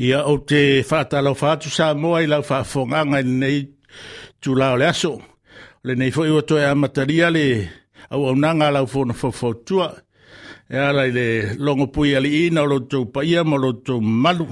[0.00, 3.58] ia o te whātalo whātu sā moa i la whāfonganga i nei
[4.40, 5.18] tū lao le aso.
[5.84, 7.44] Le nei foi o toi amataria le
[8.10, 9.90] au la nanga lau fono whawhautua.
[10.70, 11.26] E ala le
[11.58, 14.46] longo pui ali i na loto paia mo loto malu.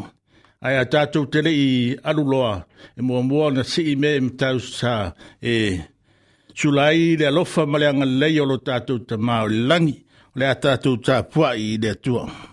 [0.61, 1.69] Ai a tātou tele i
[2.03, 2.55] aluloa
[2.99, 5.55] e mo mua na si i me e sa e
[6.53, 9.97] tūlai le alofa maleanga leio lo tātou ta maori langi.
[10.35, 11.23] Le a tātou tā
[11.57, 12.48] i de tuamu.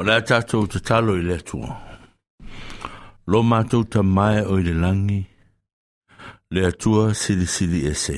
[0.00, 1.74] O le tātou te talo i le tua.
[3.28, 5.18] Lo mātou ta mai o i le langi.
[6.56, 8.16] Le atua siri siri e se.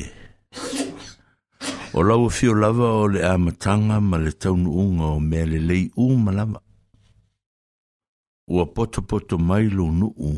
[1.99, 5.89] O lau fio lava o le amatanga ma le taunu unga o mea le lei
[5.99, 6.61] u malama.
[8.55, 10.31] Ua poto poto mai lo nu u.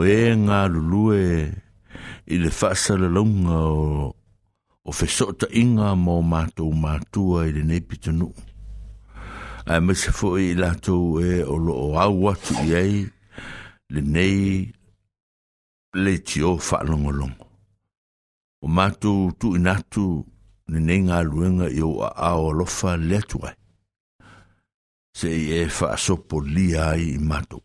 [0.00, 1.26] O e ngā lulue
[2.32, 3.84] i le fasa le launga o,
[4.88, 8.30] o fesota inga mō mātou mātua i le nepitanu.
[8.32, 8.50] Ua
[9.66, 12.94] a me se fo i latou e o loo au atu i ai
[13.94, 14.66] lenei
[16.02, 17.46] le tio faalogologo
[18.64, 20.24] o matou tuuina atu
[20.72, 23.54] lenei galuega i ou aao alofa le atu ai
[25.18, 27.62] seʻi e faasopolia ai i matou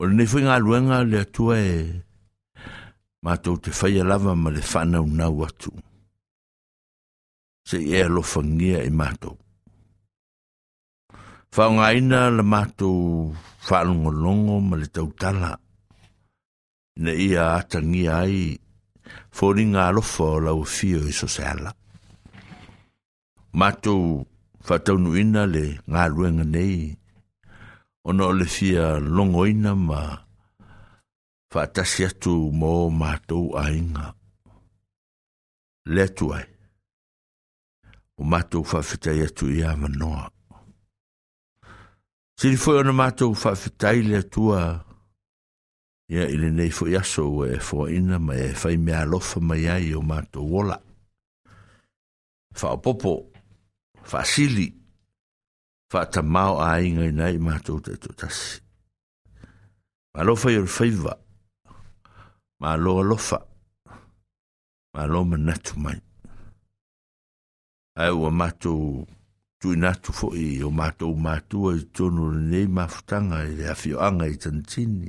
[0.00, 1.74] o lenei foi galuega le atua e
[3.24, 5.70] matou te faia lava ma le faanaunau atu
[7.68, 9.36] seʻi e alofagia i matou
[11.56, 13.30] Whangaina le mātou
[13.70, 15.52] whanungolongo ma le tautala.
[16.98, 18.40] Ne ia atangi ai
[19.30, 21.70] fōri ngā lofo lau fio i so seala.
[23.54, 24.26] Mātou
[24.66, 25.62] whataunu ina le
[25.94, 26.90] ngā ruenga nei.
[28.10, 30.02] Ono le fia longoina ma
[31.54, 34.10] whatasi atu mō mātou ainga.
[35.86, 36.48] Le tu ai.
[38.18, 40.32] O mātou whawhitai atu ia manoa.
[42.44, 44.58] Se li ono ona mātou whawhitai le tua.
[46.12, 49.94] Ia ili nei foi aso e foa ina mai e whai mea lofa mai ai
[49.96, 50.76] o mātou wola.
[52.60, 53.14] Whao popo,
[54.12, 54.66] whao sili,
[55.88, 58.60] whao ta mau a nei mātou te tu tasi.
[60.12, 61.16] Mā lofa i rwhaiva,
[62.60, 63.40] ma loa lofa,
[64.92, 65.96] ma loa manatu mai.
[67.96, 69.06] Ai ua mātou
[69.64, 73.38] tu na tu fo i o mato mato ma tu no ne nei ma futanga
[73.48, 75.08] e le afio anga i tantini.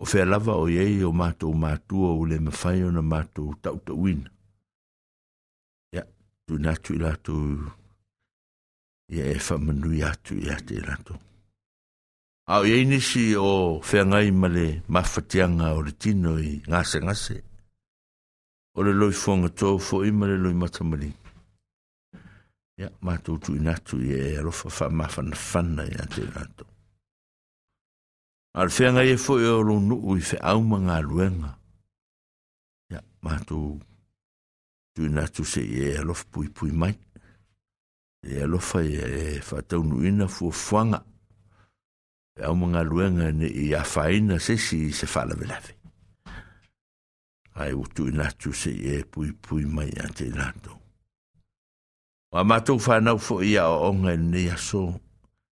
[0.00, 3.76] O fe lava o iei o mato mato o le mawhaio na ma to tau
[3.86, 4.22] ta win.
[5.94, 6.02] ya
[6.44, 7.34] tu na tu i lato
[9.16, 11.14] ia e fa manu i atu i ate i lato.
[12.52, 16.60] A o iei nisi o fea ngai ma le ma fatianga o le tino i
[16.68, 17.36] ngase ngase.
[18.76, 21.29] O le loifuanga tō fo i ma le loimatamalinga.
[22.80, 26.64] Ia, mātou tu inatu i e arofa wha mawhana whana i ate rato.
[28.56, 31.50] Ar whenga e fo e oro nuu i whe auma ngā luenga.
[32.94, 33.74] Ia, mātou
[34.96, 36.94] tu inatu se i e arofa pui pui mai.
[38.24, 41.02] E alofa i e whataunu ina fuafuanga.
[42.40, 45.76] E auma ngā luenga ne i a whaina se si se whalawelawe.
[47.60, 50.79] Ai utu inatu se i e pui pui mai ate rato.
[52.30, 54.82] Wa mātou whanau fo ia o onga ni aso,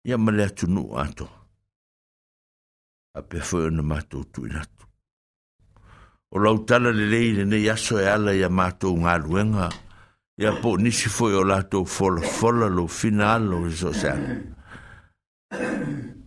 [0.08, 1.25] ia male atunu ato.
[3.13, 4.88] A pe fo e na mātou tui natu.
[6.32, 9.68] O lautala le leile ni aso e ala ia mātou ngā luenga,
[10.40, 14.38] ia po nisi fo o lātou fola fola lo finalo e so sana.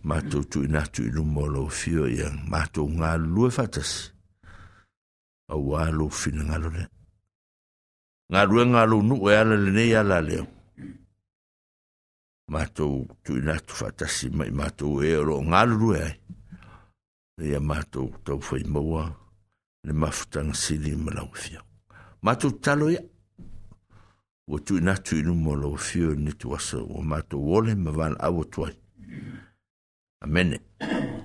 [0.05, 4.11] Mātou tui natu inu molo fio ia mātou ngā lue fatasi.
[5.49, 6.85] Au alo fina ngalo lea.
[8.31, 10.45] ngā rua ngā lo nu e ala le nei ala leo.
[12.51, 16.13] Mātou tu inatu whatasi mai mātou e oro ngā lo e ai.
[17.37, 19.05] Le ia mātou tau whai maua
[19.85, 21.61] le mafutang sili ma lau fia.
[22.25, 23.01] Mātou talo ia.
[24.47, 26.81] Wa tu inatu inu mo lau fia ni tu asa.
[26.81, 28.73] Wa mātou wole ma wāna awa tuai.
[30.23, 30.61] Amene.
[30.79, 31.24] Amene.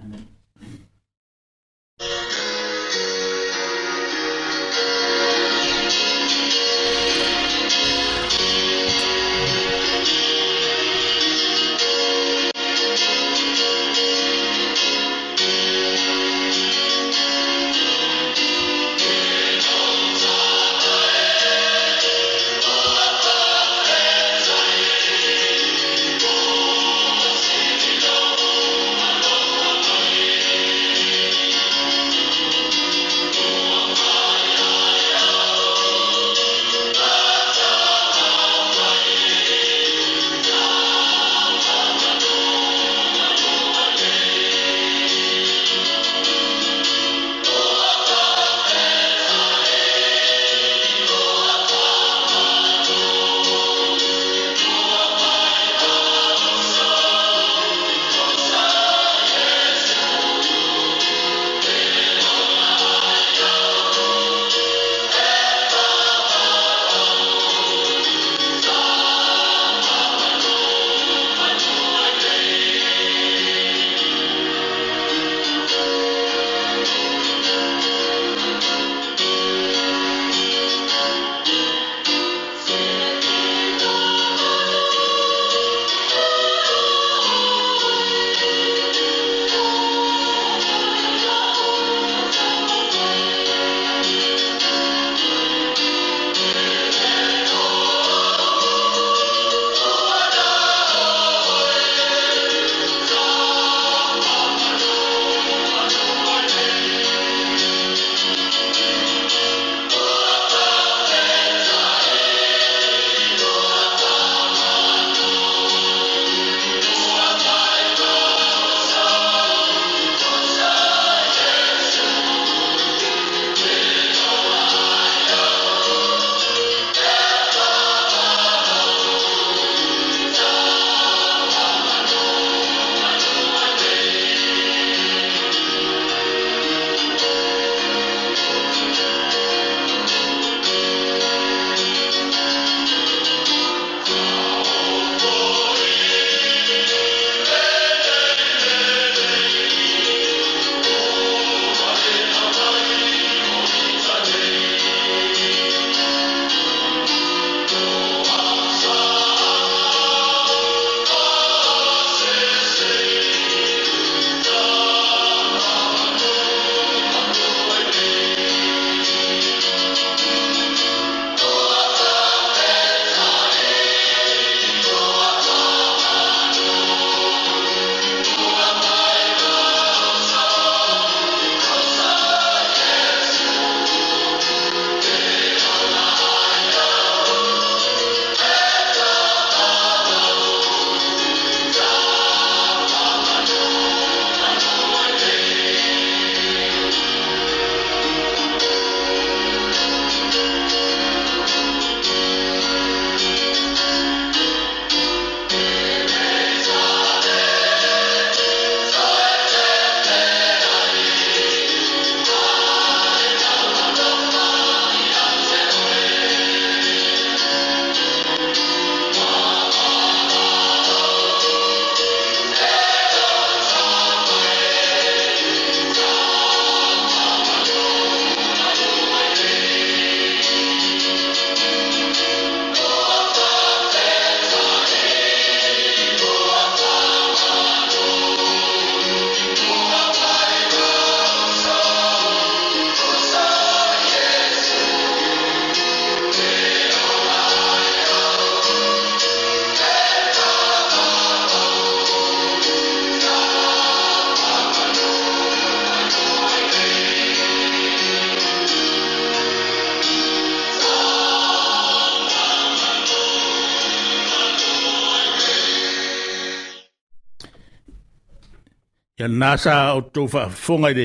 [269.20, 271.04] Ia nasa o tō whaafonga i re,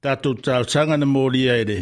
[0.00, 1.74] tātou tāusanga na mōria i le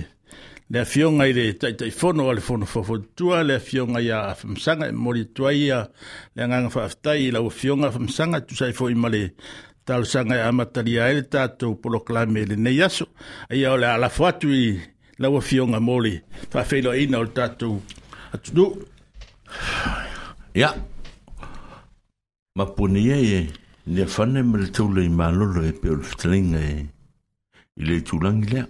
[0.74, 4.88] lea fionga i re, tai tai whono ale whono whafotua, lea fionga i a whamsanga
[4.90, 5.84] i mori tuai a,
[6.34, 9.20] lea nganga whaaftai i lau fionga whamsanga tu sai fo i male,
[9.86, 13.06] tāusanga amatari a ere tātou polo klame le nei aso,
[13.46, 14.66] ai au lea alafo atu i
[15.22, 16.16] lau fionga mōri,
[16.56, 17.78] whaafeilo ina o tātou
[18.34, 18.66] atu du.
[20.58, 20.74] Ia,
[22.58, 23.42] mapunia i e.
[23.90, 26.72] le fane me le tau lei malo le pe ol fitalinga e
[27.80, 28.64] i le tūlangi lea.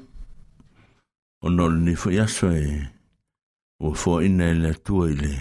[1.42, 2.66] O no le nefo yaso e
[3.82, 5.32] o fo ina e le atua i le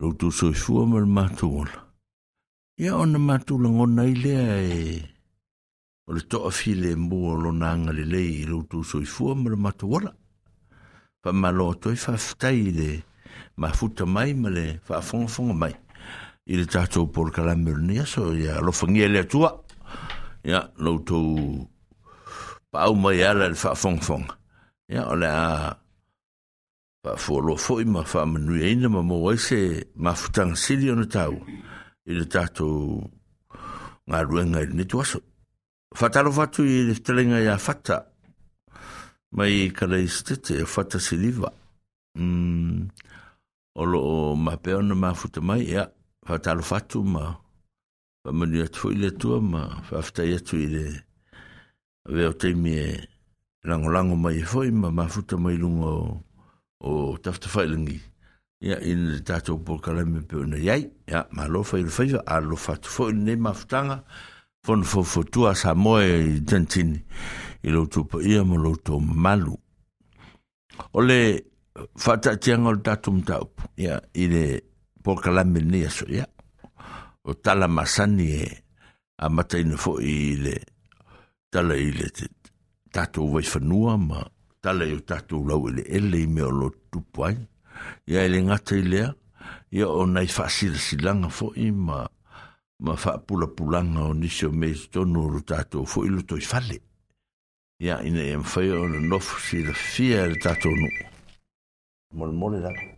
[0.00, 1.78] rautu soi fua me le mātu ola.
[2.82, 4.82] Ia o na mātu la ngona i lea e
[6.08, 9.36] o le toa fi le mua o lo nanga le lei i rautu soi fua
[9.38, 10.10] me le mātu ola.
[11.22, 12.90] Fa malo atoi fa fitai le
[13.62, 15.74] ma futa mai ma le fa fonga fonga mai.
[16.50, 19.52] i le tātou porkala mernia, so ia lofangia le atua,
[20.46, 21.68] ia loutou
[22.72, 24.34] pau mai ala le whaafongfonga.
[24.92, 25.70] Ia o le a
[27.06, 27.64] whaafualo à à hmm.
[27.64, 29.60] foi ma whaamanui eina ma mō ai se
[29.96, 31.38] mafutanga sili ona tau
[32.06, 33.06] i le tātou
[34.10, 35.20] ngā ruenga i le nitu aso.
[35.94, 38.00] Whataro watu i le telenga i a whata,
[39.36, 41.50] mai kalei stete e whata siliva.
[42.18, 42.86] Mm.
[43.80, 45.86] Olo o mapeo na mafuta mai, ia.
[46.26, 47.24] faatalofa atu ma
[48.22, 50.84] faamanu atu foʻi le atua ma faafetai atu i le
[52.08, 52.88] avea o taimi e
[54.22, 56.22] mai e ma mafuta mai luga o
[57.12, 57.96] o tafatafailagi
[58.66, 62.88] ia ina le tatou polokalame pe ona iai ia malofa i le faiva alofa atu
[62.94, 63.96] foʻi lenei mafutaga
[64.62, 64.84] fona
[65.32, 66.98] tu a samoa i tanitini
[67.66, 69.54] i loutou paia ma loutou mamalu
[70.94, 71.18] o le
[72.02, 74.71] faataʻitiaga o le tatou mataupu ia i le
[75.02, 76.26] po ka lami ni aso ya, ya.
[77.26, 78.46] O tala masani e
[79.18, 80.56] a mata ina fo i le
[81.50, 82.26] tala i le te
[82.94, 83.44] tatou vai
[83.98, 84.22] ma
[84.62, 87.36] tala i o tatou lau e ele me o lo tupuai.
[88.06, 89.10] Ia ele ngata i lea,
[89.74, 92.06] ia o nai whaasira silanga fo i ma
[92.82, 96.78] ma fa pula pulanga o nisio me tonu ro tato fo i luto i fale.
[97.82, 100.88] Ia ina e mwhaio o nofu si la fia e tato nu.
[102.14, 102.91] Mol mole dako.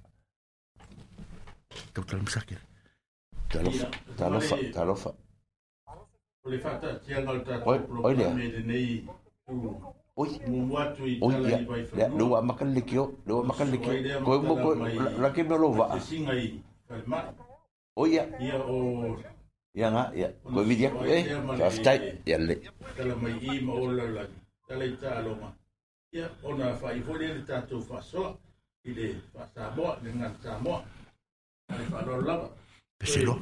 [1.95, 2.59] Kau tak lupa sakit.
[3.51, 3.87] Tak lupa.
[4.19, 4.57] Tak lupa.
[4.75, 5.11] Tak lupa.
[6.45, 8.05] Oleh fakta, tiang kalau tak lupa.
[8.05, 8.31] Oh, dia.
[10.15, 11.13] Oi.
[11.19, 11.35] Oi.
[11.43, 12.07] Ya.
[12.07, 12.39] Ya, lu ya.
[12.39, 13.91] wa eh, makan likyo, lu wa makan likyo.
[14.23, 14.77] Koi mo koi
[15.19, 15.87] laki me lu wa.
[17.99, 18.25] Oi ya.
[18.39, 18.79] Ya o.
[19.75, 20.29] Ya nga, ya.
[20.47, 21.09] Koi vidya koi.
[21.59, 22.61] Ya stai, ya le.
[22.95, 24.23] Kala mai i mo la la.
[24.71, 25.51] Kala ta lo ma.
[26.15, 28.37] Ya ona fa i fo le ta tu fa so.
[28.87, 30.61] Ile fa sa bo, ngan sa
[32.99, 33.37] Pues, lava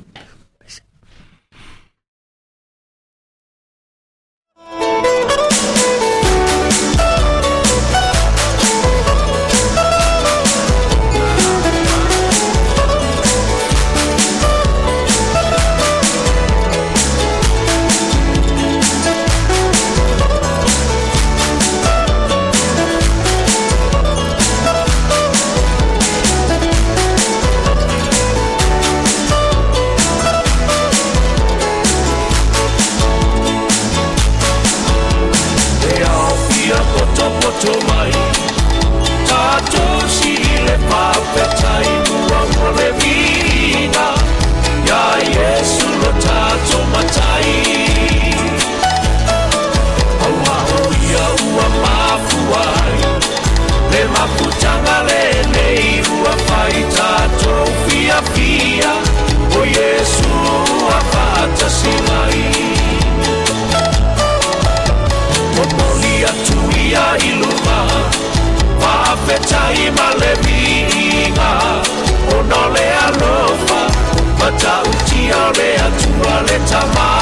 [76.66, 77.21] Tomorrow.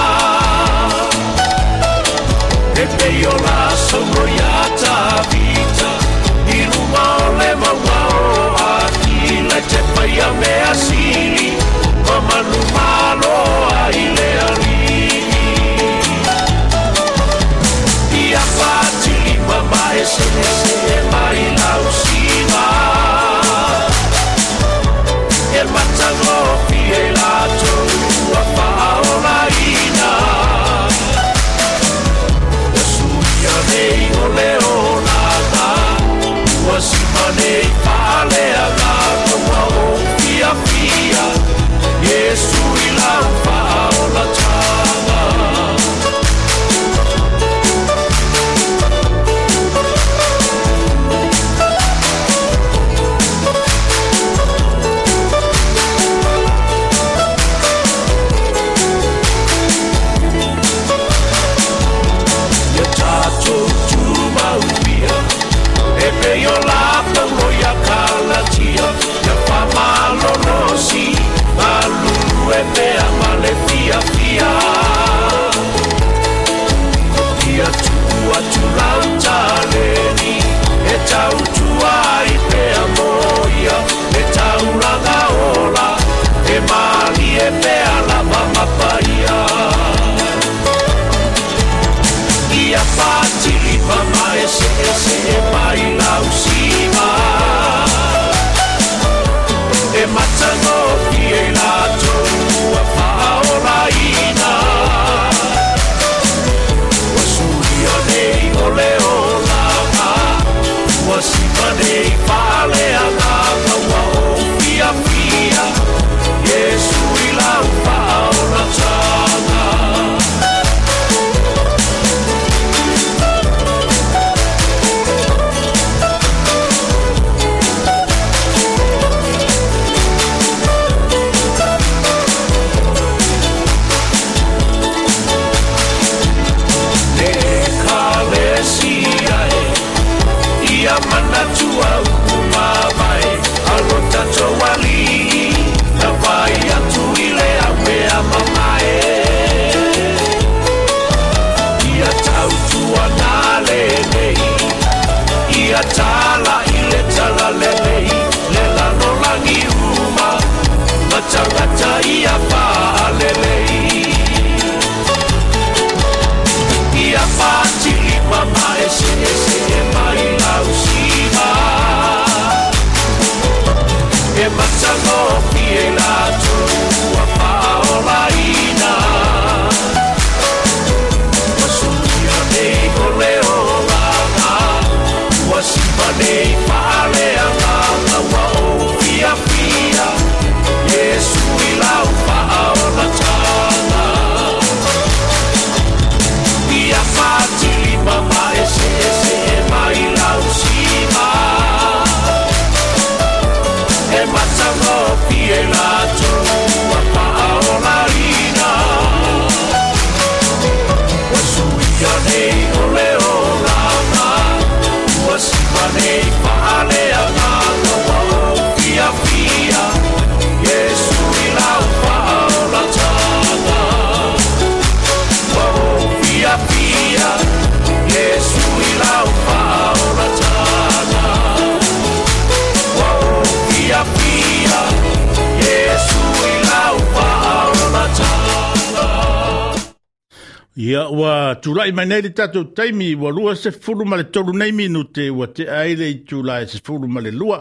[240.90, 244.72] Ia wa tūlai mai nei le tātou teimi ua lua se furu male tolu nei
[244.74, 247.61] minu te ua te aile i tūlai se furu male lua.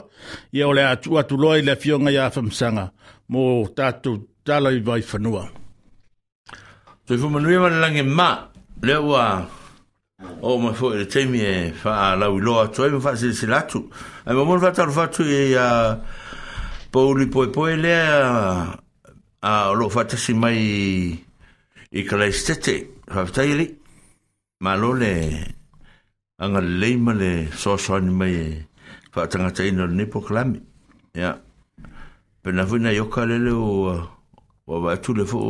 [0.58, 2.88] Ia ole atu atu loa i le fionga i awhamsanga
[3.32, 3.44] mō
[3.78, 5.44] tātou tālai vai whanua.
[6.50, 8.30] Tui so, fumanui mani langi mā,
[8.86, 9.24] leo ua
[10.42, 13.50] o mai fo le teimi e wha lau i loa tu, e mwha se se
[13.52, 13.84] latu.
[14.26, 15.70] E mwha mwha taru fatu e a
[16.94, 18.78] pouli poe poe lea
[19.52, 20.56] a lo fatasi mai
[21.98, 22.80] i kalai stete.
[23.10, 23.66] Whaftai li,
[24.62, 25.34] malo le
[26.38, 28.66] anga leima le sosoni mai e
[29.16, 30.62] whaatangata ina le nipo kalami.
[31.18, 31.32] Ia,
[32.44, 33.96] pena whina ioka lele o
[34.68, 35.38] wa watu le fo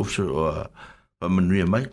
[1.20, 1.84] wa manuia mai.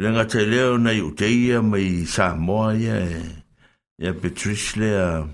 [0.00, 3.20] Renga te leo nei uteia mai Samoa ia e
[4.02, 5.28] ia Patrice le a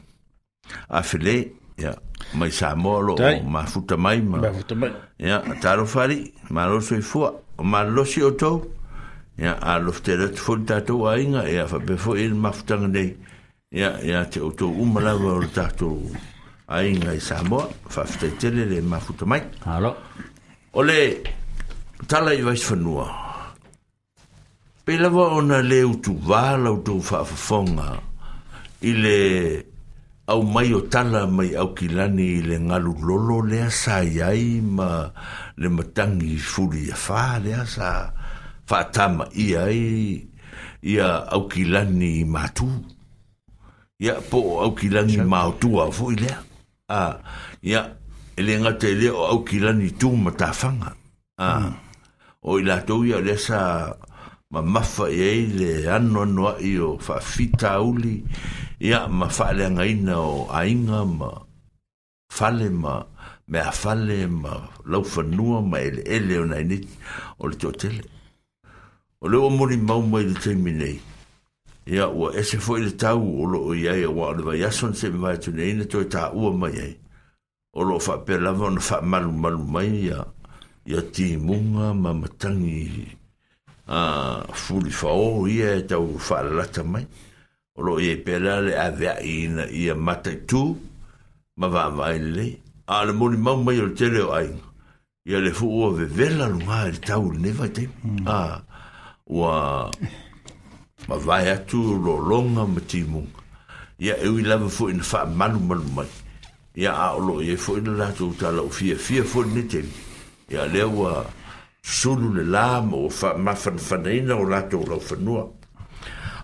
[0.99, 1.37] a file
[1.79, 1.95] ia
[2.35, 3.15] mai Samoa lo
[3.47, 4.39] mafuta mai ma.
[4.51, 4.91] Mafuta mai.
[5.19, 8.59] Ia, taro fari, malo soi fua, malo si o tau.
[9.39, 12.89] ia alofitele atu foi tatou aiga ia for foi ele mafutaga
[13.73, 16.03] Ja, ia ia te outou uma lava o le tatou
[16.67, 19.95] aiga i samoa faafetaitele le mafuta mai alo
[20.75, 21.23] ole
[22.09, 23.07] tala i vaisafanua
[24.85, 27.99] pei lava ona lē utuvā lautou faafofoga
[28.83, 29.19] i le
[30.31, 35.07] au mai o tala mai au kilani i le ngalu lolo le sa yai ma
[35.59, 37.63] le matangi furi a asa lea
[38.71, 40.23] fatama ia e
[40.93, 41.09] ia
[41.51, 42.69] kilani mātū.
[44.01, 44.43] Ia po
[44.79, 46.39] kilani matu a fo ile lea.
[46.91, 46.99] A,
[47.67, 47.83] ia,
[48.39, 50.93] ele ngata i e lea o kilani tū matawhanga.
[51.43, 52.47] A, hmm.
[52.49, 53.61] o i to ia lea sa
[54.55, 57.75] ma mafa i ile le ano anoa i o whawhita
[58.83, 61.31] Ia, ma whaaleanga ina o ainga ma
[62.39, 62.97] fale ma
[63.53, 64.55] mea fale ma
[64.93, 66.67] laufanua ma ele ele o nai
[67.39, 67.71] o le tō
[69.23, 71.01] o le o mori mau mai le teimi nei.
[71.95, 74.93] Ia ua e se foi le tau o lo o iai awa ale vai ason
[75.01, 76.95] se mai tu nei ne toi tā ua mai ai.
[77.79, 80.21] O lo fa pe lava o na fa malu malu mai ia
[80.91, 82.83] ia ti munga ma matangi
[83.89, 87.05] a fuli fa o ia e tau fa lata mai.
[87.79, 90.63] O lo iai pe lale a vea ina ia matai tu
[91.61, 92.47] ma va vai le
[92.95, 94.49] a le mori mau mai o le tele o ai.
[95.29, 97.93] Ia le fu ua ve vela lunga e tau ne vai teimi.
[98.05, 98.25] Mm.
[98.27, 98.57] Ah.
[99.31, 99.89] ua
[101.09, 103.39] ma vai atu lo longa ma timunga.
[104.03, 106.09] Ia e ui lava fo ina wha manu manu mai.
[106.77, 109.87] Ia a olo e fo ina lato uta la u fia fia fo ina ten.
[110.51, 111.25] Ia lea ua
[111.83, 115.47] sunu le lama o wha mafan fanaina o lato u lau fanua.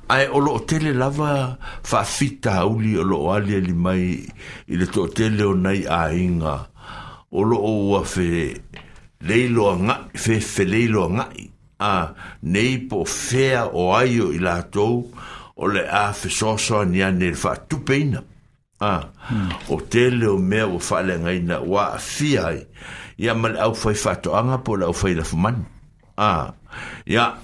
[0.09, 1.59] Ai olo o tele lava
[1.91, 4.05] wha fita hauli olo o alia li mai
[4.71, 6.55] i le to tele o nai a inga.
[7.35, 8.55] Olo o ua fe
[9.21, 11.51] leilo a ngai, fe fe leilo a ngai.
[11.81, 15.03] a nei po fea o aio i lātou
[15.57, 18.23] o le a fesoasoa ni ane le faatupeina
[18.81, 18.93] a
[19.73, 22.63] o tele o mea ua faaaleagaina ua aafia ai
[23.21, 25.65] ia ma le ʻaufai faatoʻaga po le ʻaufai lafamani
[26.17, 26.53] a
[27.05, 27.37] ia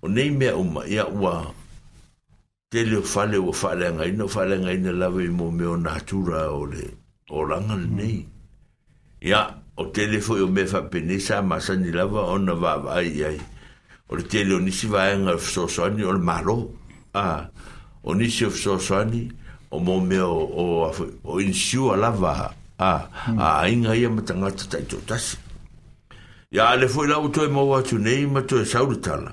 [0.00, 1.52] o nei mea uma ia ua
[2.72, 6.84] tele o fale ua faaleagaina o faaleagaina lava i mo mea ona atura o le
[7.28, 8.24] olaga lenei
[9.20, 9.44] ia
[9.76, 13.40] o tele foʻi o mea faapenesa masani va ona vaavaai ai
[14.08, 16.70] o le tele o nisi vaega e fesoasoani o le malo
[17.14, 17.46] a
[18.04, 19.28] o nisi o fesoasoani
[19.70, 20.94] o mo mea o, o,
[21.24, 25.36] o insiua lava a a aiga ia ma tagata taitotasi
[26.50, 29.32] ia le foʻi lau toe maua atu nei ma toe sauletala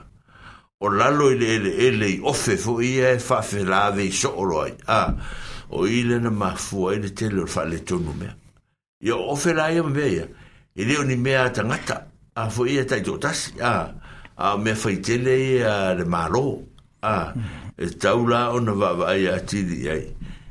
[0.82, 5.14] o lalo i le eleele i ofe foʻi ia e faafelaave i soʻolo ai a
[5.72, 8.36] o i lena mafua ai le tele o le faaletonu mea
[9.02, 10.28] ia o ofe la ia mavea ia
[10.76, 12.04] i lē o ni mea tagata
[12.36, 14.02] a foʻi ia taitotasi a ah.
[14.38, 16.60] a me fai tele e a le malo
[17.04, 17.32] a
[17.78, 20.04] e tau la ona va va ai ati di ai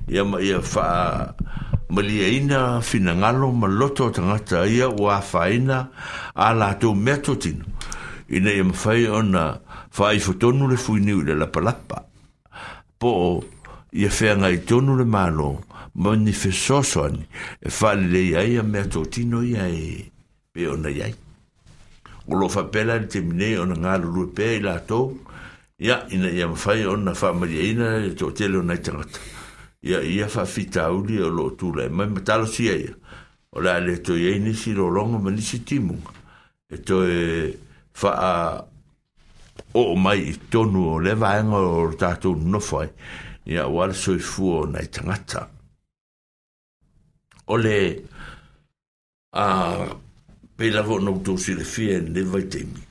[0.09, 1.35] ia ma ia fa
[1.90, 5.90] malia ina fina ngalo ma loto tangata ia wa faina
[6.35, 7.61] a la to metotin
[8.33, 12.07] ina ia mfai ona fai fotonu le fui niu le lapalapa
[12.99, 13.44] po
[13.92, 15.61] ia fea ngai tonu le malo
[16.01, 17.25] ma ni fesoso ani
[17.61, 20.09] e fa le ia ia metotino ia e
[20.53, 21.14] pe ona iai
[22.26, 24.30] o lo fapela ni temine o na ngalo
[24.62, 25.14] la to
[25.78, 29.18] ya ina ia mafai o na fa maria ina e to tele na itangata
[29.82, 32.94] ya ia fa fita uli o lo tula e mai matalo si eia
[33.52, 36.10] o la le to ia inisi lo longa ma nisi timunga
[36.70, 37.58] e to e
[37.92, 38.64] fa a
[39.74, 42.88] o mai i tonu o le vaenga o lo tatou no fai
[43.44, 45.50] ia wale soi fu o na itangata
[47.46, 47.76] o le
[49.37, 49.44] a
[50.57, 52.83] pe lavo no to si le fie ne vai temi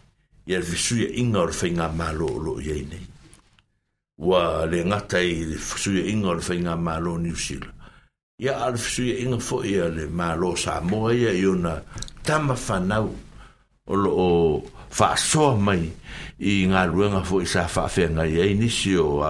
[0.46, 3.06] ia le fisuia inga o le whainga malo o loo iei nei
[4.20, 7.74] wa le ngata i le fisuia inga o le whainga malo New Zealand
[8.42, 11.78] ia a le fisuia inga fo ia le malo Samoa ia i ona
[12.22, 13.16] tama whanau
[13.88, 15.88] o loo whaasoa mai
[16.44, 19.24] i ngā ruenga fo i sa whaafenga iei nisi o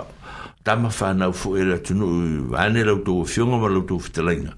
[0.65, 2.09] tama whanau fo ia la tunu
[2.57, 4.57] ane lau tō fionga ma lau tō fitalainga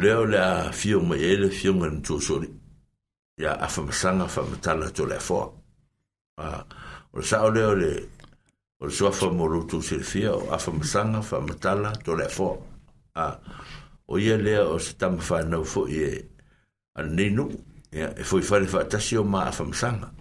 [0.00, 2.48] leo le a fio mai e le fio ngan tu suri.
[3.40, 5.46] Ia a fa masanga fa matala tu le foa.
[7.16, 7.92] O sa o leo le,
[8.80, 12.28] o le soa fa moro tu sir fio, a fa masanga fa matala tu le
[12.28, 12.56] foa.
[14.08, 16.12] O ia leo o se tam fa nau fo i e,
[17.00, 17.46] an ninu,
[17.92, 20.12] ia, e fo i fare fa atasi o ma a fa masanga.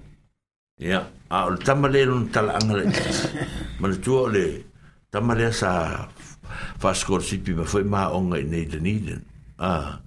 [0.80, 2.90] Ia, a o le tamma le non tala angale,
[3.80, 4.48] ma le tuo le,
[5.10, 6.08] tamma le sa
[6.78, 9.22] fa skorsipi ma fo i ma onga i neidan idan.
[9.22, 10.00] Ia, Ah.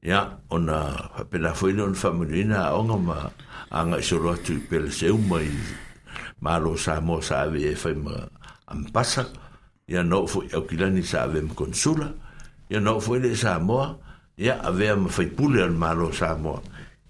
[0.00, 0.96] Ya, ona
[1.28, 3.28] pela fue on familina onga ma
[3.68, 5.44] anga solo tu pel seu mai
[6.40, 8.16] malo sa mo sa ave e fai ma
[9.86, 12.16] ya no fui au kilani sa ave consula
[12.72, 13.60] ya no fue le sa
[14.40, 16.32] ya ave ma fai pule malo sa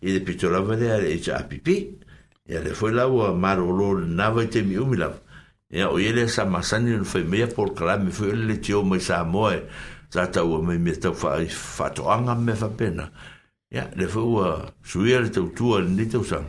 [0.03, 1.95] y de pitola vale e a pipi
[2.43, 4.75] ya le foi la o malo lo nava te mi
[5.71, 8.99] ya o ele sa masani on fai me por kala me foi le tio mai
[8.99, 9.23] sa
[10.11, 13.07] sa tau me me tau fa fa toanga me fa pena
[13.71, 16.47] ya le fo ua suia le tau tua ni tau sang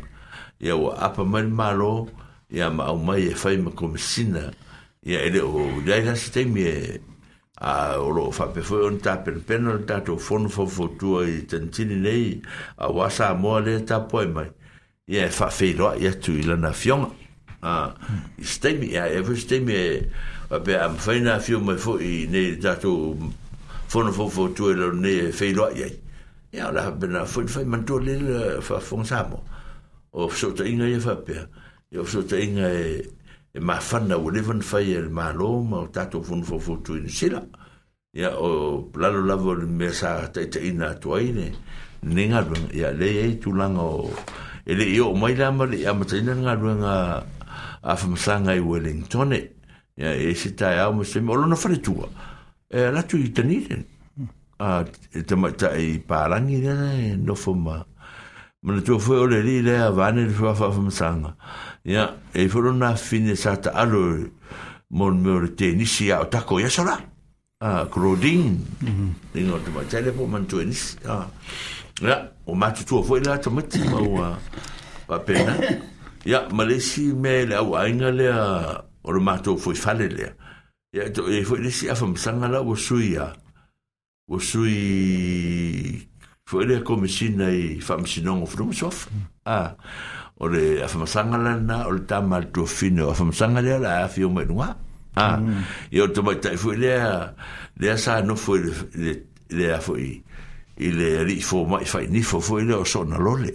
[0.60, 2.10] ya ua apa mai malo
[2.50, 4.52] ya ma au mai e fai ma komisina
[5.06, 5.54] ya ele o
[5.86, 7.00] dai la sistemi e
[7.62, 10.88] a o lo fa pe fo on ta per pena ta to fon fo fo
[10.98, 12.42] tua i tantini nei
[12.78, 14.50] a wasa mo le ta poi mai
[15.06, 17.10] ya fa e fe lo ya tu ila na fiona
[17.62, 17.94] a
[18.42, 20.12] sistemi ya e sistemi e
[20.52, 23.16] Vabbè, am fai na fio mai fo i nei dato
[23.92, 25.94] fono fofo tue lo ne feiloa iai
[26.56, 29.38] ia o la pena foi fai mantua lele faafogasamo
[30.14, 31.44] o fesootaʻiga ia faapea
[31.92, 32.86] ia o fesootaʻiga e
[33.54, 37.44] e mafana ua leva na fai e le mālō ma o tatou fonofofotuina sila
[38.16, 41.52] ia o lalo lava o le mea sa taʻitaʻina atu ai ne
[42.08, 44.08] ne galuega ia lei ai tulaga o
[44.66, 47.24] e leʻi oo mai la ma leʻi amataina le galuega
[47.84, 52.08] afamasaga i Wellington ia e se taeao ma seme o lona faletua
[52.72, 53.84] e la tu i tani ren
[54.64, 54.84] a
[55.28, 57.76] te mai ta i parangi ren no fo ma
[58.64, 61.36] mana tu fo le ri le avane le fa fa msanga
[61.84, 62.04] ya
[62.34, 64.30] e fo na fine sa ta alo
[64.90, 65.84] mon mo te ni à.
[65.84, 66.96] dạ, dạ, si au tako ya sala
[67.60, 68.58] a crodin
[69.34, 70.76] dingo te mai tele po man tu ni
[71.08, 71.28] a
[72.02, 74.28] ya o ma tu fo la ta mati ma wa
[75.08, 75.54] pa pena
[76.24, 78.28] ya malesi me le au ainga le
[79.04, 80.36] o ma tu fo fale le
[80.92, 83.32] ia to e foi nisi a famsanga la o sui a
[84.28, 86.10] o sui
[86.44, 89.16] foi le komisina i famsinongo frumsof a o
[89.48, 89.70] ah, ah.
[90.36, 90.52] mm.
[90.52, 94.08] le a famsanga la na o le tama to fino a famsanga le la a
[94.12, 94.68] fio menua
[95.16, 95.28] a
[95.90, 96.92] e o to mai tai foi le
[97.82, 98.60] le sa no foi
[98.92, 99.12] le
[99.56, 100.08] le a foi
[100.84, 103.54] i le ri fo mai fai ni fo foi le o sona lole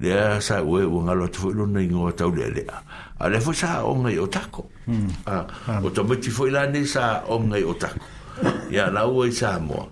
[0.00, 2.82] le a sa ue ua ngalo atu fwilu na ingo atau le le a
[3.18, 5.08] a le fwa sa o ngai o tako hmm.
[5.28, 5.84] Hmm.
[5.84, 8.00] o to meti fwila ni sa o ngai o tako
[8.70, 9.84] ya la ua i sa mua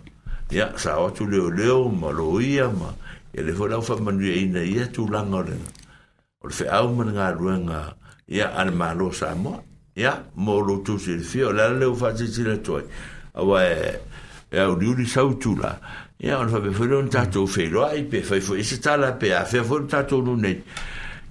[0.51, 2.89] ya sa o tu leo leo ma lo ia ma
[3.37, 5.57] ya le fwa lau fwa manu ya e ina ia tu langa le
[6.41, 7.95] o le fwa au man ngā ruenga
[8.29, 9.61] ya al ma lo sa mua
[9.95, 12.83] ya mo lo tu si le fio la leo fwa zizi le toi
[13.35, 14.01] a wae
[14.53, 15.05] ya uri uri
[15.61, 15.77] la
[16.19, 19.89] ia ona faapefoi lona tatou feiloaʻi pe fai foi se tala pe afea foi le
[19.89, 20.59] tatou lunei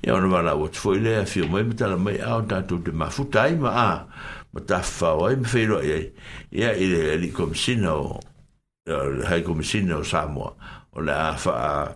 [0.06, 3.41] ia ona valaua te foi le afio mai ma talamai a o tatou te mafuta
[3.43, 3.88] ai ma a
[4.54, 6.08] ma tafafao ai ma feiloaʻi ai
[6.56, 8.19] ia i le alii komisina o
[9.30, 10.54] hai komisina o samoa
[10.95, 11.91] o le a faa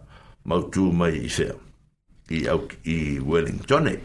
[0.46, 1.56] mautū mai i fea
[2.36, 3.96] i au i wellington e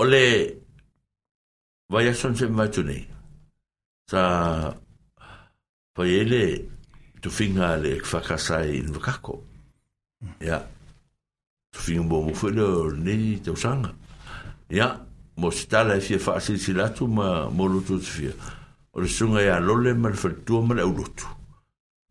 [0.00, 0.22] o le
[1.92, 3.04] vai ason se mai tunei
[4.10, 4.80] sa
[5.94, 6.73] Poi ele
[7.24, 9.40] tufinga le whakasai in wakako.
[10.40, 10.60] Ia.
[11.72, 13.92] Tufinga mō mwhena o nini te usanga.
[14.70, 14.88] Ia,
[15.38, 18.34] mō se tala e fia whaasiri si latu ma mō lutu te fia.
[18.92, 21.26] O le sunga ia e lole ma le whalitua ma le au lutu.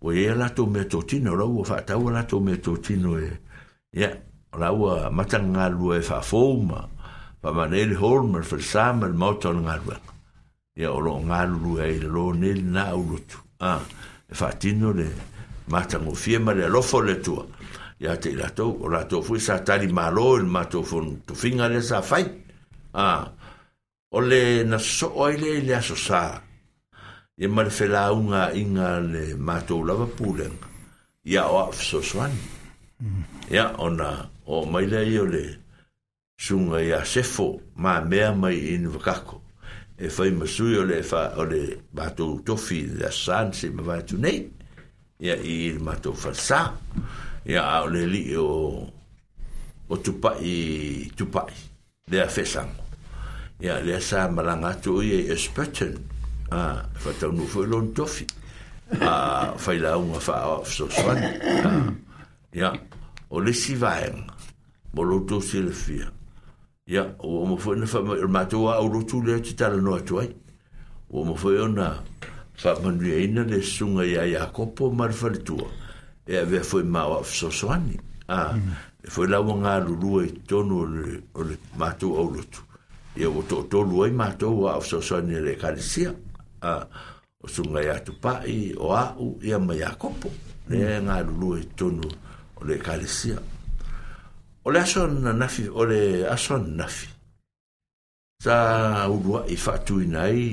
[0.02, 3.30] O ia e lato mea tōtino, rau o whātau lato mea tōtino e.
[3.94, 4.10] Ia,
[4.52, 6.82] rau a matanga ngā lua e whafou ma.
[7.44, 10.00] Whamanele hol ma le whalisama le mautau ngā lua.
[10.74, 13.38] Ia, o lo ngā lua e lo nini nā au lutu.
[13.60, 13.80] Ah.
[14.30, 15.16] fatino le
[15.66, 17.46] mata fie ma le alofo le tua.
[17.98, 22.02] ya te to o la fui sa tari mālo il mātou fon finga le sa
[22.96, 23.32] Ah,
[24.12, 26.42] ole na so oile le so sa.
[27.40, 27.64] Ia ma
[28.54, 30.68] inga le la va pūrenga.
[31.24, 32.34] ya o so swan
[33.50, 35.48] ya ona o maile la o le
[36.38, 38.92] sunga ya sefo ma mea mai in
[39.98, 44.02] e fai masui o le fa o le mato tofi la san se me va
[44.02, 44.50] tu nei
[45.20, 46.74] ya i il mato fa sa
[47.46, 48.82] ya o le li o
[49.88, 51.46] o tu pa i tu pa
[52.10, 52.66] le a fesa
[53.62, 55.94] ya e le sa malanga tu i e spetten
[56.50, 58.26] a fa tau nu fo lon tofi
[59.00, 61.22] a fai la un fa o so swan
[62.52, 62.74] ya
[63.30, 64.26] o le si va en
[64.90, 66.10] bolo tu silfia
[66.88, 70.20] ya o mo foi na fa ma to a o tu le ti no to
[70.20, 70.30] ai
[71.12, 72.04] o mo foi na
[72.54, 75.30] fa ma ni ina le sunga ya ya ko po mar fa
[76.26, 77.70] e ave foi mau of so so
[78.28, 78.56] a
[79.08, 82.42] foi la wanga lu lu e tonu le o le ma to o lu
[83.16, 86.14] e o to to lu e ma to of so so le kalisia
[86.62, 86.84] a
[87.44, 90.30] o sunga ya tu pa i o a u ya ma ya ko po
[90.68, 92.08] le nga lu lu e tonu
[92.60, 93.40] o le kalisia
[94.64, 97.08] o le aso na nafi o le aso na nafi
[98.44, 100.44] sa ulua i faatuina ai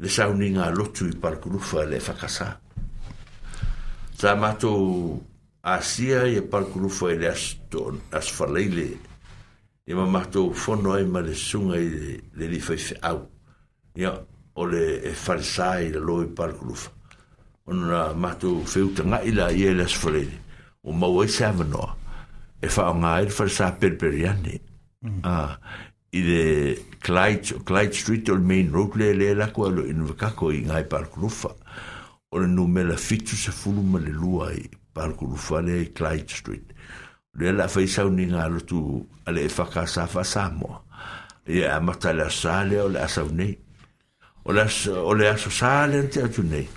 [0.00, 2.48] le sauniga alotu i palakulufa le fakasā
[4.18, 4.82] sa matou
[5.62, 7.28] asia ia palakulufa i le
[8.18, 8.88] aso le
[9.88, 11.88] ia ma matou fono ai ma le susuga i
[12.36, 13.18] le lifaifeʻau
[14.02, 14.12] ia
[14.60, 16.88] o le e falesā i lalo i palakulufa
[17.68, 20.36] ona matou feutagaʻi la i le asofalai le
[20.88, 21.44] o maua i se
[22.62, 24.54] e fa nga il fa sa per per anni
[25.04, 25.18] mm.
[25.22, 25.58] ah
[26.12, 30.50] i de Clyde Clyde Street or Main Road le le la quello in va co
[30.50, 31.50] in ai par crufa
[32.28, 36.30] o le nome la fitu se fulu ma le lua i par crufa le Clyde
[36.30, 36.70] Street
[37.32, 40.48] le la fa e sa un nga lo tu ale fa ca sa fa sa
[40.50, 40.84] mo
[41.44, 43.58] e a mata la sale o la sa unei
[44.44, 44.68] o la
[45.02, 46.68] o le aso sale te a tu nei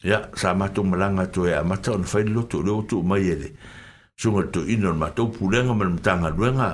[0.00, 3.02] ya sa mato malanga tu e a mata on fa il lo tu lo tu
[3.02, 3.50] ma ye le
[4.22, 6.70] sunga to ino na matou pulenga ma le matagaluega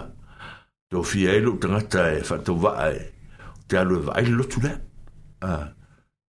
[0.91, 3.01] to fia e e ai lou tagata e faatauvaa e
[3.69, 4.29] te alu e vaai ah.
[4.29, 4.77] le lotu lea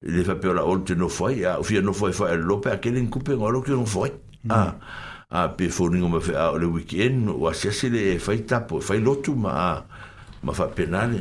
[0.01, 2.57] i le faapea olaʻolu te nofo ai a ah, o fia nofo ai faʻi alelo
[2.63, 4.13] pe akele nikupe gaolo ke nofo ai
[5.35, 8.81] a pe foniga ma feʻa o le weekend o asiasi le e fai tapo e
[8.81, 9.83] fai lotu ma a ah,
[10.43, 11.19] ma faapenale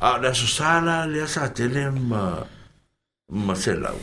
[0.00, 2.36] a o le asosā la lea sa tele ma
[3.32, 3.96] ma selau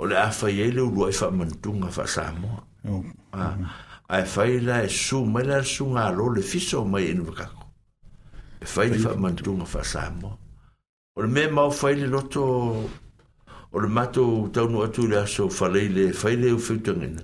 [0.00, 3.40] o le a fai ai e le ulua ai faamanatuga faasamoa
[4.12, 7.28] ai fai la e su mai la su ngā lo le fiso mai inu e
[7.30, 7.62] wakako.
[8.60, 10.34] E fai le fai mantunga fai sāmo.
[11.16, 12.90] O le mea mau fai le loto,
[13.70, 17.22] o le mato taunu atu le aso fai le eu le ufeutangina.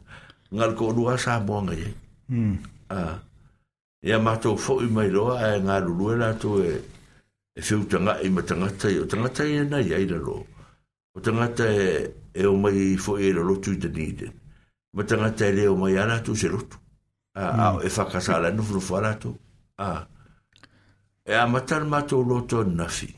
[0.52, 1.92] Ngā lko o lua sāmo anga ye.
[2.26, 2.56] Hmm.
[4.02, 6.82] Ia mato fōi mai loa e ngā lulue la e
[7.52, 10.46] e fiu tanga i ma tangata i o tangata i e nai aira lo.
[11.12, 14.37] O tangata e, e o mai fōi e lo tui te nīden.
[14.90, 16.76] ma tagata e leo mai a latou se lotu
[17.34, 19.36] ao e fakasala nofonofo a latou
[21.26, 23.08] e amata le matou loto ona nafi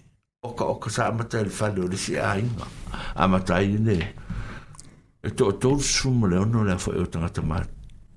[0.42, 2.66] okaoka sa amata i le fale o lesi aiga
[3.14, 3.98] amata i le
[5.22, 7.60] e toʻatolu sefulu ma le ono le afaʻi o tagata ma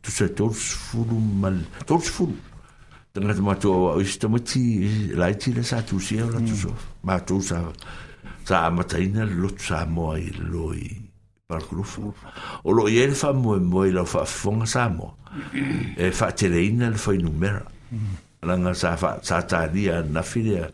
[0.02, 1.50] tusa tolu sefulu ma
[1.86, 2.38] tolu sefulu
[3.12, 7.60] tagata matou auao isi tamati laiti le sa tusia o latu soa matou sa
[8.46, 11.03] sa amataina le lotu sa moa i le lo i
[11.54, 12.34] palkulufa
[12.64, 15.14] o lo ia le faamoemoe lau faafofoga sa moa
[15.98, 17.62] e faateleina le fainumera
[18.44, 20.68] laga sa sa talia anafi lea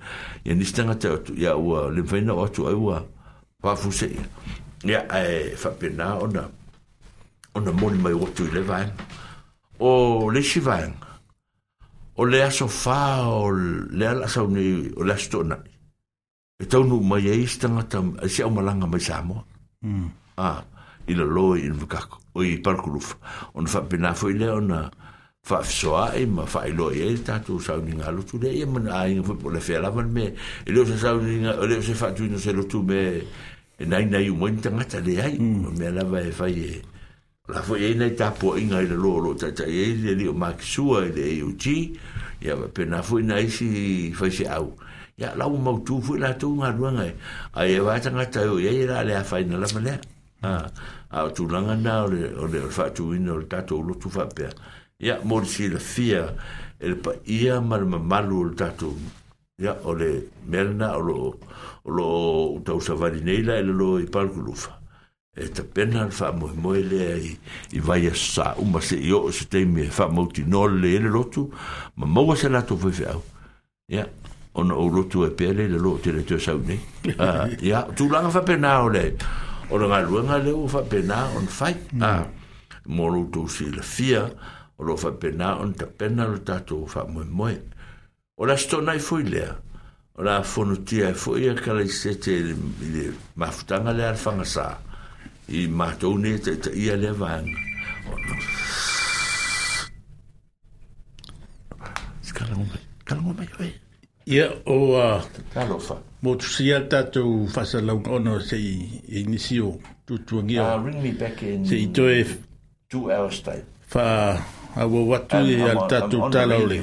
[0.45, 3.03] ia nisi tagata atu ia ua le mafaina o atu ai ua
[3.61, 4.23] faafuseia
[4.87, 6.47] ia e faapena ona
[7.55, 9.03] ona moni mai otu i le vaega
[9.79, 11.07] o lesi vaega
[12.19, 13.51] o le aso fā o
[13.97, 15.69] le alasaunei o le aso toʻanaʻi
[16.59, 19.43] e taunuu mai ai se tagata e se aumalaga mai sa moa
[19.81, 20.07] hmm.
[20.39, 20.63] a
[21.09, 23.15] i la loa i nukako o i parkurufa
[23.53, 24.81] o na whapena fo i leo na
[25.49, 28.95] whafsoa e ma whai loa i e tatu o sauni ngā lutu le i amana
[29.01, 30.25] a inga whipo le whea lavan me
[30.65, 33.01] e leo sa sauni ngā o leo se whatu ino se lutu me
[33.81, 35.65] e nai nai u moin tangata le ai mm.
[35.67, 36.81] o mea lava e whai e
[37.49, 40.63] la fo e nei tapo inga i la loa lo tata e le leo maki
[40.65, 41.65] sua i le EUG
[42.45, 44.77] i ama pena fo i nai si whai se au
[45.17, 47.13] ya lau mautu fo i la tunga ruanga e
[47.57, 49.99] a e vatangata e o e e la le a whai na lama lea
[50.43, 50.69] a
[51.13, 54.49] o tulaga na o le o le faatuina o le tatou lotu faapea
[54.99, 56.33] ia mo le silafia
[56.79, 58.95] e le paia ma le mamalu o le tatou
[59.59, 61.35] ia ole melna mea lana o loo
[61.85, 64.79] o loo tausavali e lo i palukulufa
[65.35, 67.37] e tapena le mo lea i
[67.73, 71.49] i vaia sauma seʻi oo se taimi e faamautinoa lelei le lotu
[71.97, 73.21] ma mo se latou feafeau
[73.91, 74.07] ia
[74.55, 76.79] ona ou lotu e pea lei le loo teletoe sau nei
[77.19, 79.15] ah, ia tulaga faapena o le
[79.69, 83.13] o le galuega leu o faapena ona fai mo mm.
[83.13, 84.23] lou ah, tou silafia
[84.77, 87.57] o loo faapena ona tapena lo tatou faamoemoe
[88.39, 89.53] Ora le asitonai foi lea
[90.17, 92.43] o la fonotia e foʻi a kalaisete i
[92.93, 94.65] le mafutaga lea le fagasā
[95.53, 97.57] i matou ne taʻitaʻia lea vaega
[102.39, 103.71] kalagomai kalagomai oe
[104.29, 105.21] Ia o a...
[105.53, 105.95] Talofa.
[106.21, 109.71] Mo tu sia tatou fasa lau ono se i inisi o
[110.05, 110.63] tutuangi o.
[110.75, 111.65] Uh, ring me back in...
[111.65, 112.23] Se i to e...
[112.89, 113.65] Two hours time.
[113.87, 114.37] Fa
[114.75, 116.79] a wo watu e alta tatou talaule.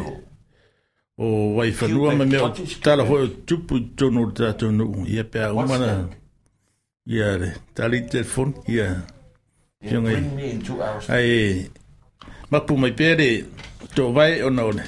[1.19, 2.49] O wai fanua me me o
[2.83, 5.07] talofo e tupu tono tatou nu.
[5.07, 6.09] Ia pe a umana...
[7.07, 9.05] Ia le, tali telefon, ia.
[9.83, 11.15] Ring me in two hours time.
[11.17, 11.71] Ai...
[12.51, 13.45] Mapu mai pere,
[13.95, 14.83] to vai o naone.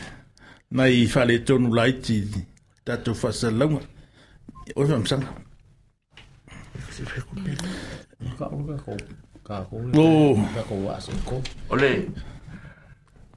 [0.71, 2.19] Nai fale tonu laiti...
[2.19, 2.48] Ia.
[2.89, 3.83] tatou faasalauga
[4.77, 5.29] oe faamasaga
[11.75, 11.91] ole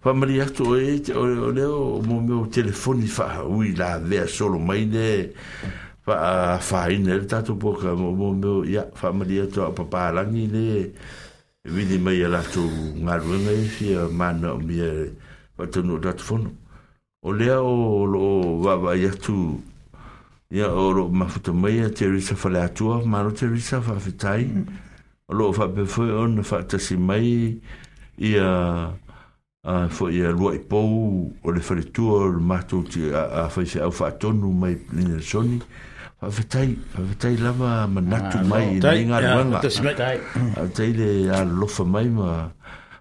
[0.03, 5.33] famali atu e o le o mo me o telefoni faaui lavea solo mai le
[6.07, 10.65] faaafaina le tatou poka mo me o ia faamali atu a papalagi le
[11.73, 12.69] vili mai a latou
[13.05, 14.89] galuega e fia mana o mia
[15.57, 16.51] faatanuu tatou fono
[17.23, 18.21] o lea o lo
[18.63, 19.61] wawa i atu
[20.49, 24.65] ia o lo mafuta mai a Teresa fale atua maro Teresa fafetai mm.
[25.29, 27.61] o lo fapefoe on na fatasi mai
[28.17, 28.47] ia
[29.63, 33.11] a uh, fo ia lua i pou o le fale tua o le matu ti
[33.13, 35.61] a, a fai se au fatonu mai lina soni
[36.21, 42.09] fafetai fafetai lama manatu ah, mai ina inga yeah, ruanga fafetai le a lofa mai
[42.09, 42.49] ma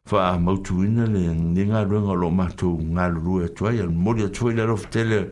[0.06, 4.28] fa mautu ina le ni nga ruenga lo mato nga lu e toi al moria
[4.28, 5.30] toi la rof tele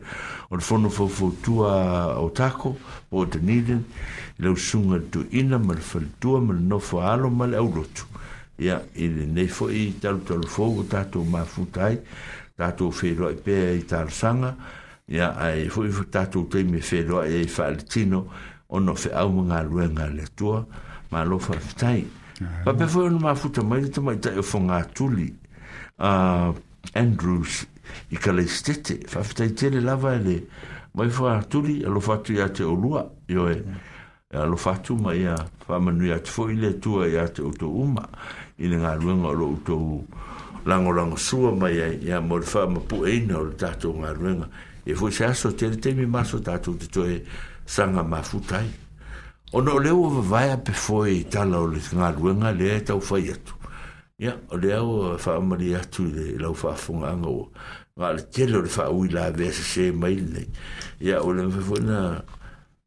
[0.51, 2.69] on fono fo fo tua otako
[3.11, 3.83] taco needed te niden
[4.39, 8.05] le usunga tu ina mal fal tua mal no fo alo mal au lotu
[8.57, 11.99] ia i le nei fo i tal tal fo tato ma futai
[12.55, 14.55] tato fe lo e pe i tal sanga
[15.07, 18.25] ya ai fo i tato te me fe lo e fa tino
[18.67, 20.65] ono fe au mga ruenga le tua
[21.09, 22.18] ma lo fa futai
[22.65, 25.33] Pa pe foi numa futa mai de tomar eu fonga Tuli.
[25.99, 26.53] Ah,
[26.95, 27.67] Andrews
[28.09, 30.47] e Calestete, fa futa ele lava ele.
[30.93, 33.53] mai foi a Tuli, lo foi tu ia te olua lua, e
[34.31, 34.41] é.
[34.43, 35.35] Ele foi tu mas ia
[35.65, 38.07] fa manu ia te foi ele tua ia te o uma.
[38.57, 40.03] Ele na rua o to
[40.65, 44.13] lango lango sua mai ia ia mor fa ma pu ei no ta tu na
[44.13, 44.47] rua.
[44.85, 47.03] E foi se aso te ele tem maso ta tu te to
[47.65, 48.65] sanga mafutai.
[48.67, 48.87] futa
[49.51, 53.31] Ono le o vai pe foi tala o le ngā ruenga le e tau fai
[53.33, 53.55] atu.
[54.21, 57.47] Ia, o le au wha amari atu le lau wha funga anga o.
[57.97, 60.45] Ngā le tele o le wha ui la vese se mai le.
[61.01, 62.21] Ia, o le mwhefo na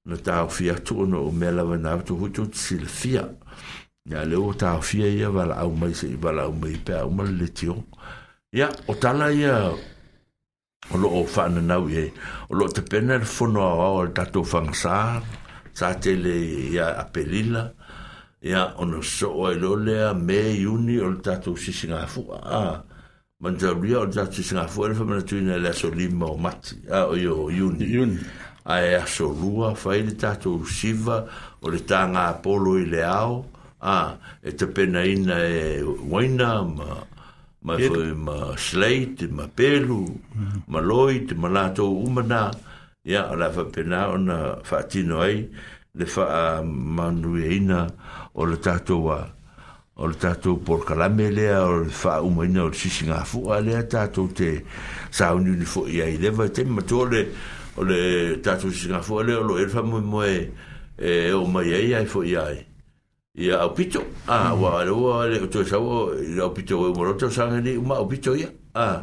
[0.07, 3.27] na tau fi atu ono o mea lava na atu hutu tsi le fia.
[4.07, 6.93] Ia, le o tau fia ia wala au mai se i wala au mai pe
[7.03, 7.83] au mali le tio.
[8.55, 9.67] Ia, o tala ia
[10.95, 12.13] o loo whananau e.
[12.55, 15.42] O loo te pena le whanau au al tatou whangasāra.
[15.73, 17.73] sa tele ya apelila
[18.45, 22.83] ya ono so o lole a me uni o tato si singa fu a
[23.41, 26.77] manjabria o tato si singa fu e fa mena tuina le so lima o mati
[26.93, 28.19] a o yo uni uni
[28.69, 31.25] a e a so lua fa ele tato siva
[31.63, 33.47] o le tanga apolo i le ao
[33.81, 34.13] a
[34.45, 37.01] e te pena ina e waina ma
[37.65, 40.63] ma foi ma slate ma pelu mm.
[40.69, 42.72] ma loit ma lato umana ma
[43.05, 45.49] ya ala fa pena ona fa tinoi
[45.95, 47.87] le fa manuina
[48.35, 49.27] o le tato wa
[49.97, 54.63] o le tato por kalamele o le fa umaina o sisinga fu ale tato te
[55.11, 57.29] sa unu fo ya ile va te matole
[57.77, 61.95] o le tato sisinga fu ale o le fa mo mo e o mai ai
[61.95, 62.55] ai fo ya
[63.35, 66.95] ya o pito a wa le wa le to sa wo o pito e o
[66.95, 68.47] moroto sa ni ma o pito ia
[68.79, 69.03] a ah.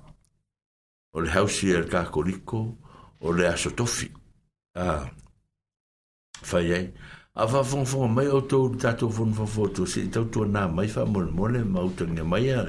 [1.13, 2.59] o le hausi e le kākoliko
[3.21, 4.07] o le asotofi
[4.79, 5.01] a
[6.41, 6.85] fai ai
[7.41, 10.25] a fa fon fon mai o tō le tātou fon fon fon tō si tau
[10.31, 12.63] tō nā mai fa mole mole ma utanga mai a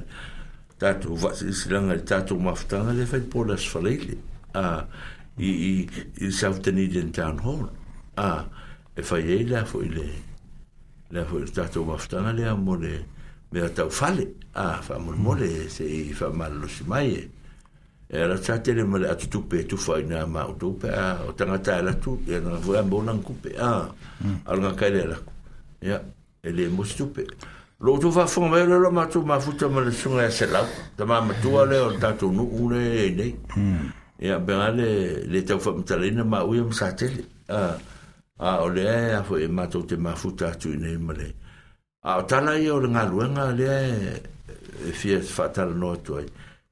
[0.83, 4.19] tātou va si silanga le tātou mafutanga le fai pō le asfaleile
[4.59, 4.67] a
[5.39, 5.73] i i
[6.27, 7.69] i sau tani den town hall
[8.23, 8.29] a
[8.99, 10.09] e fai ai le afo i le
[11.15, 12.95] le afo i le tātou mafutanga le a mole
[13.55, 14.27] me a tau fale
[14.59, 17.23] a fa mole mole se i fa malo si mai e
[18.15, 21.33] e la tate le male atu tupe tu fai na ma o tupe a o
[21.33, 23.89] tangata e la tu e na vua mo nan kupe a
[24.45, 25.17] al nga kaile e la
[25.81, 25.97] ya
[26.43, 27.25] e le mo tupe
[27.81, 30.45] lo tu va fonga e lo ma tu ma futa ma le sunga e se
[30.45, 33.29] lau ta ma ma tua le o tatu nu ule e ne
[34.19, 37.79] ya bera le le tau fa mtalina ma uya msa tele a
[38.39, 40.99] a o le e a fo e ma tu te ma futa atu i ne
[40.99, 41.29] ma le
[42.05, 44.23] a o tala i o le ngaluenga le e,
[44.89, 46.29] e fia fatala no atu ai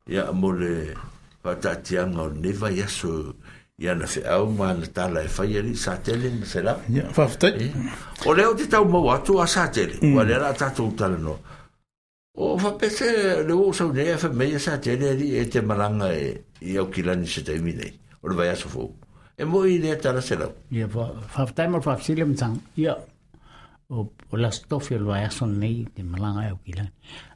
[0.07, 1.09] ya mo le
[1.43, 3.35] fatatianga o neva yaso
[3.81, 7.73] ia na feʻau ma na tala e fai ali satele na fa eh?
[8.27, 10.29] o lea o te taumau atu a satele ua mm.
[10.29, 11.39] lea la a tatou talanoa
[12.37, 16.11] o faapese le ua sauneai afemeia satele alii e te malaga
[16.61, 18.93] e au kilani se taimi nei o le vaiaso fou
[19.39, 23.01] e moi lea la selau ia faafetai ma le faafesili matagaia
[23.91, 26.85] o o la stofi lo ai son nei te malanga au kila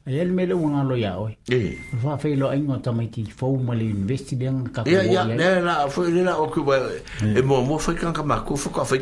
[0.07, 3.21] o el mele un alo ya oi e fa fe lo ai ngota mai ti
[3.37, 6.63] fo ma le investi den ka ko ya ya la la fo la o ku
[6.63, 6.77] ba
[7.23, 7.35] mm.
[7.37, 8.95] e mo mo fe kan o ma ku fo ka fe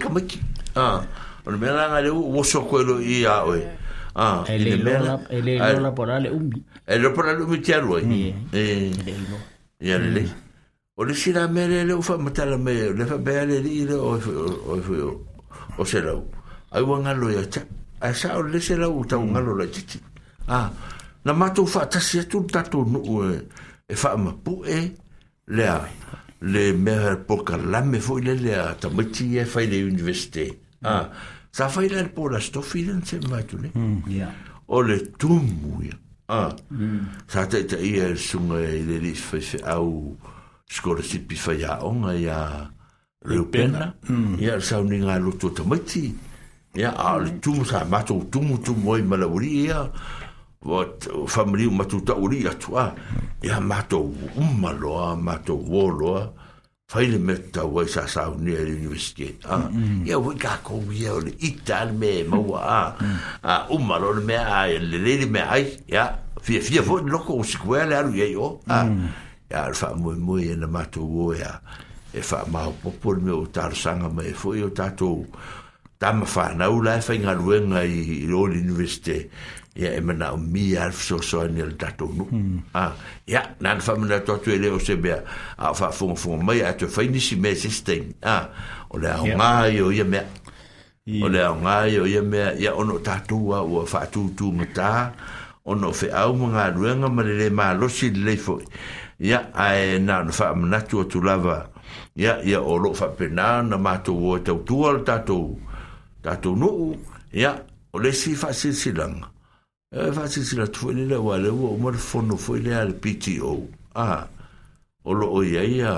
[0.76, 1.06] ah
[1.46, 3.62] o me la ngale o so ko lo i ya oi
[4.18, 8.04] ah ele lo ele lo la por ale umi ele por ale umi tiaro oi
[8.04, 8.50] mm.
[8.50, 8.62] e
[9.80, 10.98] ya le mm.
[10.98, 15.14] o le sira mele le fa matala me le fa bele le o o o
[15.78, 16.18] o se lo
[16.74, 17.62] ai wanga lo ya cha
[18.02, 20.02] a sa o le se la u ta unga lo la chichi
[20.48, 20.70] a
[21.26, 23.00] na ma tu fa ta si tu ta tu no
[23.32, 23.46] e
[23.86, 24.80] e fa ma pu e
[25.54, 25.86] le a
[26.42, 29.62] le me po ka la me fo le le a ta me ti e fa
[29.62, 31.08] le universite a
[31.54, 33.70] sa fa le po la sto fi den se ma tu le
[34.10, 35.96] ya hmm, o le tu mu ya
[36.34, 37.06] a hmm.
[37.30, 40.18] sa te te i e sunga e le li fa se a u
[40.66, 42.40] skora sipi fa ya onga ya
[43.26, 43.96] Reupena,
[44.36, 44.60] ya hmm.
[44.60, 46.12] sauninga lutu tamati,
[46.76, 49.86] ya al tu sa ma tu tu mu tu moi malauri ya
[50.66, 52.86] wat famri ma tu ta uri atu a
[53.46, 54.02] ya ma tu
[54.36, 56.34] umma lo ma tu wolo
[56.90, 59.70] faile metta wa sa sa ni universite a
[60.04, 63.76] ya wi ka ko wi o ital me ma wa a mm.
[63.76, 65.56] umma lo me a le le me a
[65.88, 66.06] ya
[66.42, 68.60] fi fi fo lo ko skuela lu ya yo
[69.52, 70.02] ya al fa mm.
[70.02, 71.62] mu mu ya ma tu wo ya
[72.14, 75.22] e fa ma popol me o tar sanga me fo yo tatou
[76.04, 79.18] tama whanau lai whai ngā ruenga i Royal University
[79.80, 82.26] ia e mana o mi alf so so ani al tatou nu
[82.82, 82.92] ah
[83.32, 85.18] ia nan fa mana tatu ele o se bea
[85.56, 88.44] a fa fonga fonga mai a te whai nisi me sistem ah
[88.92, 89.54] o le au ngā
[89.88, 90.28] o ia mea
[91.24, 94.92] o le au ngā o ia mea ia ono tatou a ua whātūtū ngatā
[95.72, 98.60] ono fe au mga ruenga ma le mā losi le fo
[99.24, 101.62] ia ae nan fa manatu o tu lava
[102.20, 105.72] ia ia o lo fa pena na mātou o tau tua al tatou
[106.24, 106.96] Katunu'u
[107.36, 107.62] ia e,
[107.94, 108.34] o le si
[108.74, 109.20] silang.
[109.94, 114.28] e fa'asisilatu fo'i le leua leua uma le fono fo'i lea le pto a
[115.06, 115.94] o lo'o ya ia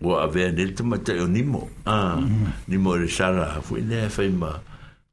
[0.00, 2.20] ua avea nei le tamatai o nimo a
[2.66, 4.52] nimo le sala fo'i lea fai ma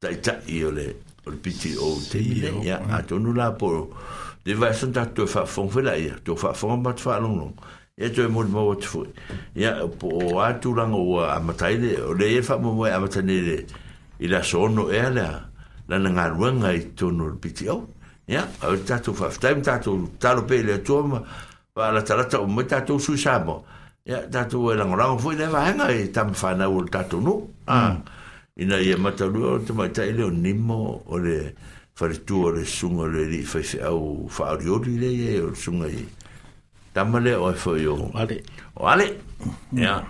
[0.01, 0.88] taʻitaʻi yo le
[1.24, 3.70] o le pto ya, le ia atonu la po
[4.43, 7.56] le vaesan tatou e fa'afoga fai laia tou fa'afoga ma te fa'alogologo
[7.95, 9.05] e to mo mo te fu
[9.53, 10.09] ya po
[10.41, 13.65] atu lango wa amatai de o le fa mo mo amatai de
[14.19, 15.47] i la sono e ala
[15.87, 17.87] la na ngar i to no piti o
[18.27, 21.21] ya a ta to fa ta ta pe le to ma
[21.75, 23.63] va la ta o ta mo ta to su sa mo
[24.05, 27.03] ya ta to e lango fu le nga i e ta fa na ul ta
[27.03, 28.03] to no a ah, hmm.
[28.57, 31.53] i na i amata lu o te mai ta ele nimo o le
[31.93, 35.07] fa le tu o le sunga le li fa fa au fa au riori le
[35.13, 36.01] ye o sunga i
[36.93, 38.37] tamale o foi o ale
[38.75, 39.17] o ale
[39.73, 40.03] ya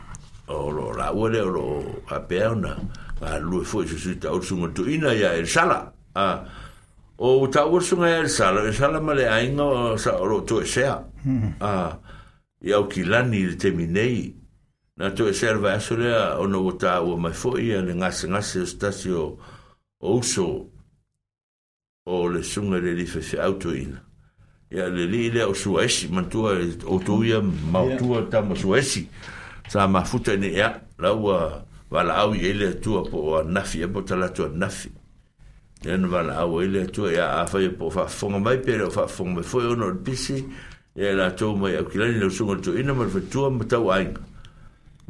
[0.48, 2.78] o lo la o le o a perna
[3.22, 6.46] a lu foi se ta o sunga tu ina ya el sala a
[7.18, 11.00] o ta o sunga el sala el sala male ainga sa o lo tu sea
[11.62, 11.98] a
[12.62, 14.36] ya o kilani te minei
[14.98, 19.40] na tu serva asore o no ta o mai foi ele ngas ngas stasio
[20.04, 20.68] o uso
[22.06, 24.04] o le sunga le li fe auto ina
[24.74, 26.56] ia le li le o suesi mantua
[26.86, 29.08] o tuia mautua tama suesi
[29.70, 34.50] sa mafuta ni ia laua wala au i ele tua po nafi e po talatu
[34.50, 34.90] nafi
[35.86, 38.90] len wala au ele tua ia e a fai e po fa fonga mai pere
[38.90, 40.42] fa fonga mai foi ono pisi
[40.98, 44.22] ia e la tau mai au kilani le usunga tu ina mal fatua matau ainga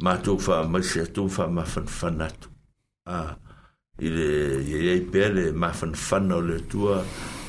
[0.02, 2.50] matou fa mai se tu fa mafan fanatu
[3.06, 3.32] ah
[3.98, 7.02] ile ye ye pele mafan fanau le tua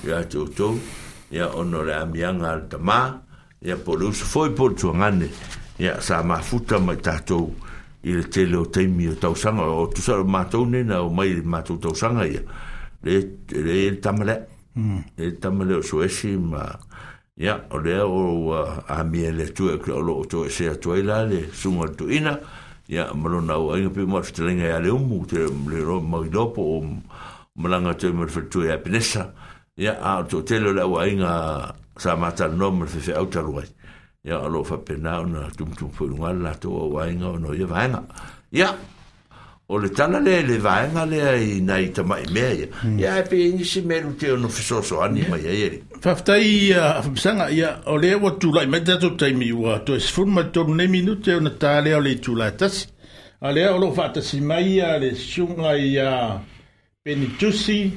[0.08, 0.80] ia tau tau
[1.36, 3.00] ia ono le amianga al tamā
[3.60, 5.28] ia po le usu foi po tuagane
[5.84, 7.52] ia sa mafuta mai tatou
[8.08, 11.44] i le tele o taimi o tausaga o tusa o matou nena o mai le
[11.44, 12.40] matou tausaga ia
[13.04, 13.16] le
[13.52, 14.38] le e tamale
[14.76, 15.00] hmm.
[15.18, 16.64] le tamale o suesi ma
[17.36, 18.56] ia o lea o
[18.88, 22.40] amia le tue o loo toe se atuai la le suga tuina
[22.88, 26.80] ia ma lona auaiga pe mafetalaga ia le umu te le mailō po o
[27.56, 29.34] malaga toe ma le faletue ia penesa
[29.78, 33.68] ya a to tele la wa inga sa mata no me fe au taru ai
[34.28, 37.66] ia lo fa pena na tum tum fu nga la to wa inga no ye
[37.66, 38.00] va nga
[38.56, 38.70] ia
[39.68, 42.70] o le tala le le va nga le ai nai ta mai me ya
[43.18, 46.36] ia pe ni si me lu te no fiso so ani mai ye fa fta
[47.04, 50.08] fa sanga ya o le wa tu lai me to te mi wa to es
[50.10, 52.88] fun ma to ne minute na ta le o le tu la tas
[53.44, 56.40] ale o lo fa ta si mai ya le sunga ya
[57.04, 57.92] penitusi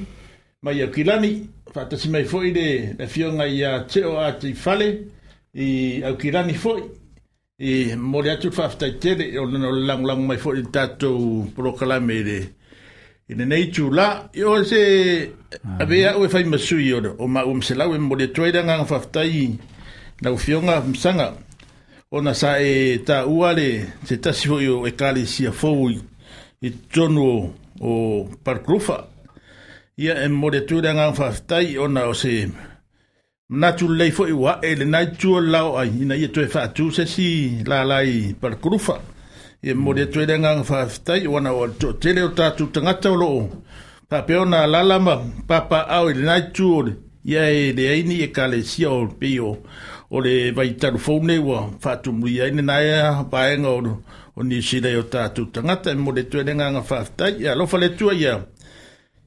[0.61, 2.67] mai ia kilani faatasi mai foʻi le
[2.99, 4.87] le fioga ia teo a te fale
[5.53, 6.83] i au aukilani foʻi
[7.69, 8.49] i mo le atu
[9.01, 11.19] tele o lana o le lagolago mai foʻi le tatou
[11.55, 12.39] polokalame i le
[13.29, 14.81] i lenei tulā i o se
[15.81, 18.85] ave aʻu e faimasui o o maua maselau e mo le atu ai le agaga
[18.85, 19.57] faafetai
[20.23, 21.27] laufioga masaga
[22.11, 23.69] ona sa e taʻua le
[24.07, 25.97] se tasi foʻi o ekalisia fou i
[26.71, 27.91] totonu o
[28.43, 29.05] parkrufa
[29.99, 32.33] ia e more tūrenga whaftai ona o se
[33.49, 37.05] Natu lei fo iwa e le nai tua lao ai ina ia tue whātū se
[37.09, 37.25] si
[37.65, 38.99] la lai par kurufa.
[39.65, 43.17] Ia mo le tue renga ngā whāwhitai wana o tō tele o tātū tangata o
[43.23, 43.47] loo.
[44.07, 45.15] Pāpeo nā lalama
[45.49, 46.93] papa au i le nai tua
[47.25, 49.55] ia e le ni e ka le o peo
[50.11, 53.71] o le vai taru ne wa whātū mui aini nā ea paenga
[54.37, 55.89] o ni sire o tātū tangata.
[55.89, 58.37] E mo le tue renga ngā whāwhitai ia e lofa le tua ia.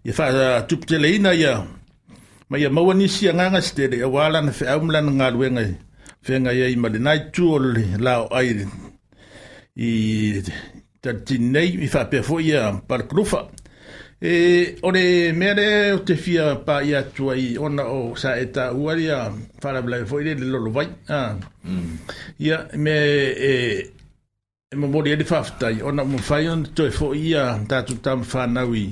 [0.03, 1.63] ia fa uh, tupeteleina ya
[2.51, 5.63] ma ia maua nisi agaga se tele ia ua lana feau ma lana galuega
[6.23, 7.85] fegai ai ma lenai tu o le
[9.79, 9.89] i
[11.03, 13.41] ta nei i faapea foʻi ia palakulufa
[14.21, 14.31] e
[14.83, 15.67] o le mea le
[15.99, 19.19] o te fia paia atu ai ona o saʻe taʻuali a
[19.83, 21.35] blai foʻi le le lolovai a ah.
[21.65, 21.97] mm.
[22.43, 22.95] ia me
[23.49, 23.53] e
[24.71, 28.87] e momoli ai le faafetai ona mafai ona toe foʻi ia tatou tamafanau i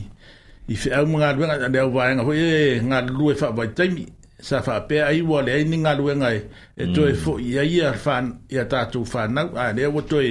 [0.71, 3.51] Eh, e i fe au mga luenga na leo vaenga hoi e ngā lue wha
[3.51, 4.07] vai taimi
[4.41, 6.43] sa wha pēr ai wā le aini ngā luenga e
[6.79, 10.29] e toi fo i a ia whan i a tātou whanau a leo o toi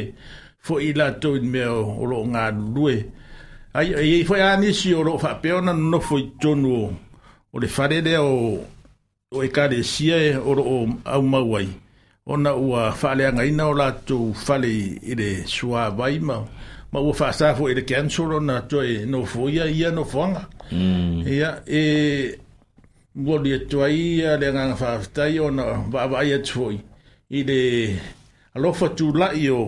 [0.64, 2.96] fo i la toi me o ro ngā lue
[3.76, 6.78] ai e i foi anisi o ro wha pēr na no foi tonu
[7.54, 8.64] o le whare lea o
[9.36, 11.68] o e kare sia e o ro o au mauai
[12.26, 14.72] ona ua whaaleanga ina o lātou whale
[15.04, 16.16] i le sua vai
[16.92, 21.22] ma ua faasā foʻi le cancel ona toe nofoia ia nofoaga mm.
[21.28, 22.38] ia e
[23.16, 25.64] moli atu e ai ia le agaga faafetai ona
[25.94, 26.80] vaavaai atu foʻi
[27.30, 27.60] i le
[28.58, 29.62] alofa tulaʻi o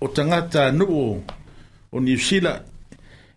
[0.00, 1.20] o tagata anuu
[1.92, 2.56] o niusila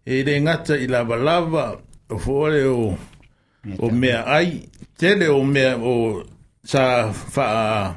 [0.05, 1.75] e le gata i lavalava
[2.09, 2.97] o foʻole o
[3.83, 4.63] o mea ai
[4.97, 6.23] tele o mea o
[6.63, 7.91] sa faa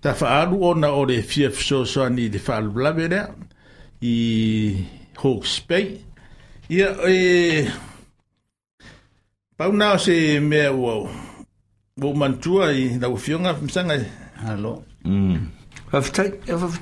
[0.00, 3.24] ta faa alu ona o le fia fisoasoani ni le faalulave lea
[4.02, 4.86] i
[5.16, 6.00] Hawke's Bay.
[6.70, 7.68] Ia, e,
[9.58, 11.08] pau nao se mea ua
[12.02, 14.04] o mantua i na ufionga msanga.
[14.46, 14.82] Halo.
[15.04, 15.38] Mm.
[15.92, 16.32] Fafitai,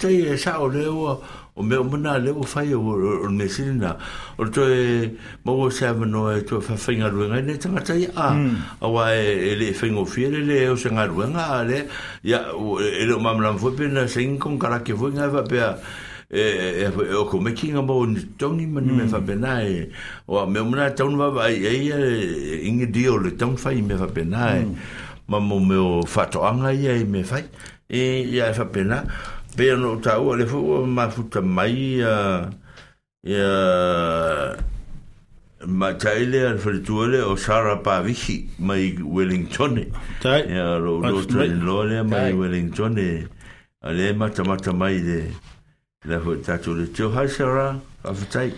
[0.08, 1.18] e, e sa o leo a
[1.56, 3.44] o me o mana le o fai o o me
[4.38, 7.56] o to e mo o sa me no e to fa fainga ru nga ne
[7.58, 8.56] tama a mm.
[8.80, 11.86] a wa e, e le fainga o le o sa nga ru nga ale
[12.24, 12.38] ya
[12.82, 15.42] e, e lo mamlan fo pe na sin kon kara ke fo nga va
[16.30, 19.26] e e, e, e o ko making about ni tongi mani me fa mm.
[19.26, 19.92] benai e,
[20.28, 24.06] o me mona tongi va vai e in e dio le tongi fa me fa
[24.06, 24.74] benai mm.
[25.28, 27.40] ma mo me o fa to anga ia e me fa
[27.88, 29.04] e ia fa pena
[29.56, 32.48] pe no ta o le fu ma futa mai ia
[33.26, 34.56] ia
[35.66, 39.76] ma taile al fritule o sara pa vichi mai wellington
[40.24, 42.96] ia lo lo tren lo le mai wellington
[43.84, 45.20] ale ma ta ma ta mai de
[46.04, 48.52] Nā hui tātou le teo hai Sarah, awhatai.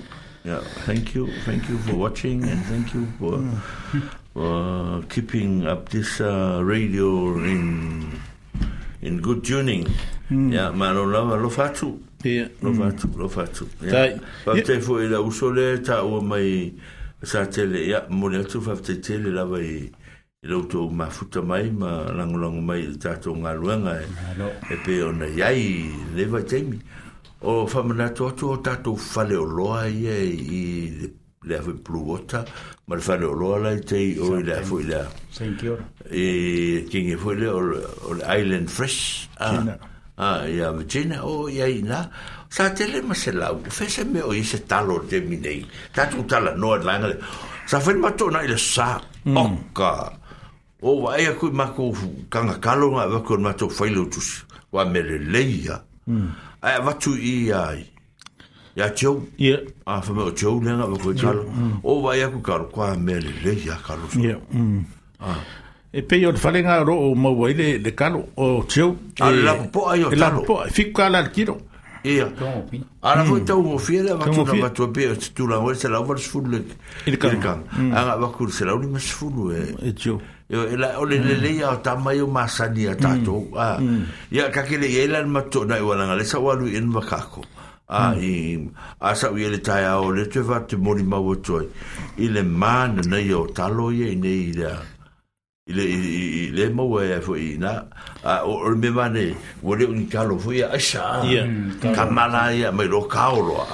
[0.44, 3.38] Yeah, thank you, thank you for watching and thank you for,
[4.34, 8.20] for keeping up this uh, radio in
[9.02, 9.86] in good tuning.
[10.28, 10.50] Mm.
[10.54, 12.02] Yeah, ma lo lava lo fatu.
[12.24, 12.48] Yeah.
[12.62, 12.80] Lo hmm.
[12.82, 13.68] fatu, lo fatu.
[13.80, 14.18] Yeah.
[14.44, 16.72] Pa te fu i la usole ta o mai
[17.22, 19.86] sa tele ya mo le tu fa tele lava i
[20.42, 24.02] lo to ma futa mai ma langolango mai Tatu to nga
[24.68, 26.76] Epe ona yai leva temi.
[26.82, 26.94] Mm.
[27.42, 31.12] o famana to to ta to fale o loa i i
[31.44, 32.44] le fu blu ota
[32.88, 35.00] ma le fale o loa la te o le le
[35.34, 35.76] thank you
[36.10, 39.28] e king e fu le o island fresh
[40.18, 42.08] Ah, a ya vicina o ya ina
[42.48, 45.60] sa tele ma se la fe se me o ise talo de minei
[45.92, 47.18] ta tu tala no la ngale
[47.68, 49.36] sa fe ma to na ile sa hmm.
[49.36, 50.16] oka
[50.88, 51.92] o vai a ku ma ku
[52.32, 53.84] kanga kalonga va ku ma to fa
[54.72, 57.84] wa mere le leia mm ai va tu i ai
[58.76, 59.54] ya tio ye
[59.86, 61.32] a fa mo tio le na ko tio
[61.84, 62.72] o va ya ku karo mm.
[62.74, 64.82] kwa me le le ya karo so ye mm
[65.22, 65.38] ah.
[65.94, 68.88] e pe yo falenga ro o mo wa ile le karo o tio
[69.20, 72.02] a e la po ai o e la po fi ka la kiro mm.
[72.02, 72.84] e ya mm.
[73.02, 76.00] a la foi o fiela va tu va tu be tu la o se la
[76.02, 76.60] va sfulle
[77.06, 77.32] ile ka
[78.02, 80.18] a va kur se la o ni mas sfulle e, e tio
[80.48, 83.54] yo ela ole le le ya ta mai o masani ta to ya mm.
[83.58, 84.06] ah, mm.
[84.54, 87.42] ka ke le ela ma to na wala ngale sa walu in makako
[87.88, 89.02] Ah mm.
[89.02, 91.18] i a wi e le taya e ah, o le te va te mori ma
[91.18, 91.34] wo
[92.18, 94.70] ile man na yo ta lo ye ne ile
[95.66, 95.82] ile
[96.50, 97.86] ile mo wa ya fo ina
[98.22, 99.24] a o me va ne
[99.62, 101.22] le un ka lo fo ya a sha
[101.96, 103.66] ka mala me lo ka o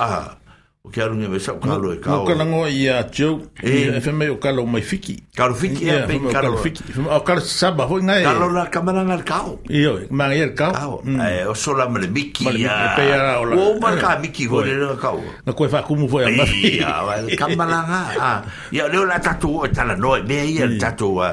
[0.85, 2.25] o que era nge me sau kalo e kao.
[2.27, 5.15] Ka lango i a teo, e feme o kalo mai fiki.
[5.35, 6.57] Kalo fiki e pe kalo.
[6.57, 6.83] fiki.
[7.09, 8.23] O kalo saba hoi ngai.
[8.25, 9.61] Kalo la kamaranga al kao.
[9.71, 10.73] Iyo, mangi al kao.
[10.73, 11.51] Kao.
[11.51, 12.95] O sola male miki ya.
[12.97, 13.57] Pe ya o la.
[13.57, 15.21] O mar ka miki hoi le nga kao.
[15.47, 16.79] Na koe whakumu foi a mafi.
[16.79, 16.99] Iya,
[17.39, 18.43] kamaranga.
[18.73, 21.31] Ia, leo la tatu o tala noe, mea ia tatu o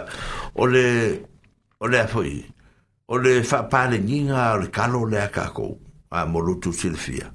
[0.61, 1.25] ole,
[1.81, 2.45] ole a foi.
[3.09, 5.79] O le whapale nyinga, o le kalo le a kakou
[6.11, 7.29] A molutu silfia.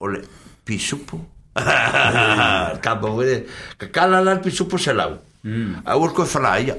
[0.00, 0.20] O le,
[0.68, 1.18] pisupo.
[2.84, 3.42] Kabawere, eh,
[3.80, 5.16] kakalala pisupo selau.
[5.42, 5.80] Hum.
[5.86, 6.76] A ua koe whalaia.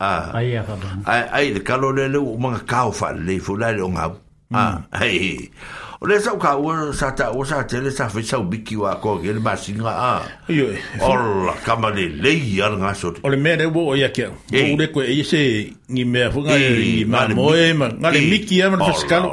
[0.00, 1.32] Aia whalaia.
[1.32, 4.12] Ai, le kalo lele o mga kao whale, le fulai le o ngau.
[4.52, 5.50] Hei, hum.
[5.50, 8.76] ah, o le sau ka ua sa ta ua sa tele sa whi sau biki
[8.76, 9.34] wa ko ke ah, ah.
[9.38, 10.10] le masinga a.
[10.50, 10.68] Iyo.
[11.00, 13.24] Ola, kama le lei ar ngā sori.
[13.24, 14.28] O le mea re wo o ia kia.
[14.30, 15.42] O ure koe e se
[15.90, 19.32] ngi mea funga i ma moe, ngā le miki e mara fiskalo.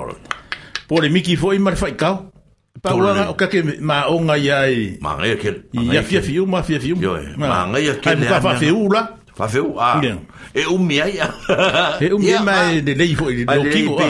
[0.90, 2.26] Po le miki fo i mara whaikau.
[2.78, 3.48] Pa ua o ka
[3.82, 4.98] ma o nga yai.
[5.02, 5.52] Ma nga ke.
[5.74, 6.96] Ya fia fiu ma fia fiu.
[7.38, 8.10] Ma nga ya ke.
[8.14, 9.02] Ai fa fiu la.
[9.34, 10.00] Fa fiu a.
[10.54, 11.18] E o mi ai.
[12.00, 14.08] E o mi mai de lei fo i do kiko a.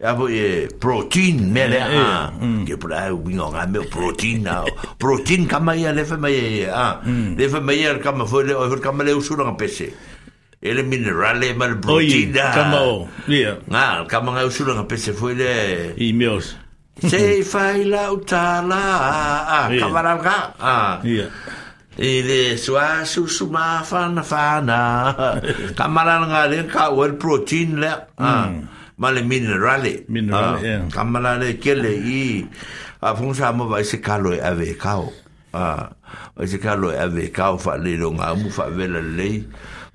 [0.00, 2.30] Ya bo e protein me le a.
[2.68, 4.62] Ke pra u bingo nga me protein na.
[4.98, 7.00] Protein kama ia le fa mai a.
[7.04, 9.92] Le fa mai ia kama fo le o kama le usura nga pese.
[10.62, 12.44] ele minerale mal proteína.
[12.52, 13.08] Oye, kama o.
[13.64, 15.52] Nga, kama nga usura nga pese foi le...
[15.96, 16.52] E meus.
[17.00, 18.84] Sei fai la utala
[19.56, 20.36] a kamaranga.
[21.04, 21.26] Ia.
[21.96, 25.40] I de sua su su ma fan fana.
[25.74, 27.92] Kamaranga le ka wel protein le.
[29.00, 30.04] Ma le minerale.
[30.08, 30.60] Minerale, ah.
[30.60, 30.82] yeah.
[30.92, 32.44] Kamaranga le kele i
[33.00, 35.88] a ah, funsa mo vai se kalo Ah.
[36.36, 39.30] Vai se kalo e ave kao fa le longa mu fa vela le.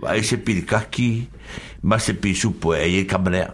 [0.02, 1.30] Vai se pilkaki.
[1.84, 3.54] Ma se pisu po e kamaranga.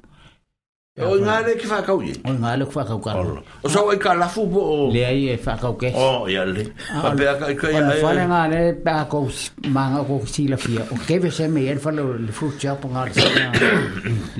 [0.99, 2.11] O ngā le ki whakau ye?
[2.27, 3.37] O ngā le ki whakau karo.
[3.63, 4.87] O sa wai ka lafu po o...
[4.91, 5.87] Le ai e whakau ke.
[5.95, 6.65] O, ia le.
[6.89, 7.91] Pa ah, pēa ka ikai mai.
[7.95, 9.29] O whare ngā le pēa kou
[9.71, 10.57] manga kou si la
[10.89, 13.69] O kewe se me e whale o le fruit sia po ngā le sa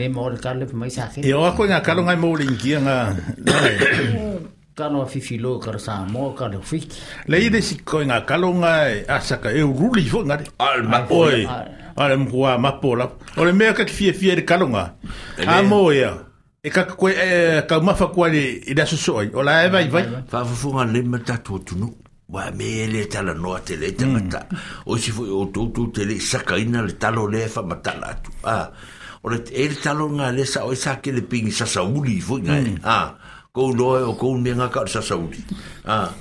[0.01, 1.23] Le mō le karo le pa mai sake.
[1.23, 2.97] E o ako ngā karo ngai mō le ngia ngā...
[4.81, 6.99] Kano a fifilo karo sa mō ka le whiki.
[6.99, 10.49] E le i desi koe ngā karo ngai asaka e uruli fo ngā le.
[10.67, 11.45] Al ma oe.
[12.25, 13.07] mkua mapo la.
[13.55, 14.83] mea kaki fia fia le karo ngā.
[15.47, 15.85] Amo
[16.63, 20.83] e kaka koe e, kaumafa kua le i daso soʻi o la e vaivai faafofoga
[20.93, 21.89] lei ma tatou tunuu
[22.29, 24.59] wa me le e tala noa te le tangata mm.
[24.85, 28.29] o si fu o tu tu te le sakaina le talo le fa matala atu
[28.43, 28.69] a
[29.25, 32.21] o le el talo nga le sa o e sa ke le pingi sa sauli
[32.21, 32.77] fu nga mm.
[32.83, 32.97] a
[33.49, 35.41] ko loe o ko me nga ka sa sauli
[35.89, 36.13] a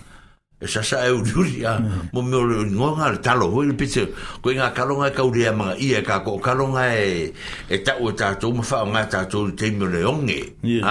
[0.60, 2.12] e sa sa e uri a mm.
[2.12, 4.12] mo mo no nga talo ho il pitse
[4.44, 7.32] ko nga kalonga ka uri a ma i e, e ka ko kalonga e
[7.64, 10.84] e ta o e ta to mo fa nga ta to le onge mm.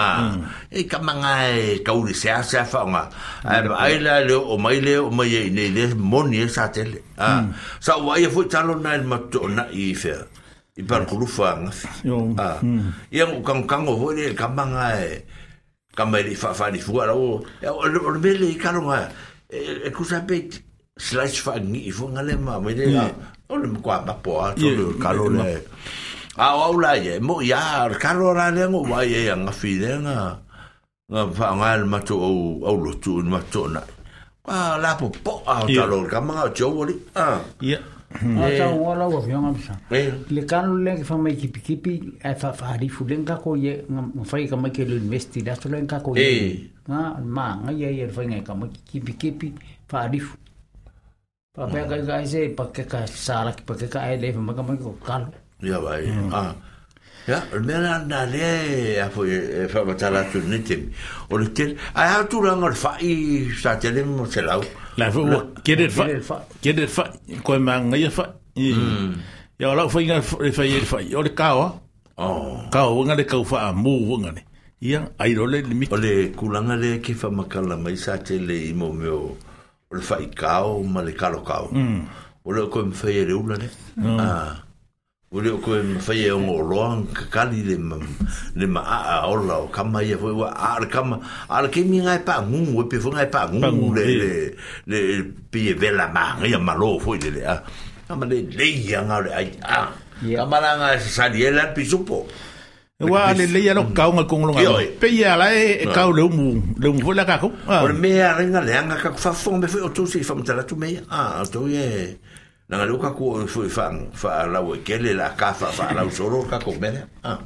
[0.74, 1.14] e ka ma
[1.46, 2.66] e ka uri se a se mm.
[2.66, 2.82] fa
[3.46, 6.50] a i la le o mai le o mai e ne le mo ni e
[6.50, 7.46] sa tele a
[7.78, 9.22] sa wa e fu talo na il mo
[9.54, 10.18] na i fe
[10.82, 11.70] i par ku lu fa nga
[12.42, 12.74] a e,
[13.14, 14.66] i am ka ka ngo le ka ma
[14.98, 15.22] e
[15.94, 18.90] ka mai fa fa ni fu ala o o le mele i ka lo
[19.50, 20.48] e eh, kusa pe
[20.96, 23.10] slice fa ni fo ngale ma me de la
[23.50, 25.64] o le kwa ma po a to le kalo le
[26.38, 29.78] a o la ye mo ya kalo la le mo wa ye ya nga fi
[29.80, 30.38] le nga
[31.10, 32.14] nga fa nga le ma to
[32.66, 33.80] o lo tu ma to na
[34.82, 37.26] la po po a to lo ka ma jo wo li a
[37.60, 37.76] ye
[38.18, 39.74] asaoala ua fioga masa
[40.34, 41.92] le kalo lea ke famai kipikipi
[42.26, 46.56] ae faafahalifu le gakako ia ga fai kamaiki le university laso le gakako ia
[46.88, 47.02] ga
[47.36, 49.46] magaia ia le faigae kamaiki kipikipi
[49.90, 50.34] faalifu
[51.54, 55.28] faapea kaikae se pakeka salaki pakeka ae lei famai kamaiki ko kalo
[55.70, 56.04] ia vai
[57.28, 60.90] Ya, mena na le a fo e, e fa batala tu netem.
[61.30, 64.60] O le tel, ha tu la ngor fa i sa tele mo se La
[65.10, 66.06] fo get it fa.
[66.62, 67.12] Get it fa.
[67.44, 68.00] Ko e ma nga mm.
[68.02, 68.34] ya fa.
[69.58, 70.96] Ya la fo inga le fa ye fa.
[71.14, 71.80] O le kao.
[72.16, 72.66] Oh.
[72.72, 74.40] Kao nga le kao fa a nga ni.
[74.80, 75.86] Ya ai role le mi.
[75.90, 79.36] O le kulanga le ki fa makala mai sa tele i mo meo.
[79.92, 81.68] O fa i kao ma le kalo kao.
[81.72, 82.00] Mm.
[82.44, 83.60] O ko me fa ye le ula mm.
[83.60, 84.16] ne.
[84.18, 84.56] Ah.
[85.34, 87.96] Ure o koe mawhai e o ngō roa, kakari le, ma,
[88.56, 91.84] le ma a a ola o kama ia fwoi wa a ara kama, ara ke
[91.86, 94.30] mi ngai pā ngungu, e pe fwoi ngai pā ngungu le, le,
[94.90, 94.98] le,
[95.52, 97.60] pie vela mā, ngai a malo fwoi le le a,
[98.08, 99.78] kama le lei a ngā le ai a,
[100.34, 102.24] kama la ngā sari e la pisupo.
[103.00, 103.94] E wa le lei a lo mm.
[103.96, 106.50] kau ngā kong longa, pe ia la e, e kau leu mu,
[106.82, 107.52] leu mu fwoi la kakou.
[107.68, 108.02] Ore ah.
[108.02, 111.46] mea renga le anga kakou fafong, me fwoi o tūsi i whamtaratu mea, a, ah,
[111.46, 111.86] tō ye,
[112.70, 115.66] na le ka ko foi fa fa e la o ke le la ka fa
[115.74, 117.40] fa la soro ka ko mele ah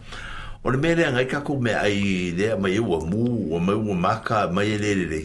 [0.63, 3.25] o le mele ngai ka ko me ai le ma yo mu
[3.57, 5.23] o me o maka ma ye le le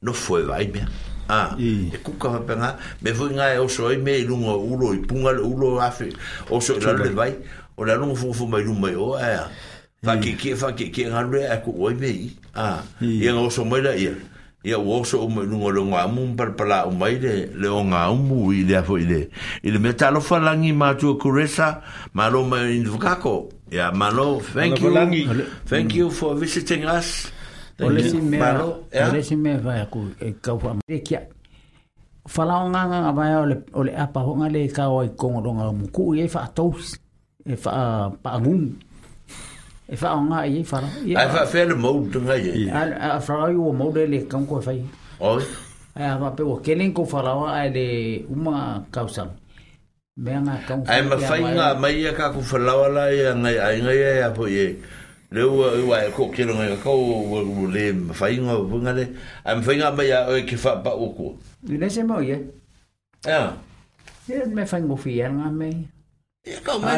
[0.02, 0.82] no foi vai me
[1.30, 4.90] ah e ku ka pe nga me foi nga o so i me lungo ulo
[4.90, 6.10] i punga ulo afe
[6.50, 7.30] o so la le vai
[7.78, 9.46] o la lungo fu fu mai lungo mai o ah
[10.07, 12.11] fa ki ki fa ki ki ngare a ku oi me
[12.54, 14.14] a ia ngo so mai la ia
[14.62, 17.82] ia o so o mai ngo longa mu par pala o mai de le o
[17.90, 19.20] nga mu i le fo i le
[19.66, 21.68] i le metalo falangi ma tu kuresa
[22.14, 24.94] ma lo mai in vukako ia ma lo thank you
[25.66, 27.26] thank you for visiting us
[27.82, 31.26] o le si me o le si me va ku e ka fa me kia
[32.30, 35.02] fala o nga nga vai o le o le apa ho nga le ka o
[35.02, 36.94] i kongo longa mu ku e fa tous
[37.42, 37.74] e fa
[38.22, 38.86] pa ngun
[39.89, 40.82] e fa nga i fa
[41.16, 44.18] ai fa fa le mo tu nga ye a fa i o mo de le
[44.26, 44.82] kan ko fa i
[45.22, 45.39] o
[45.95, 47.87] a va pe o kelen ko fa la ai le
[48.26, 49.30] uma kausa
[50.18, 53.51] me nga kan ai ma fa nga mai ka ko fa la la ya nga
[53.70, 54.74] ai nga ya po ye
[55.30, 56.91] le wa wa ko kilo nga ko
[57.70, 59.07] le fa nga vo nga le
[59.47, 62.43] am fa nga mai ya o ke fa pa o ko le se mo ye
[63.30, 63.55] ah
[64.51, 65.70] me fa ngo fi nga me
[66.66, 66.91] ka mo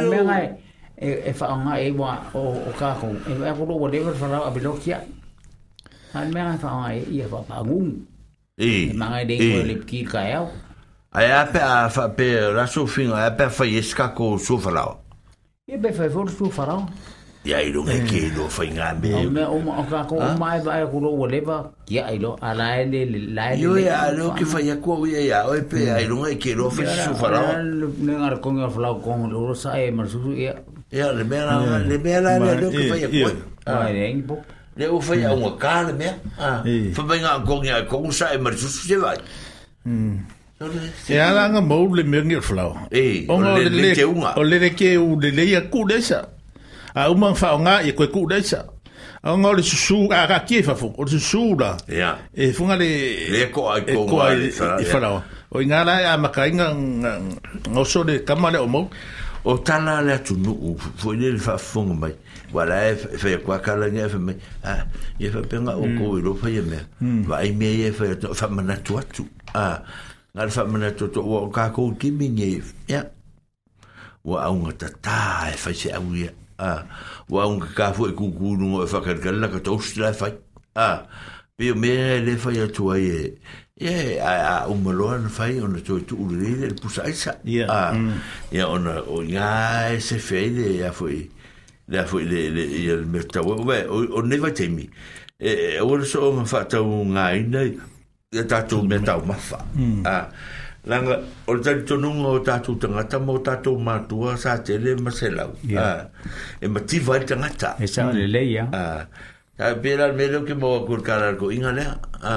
[1.01, 3.17] e whaanga e wa o kākou.
[3.31, 5.01] E mea koro wa lewa wharau a bilokia.
[6.15, 8.03] Ai mea ngai whaanga e ia whapangungu.
[8.59, 8.71] E.
[8.71, 10.49] E manga e lengo e lepki ka eo.
[11.13, 14.59] Ai a pe a wha pe raso whinga, a pe a whai eska ko su
[14.59, 14.97] wharau.
[15.69, 16.83] E pe whai whoro su wharau.
[17.47, 18.33] Ia i runga ke i eh.
[18.35, 19.13] lo whai ngā me.
[19.15, 22.35] O mea o ma o kākou o mai vai koro wa lewa kia i lo
[22.43, 23.63] a laele le laele.
[23.63, 25.95] Yo ia a leo ki whai akua ui ia o e pe hmm.
[25.95, 27.55] a i runga ke i lo whai su wharau.
[28.03, 30.57] Nengar kongi a whalau kongi lo sa e marasusu ia
[30.91, 33.23] ia le mea la le mea la le lo que fai
[33.65, 34.41] ko ai le ngi pop
[34.77, 36.15] le o fai a un ka le mea
[36.95, 39.17] fa ben a ko ngi a ko sa e mar su se vai
[41.09, 44.71] e ala nga mo le mea ngi flau e o le ke unga o le
[44.73, 46.23] ke u le le ia ku desa
[46.95, 48.65] a uma fa nga e ko ku desa
[49.23, 51.77] a nga le susu a ka ke fa fo o susu la
[52.35, 52.89] e funga le
[53.33, 54.51] le ko ai ko ngai
[54.89, 55.21] fa
[55.53, 56.73] o ngala a makainga
[57.73, 58.89] ngoso le kamale o mo
[59.45, 62.15] o tala le tu no foi ele fa fungo mai
[62.53, 64.85] wala e fe kwa kala nge fe mai a
[65.19, 65.99] e fe penga o mm.
[65.99, 66.79] ko ro fa ye me
[67.27, 68.97] vai me e fe fa mana tu
[69.55, 69.79] a
[70.35, 73.05] ngal fa mana tu to o ka ko ki mi nge ya
[74.25, 76.29] wa au nga ta ta e fa se au ye
[76.59, 76.85] a
[77.29, 80.13] wa un ka fo e ku ku no fa e ka ka ka to stra
[80.13, 80.33] fa
[80.75, 81.05] a
[81.57, 83.39] pe me e le fa ye tu ye
[83.79, 84.27] ya
[84.59, 87.67] a umolo an fai on to to ulri del pusa isa ya
[88.51, 88.73] ya mm.
[88.75, 91.31] on o ya se fai de ya foi
[91.87, 94.83] da foi le le il merta o ve o ne va temi
[95.41, 97.71] e, e ora so on fa ta un ai ne
[98.35, 100.03] ya ta to merta o mafa mm.
[100.05, 100.27] a
[100.91, 104.27] langa o ta to nun o ta to tanga ta mo ta to ma to
[104.37, 106.03] sa te le ma se la ya
[106.59, 109.07] e ma ti va tanga ta e sa le le ya a
[109.57, 111.85] ta pera me lo ke mo kurkar ko inga le
[112.27, 112.35] a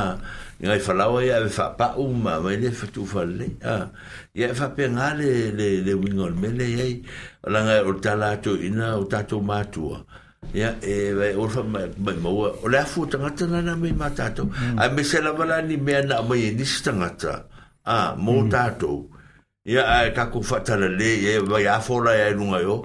[0.61, 3.85] ngai falawa ya e fa pa uma ma le fa tu fa le a ah,
[4.33, 6.87] ya fa e pe nga le le le wingol me le ye
[7.51, 9.57] la nga o tala tu ina o tato ma
[10.53, 11.81] ya e ve o fa ma
[12.23, 12.31] mo
[12.61, 14.77] o la fu tanga tana na me ma tato mm.
[14.77, 17.33] a me se la bala ni me na mai e ni stanga ta
[17.81, 18.49] a ah, mo mm.
[18.53, 18.91] tato
[19.65, 22.77] ya a ka ku fa tala le ye ba ya fo la ya nu yo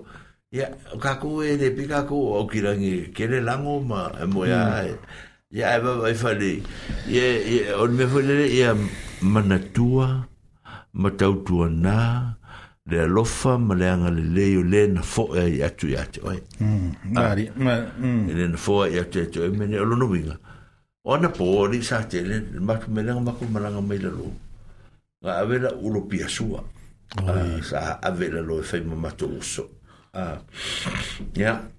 [0.48, 0.66] ya
[1.02, 5.25] ka ku e de pika ku o kirangi kele lango ma e mo ya mm
[5.46, 6.58] ya ba ba fa le
[7.06, 8.74] ye ye on me fa le ya
[9.22, 10.26] mana tua
[10.92, 12.34] mata tua na
[12.90, 16.02] le lofa ma le anga le le yo le na fo ya ya tu ya
[16.10, 17.62] tu oi mm mari ah.
[17.62, 20.34] ma mm le na fo ya tu tu me ne lo no vinga
[21.06, 23.98] ona po ri sa te le ma ku me langa ma ku ma langa mai
[24.02, 24.26] le lo
[25.22, 26.58] ga ave la ulo pia sua
[27.22, 29.62] ah, sa ave la lo fe ma ma tu so
[30.18, 30.42] ah
[31.38, 31.54] ya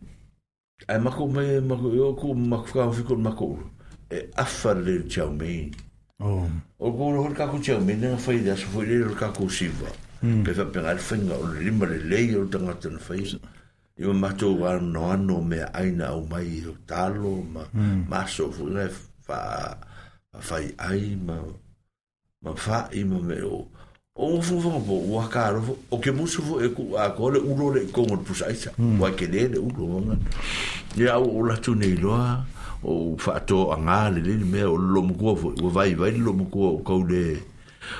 [0.87, 3.59] ai mako me mako yo ku mako ka fiko mako
[4.09, 5.71] e afar le chau me
[6.19, 6.47] o oh.
[6.79, 9.49] o ko ho ka ku chau me na fai da so fai le ka ku
[9.49, 9.89] siva
[10.23, 10.43] hmm.
[10.45, 13.19] pe fa pe al finga o le mo le le yo tanga tan fai
[13.99, 18.07] i ma mato wa no no me aina o mai o talo ma hmm.
[18.09, 18.87] ma so fu le
[19.25, 19.39] fa
[20.39, 20.57] fa
[20.89, 21.35] ai ma
[22.43, 23.67] ma fa i ma me o oh.
[24.17, 24.23] Hmm.
[24.23, 28.01] o fuva mo wa karo o ke musu fu e a ko le le ko
[28.05, 28.45] mo pusa
[28.99, 30.17] wa ke le le ulo
[30.97, 32.43] ya o la tu nei loa
[32.83, 36.33] o fa to anga le le me o lo mo ko fu vai vai lo
[36.33, 37.37] mo ko ko le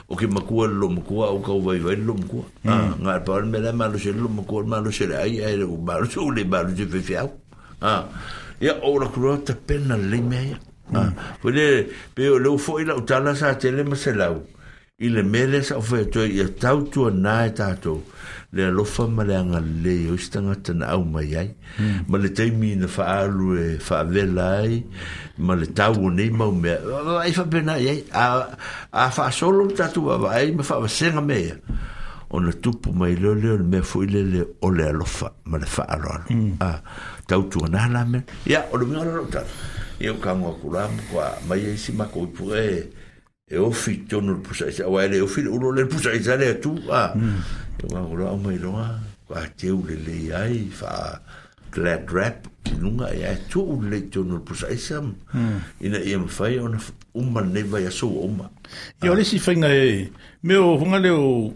[0.10, 3.20] o ke ma ko lo mo ko o ko vai vai lo mo ko nga
[3.22, 6.32] pa me la ma lo lo mo ko ma lo ai ai o ma su
[6.32, 7.14] le ma lo fe fe
[7.82, 8.06] ah
[8.60, 10.58] ya o la ku ta le me
[10.90, 10.96] hmm.
[10.98, 11.14] ah
[11.46, 11.48] o
[12.14, 14.42] pe o le fo o tala sa tele ma se lau
[15.00, 17.92] i le mele sa ofa to i tau tu na ta to
[18.54, 21.98] le lo fa ma le nga le o stanga ta au mai ai hmm.
[22.10, 24.72] ma le taimi na fa alu e fa velai
[25.46, 26.74] ma le tau ne ma o me
[27.22, 28.24] ai fa bena ye a
[28.92, 31.38] a fa solo ta tu va ai me fa va senga me
[32.34, 35.62] o le tupu mai le le me fo le le o le lo fa ma
[35.62, 36.54] le fa alu hmm.
[36.60, 36.72] a
[37.30, 39.46] tau tu na la me ya o le me o le ta
[40.02, 40.90] ye ka mo ku la
[41.48, 42.97] ma ye si ma ko pu e
[43.50, 46.74] e ofi tonu le pusaʻisa auā e le ofi le ulo le pusaʻisa le atu
[46.92, 47.14] a
[47.80, 48.90] togagoloa au mai loa
[49.34, 51.14] ateu lelei ai faa
[51.72, 55.60] glad rap tinunga e ai tu le tonu pusaisa hmm.
[55.82, 56.78] ina ia e mafai ona
[57.14, 58.50] uma nei vai asou uma
[59.04, 59.14] ia ah.
[59.16, 60.12] ole si fainga e
[60.44, 61.54] me o hunga le o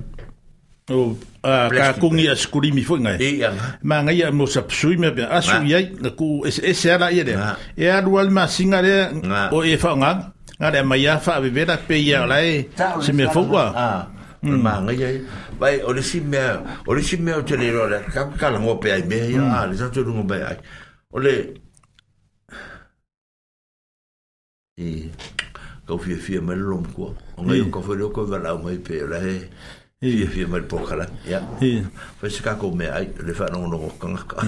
[0.95, 1.03] o
[1.43, 3.43] a ka kungi a skulimi foi ngai e.
[3.43, 3.47] e
[3.83, 7.11] ma ngai a mo sa psui me be asu ia na ku ese ese ala
[7.11, 7.35] ia de
[7.75, 9.11] e alu al ma singa le
[9.51, 12.69] o e fa ngang nga de mai fa ve vera pe ia lai
[13.01, 14.05] se me fuwa ah
[14.61, 15.09] ma nga ye
[15.59, 16.29] bai o le sim
[16.87, 19.41] o le sim o tele ro le ka ka la ngo pe ai me ia
[19.41, 20.57] a le sa tu ngo pe ai
[21.11, 21.33] o le
[24.77, 25.09] e
[25.87, 28.77] ka fie fie me lom ko o nga yo ka fo ko va la mai
[28.77, 29.39] pe la e
[30.03, 31.05] Ia fia mai pokala.
[31.29, 31.37] Ia.
[31.61, 31.85] Ia.
[32.17, 34.41] Fai se kako mea ai, le whanongo nongo kanga.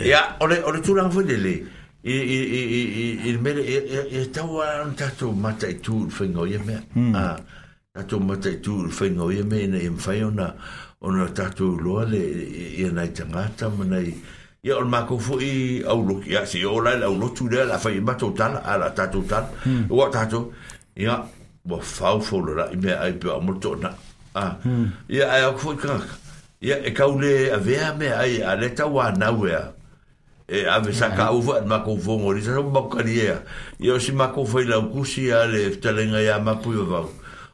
[0.00, 1.52] Ia, ole, ole tūrang fwede le.
[1.60, 1.68] Ia.
[2.02, 5.68] e e e e e e e mele e e e tau an tato mata
[5.68, 7.14] i tūr whingo ia mea hmm.
[7.14, 7.38] a
[7.94, 10.48] tato mata i tūr whingo ia mea ina im whai ona
[11.00, 12.20] ona tato loa le
[12.80, 14.12] ia nai tangata ma nai
[14.62, 17.76] ia on mako fu i au loki ia si o lai au lotu lea la
[17.78, 19.86] whai mato tana a la tato tana hmm.
[19.90, 20.50] ua tato
[20.96, 21.18] ia
[21.64, 23.92] wa fau fola la i mea ai pio amoto na
[24.34, 24.88] a hmm.
[25.08, 26.14] ia ai au kufu i kanaka
[26.60, 29.70] ia e kau le a vea mea ai a le tau anau ea
[30.52, 33.40] e a me saka u va ma ko fo mori sa ba karia
[33.80, 37.00] io si ma ko fo la kusi a le telenga ya ma pu va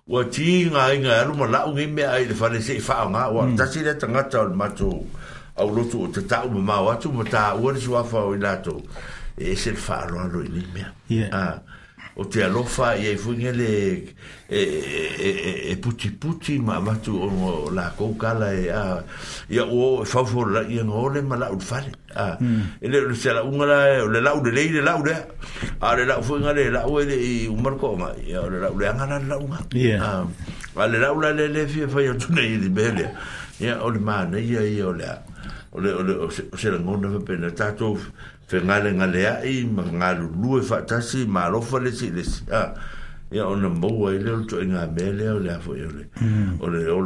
[0.09, 3.07] wa ti nga nga ru ma la u me ai le fa le se fa
[3.09, 4.91] ma wa ta si le tanga ta ma tu
[5.55, 7.95] a u lo tu ta ta u ma wa tu ma ta u le so
[8.03, 8.83] fa o la tu
[9.39, 11.59] e se fa ro lo ni me ya yeah
[12.19, 13.71] o te alofa i ai fuinga le
[14.51, 18.83] e, e, e, e puti puti ma matu o la koukala e a
[19.51, 22.35] i a o e fawfo la i a ngore ma la ul fale a
[22.83, 25.15] e le se la unga la e o le lau le le le lau le
[25.79, 28.59] a le lau fuinga le lau e le i umar ko ma i a le
[28.67, 29.63] lau le angana le lau unga
[30.75, 33.15] a le lau la le le fie fai o tune i di bele
[33.61, 35.19] i a o le maa ne i a i a o le a
[35.71, 37.95] o le o se la ngona fa pene tatou
[38.49, 42.57] fengale ngale a i ma ngalu lue fatasi ma rofa le si le si a
[42.61, 42.75] ah,
[43.33, 46.57] ia ona moua i leo toi ngā mea lea o le afo i o mm.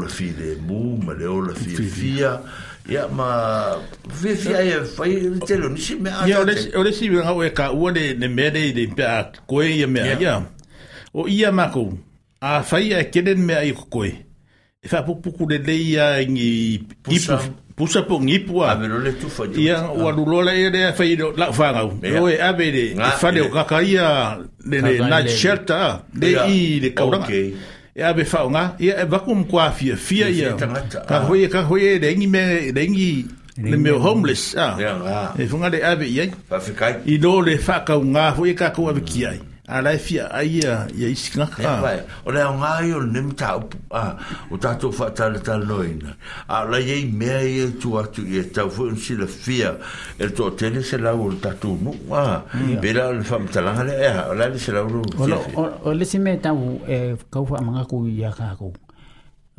[0.03, 2.41] le fi de mu ma le ola fi fia
[2.89, 3.75] ya ma
[4.09, 6.39] fi fia e fai ni telo nisi mea ia
[6.79, 9.67] o le si mea hau e ka le ne mea de i le pia koe
[9.67, 10.43] ia mea ia
[11.13, 11.91] o ia ko
[12.41, 14.15] a fai e kenen a i koe
[14.83, 17.41] e pou pukupuku le leia i pusa
[17.77, 21.33] pusa po ngipua ave le tu fa ia o alulo la ia dea fai do
[21.37, 22.85] la ngau o e ave de
[23.21, 27.29] fale o kakaia de le na shelta de i de kauranga
[27.97, 30.53] e ave fa nga ia e vakum kwa fia fia ia
[31.09, 33.27] ka hoye ka hoye de ngi me de ngi
[33.71, 34.77] le me homeless ah
[35.39, 38.55] e nga de ave ia pa fikai i do le fa e ka nga hoye
[38.55, 39.39] ka ko ave kiai
[39.73, 43.29] a lai fia ai ia ia isi ngaka eh, o lai o ngai o nem
[43.41, 43.49] ta
[44.51, 45.55] o tato fa ta le ta
[46.49, 49.27] a lai ei mea i e tu atu i e tau fu un si la
[49.27, 49.73] fia
[50.19, 52.45] e to tene se lau o tato nu a
[52.83, 53.17] bela mm.
[53.19, 54.87] le fa mtalanga le ea o lai se lau
[55.19, 55.41] o lo
[55.85, 58.73] o le si mea tau e kau fa manga ku i a kako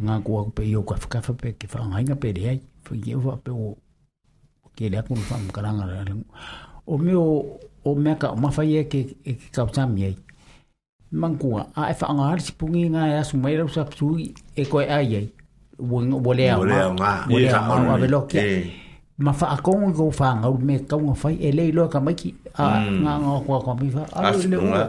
[0.06, 3.74] ngā kua pe iau ka whakawha pe ke whaanghainga pe rei whakia wha pe o
[4.78, 6.22] ke rea kuna whaamkaranga
[6.92, 7.28] o me o
[7.86, 10.18] o mea ka o mawhai e ke, e ke kautami ei.
[11.12, 14.86] Mangkua, a e whaangahari si pungi ngā e asu mai rau sa psui e koe
[14.90, 15.32] ai ei.
[15.80, 16.58] Wole au ngā.
[16.60, 17.12] Wole au ngā.
[17.32, 18.62] Wole au ngā.
[19.18, 23.36] Ma whaakongo ko whaangau me kaunga whai e lei loa ka maiki a ngā ngā
[23.48, 24.08] kua kua miwha.
[24.30, 24.86] Asu nunga.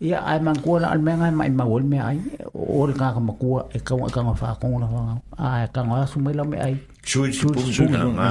[0.00, 2.20] Ia ai mangkua la almea ngai mai mawol mea ai.
[2.54, 5.22] Ore ngā ka makua e kaunga kaunga whaakongo la whaangau.
[5.38, 6.76] A e kaunga asu mai lau mea ai.
[7.04, 8.30] Sui si pungi ngā.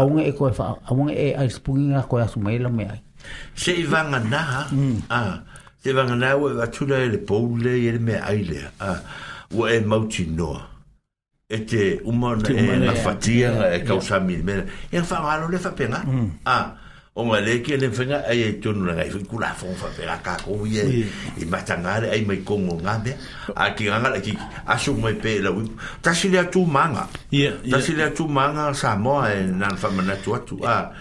[0.00, 0.72] Aunga e koe wha.
[0.90, 2.98] Aunga e ai spungi ngā koe asu mai lau mea ai.
[3.58, 4.42] se i vanga nā,
[5.08, 5.42] ah,
[5.84, 8.98] te vanga nā ua wa tūna e le pōle i ere mea aile, ah,
[9.54, 10.64] ua e mauti noa.
[11.50, 16.02] E te umana e na fatia nga e kausa E ngā whanga anu le whapenga.
[16.44, 16.74] Ah,
[17.16, 20.76] o ngā leke le whenga, e e tonu na ngai, kula whong whapenga, kā kōwi
[20.84, 21.08] e,
[21.40, 23.16] e matangare, ai mai kongo ngā mea.
[23.56, 24.36] A ki ngangara, ki
[24.66, 25.72] aso mai pē la wipu.
[26.02, 27.08] Tasi lea tū manga.
[27.30, 27.78] Yeah, yeah.
[27.78, 30.60] Tasi lea tū manga, sā moa e nā whamana tu atu.
[30.66, 30.92] a,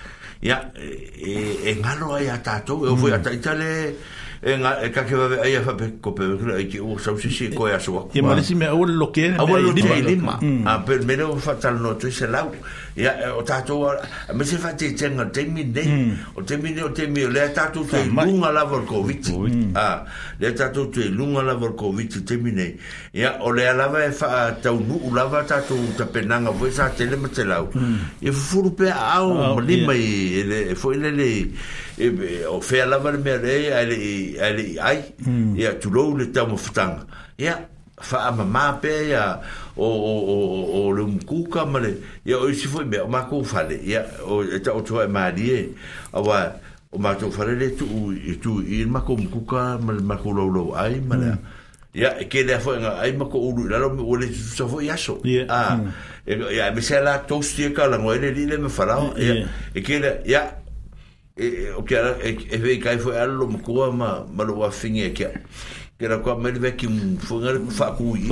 [0.42, 3.14] ya e, eh, e ngalo ai a tātou, eu fui mm.
[3.14, 3.72] eh, a taitale
[4.42, 6.22] e nga e ka ke va ai fa pe ko pe
[6.56, 8.06] ai ki o sa si ko ya so.
[8.14, 9.34] Ke ma si me o lo ke.
[9.38, 10.38] Au lo ke lima.
[10.38, 10.62] A mm.
[10.70, 12.54] ah, pe me lo fa tal no tu se lau.
[12.98, 13.94] ya eh, o ta to
[14.34, 16.14] me se fa te tenga te mine hmm.
[16.36, 19.74] o te mine o te mi le ta to te lunga la vol hmm.
[19.78, 20.06] ah, a
[20.40, 22.74] le ta to te lunga la vol covid te mine
[23.14, 25.62] ya o le la va fa e ta u u la va ta
[25.96, 27.04] ta penanga vo sa te hmm.
[27.04, 27.44] e e le mete
[28.22, 31.30] e fu pe a o li mai e fo le le
[31.98, 35.02] e o fe la va me ai ai
[35.56, 36.58] ya tu lo le ta mo
[37.38, 37.58] ya
[38.02, 39.42] fa ama ma pe ya
[39.76, 40.36] o o o
[40.70, 44.06] o le mkuka ma le ya o si foi be ma ko fa le ya
[44.26, 45.74] o ta o tua ma die
[46.14, 46.46] o wa
[46.94, 47.88] o ma tu fa le tu
[48.42, 51.32] tu i ma ko mkuka ma ma ko lo lo ai ma le
[51.94, 54.86] ya ke le foi nga ai ma ko u la lo o le so foi
[54.86, 55.18] ya so
[55.50, 55.82] a
[56.28, 59.34] ya me se la to sti ka la mo le le me fa la ya
[59.74, 60.46] e ke le ya
[61.34, 65.34] e o ke e ve kai foi allo mkuka ma ma lo wa fingi ke
[65.98, 68.30] que era com ele ver que um foi ngar fa cu e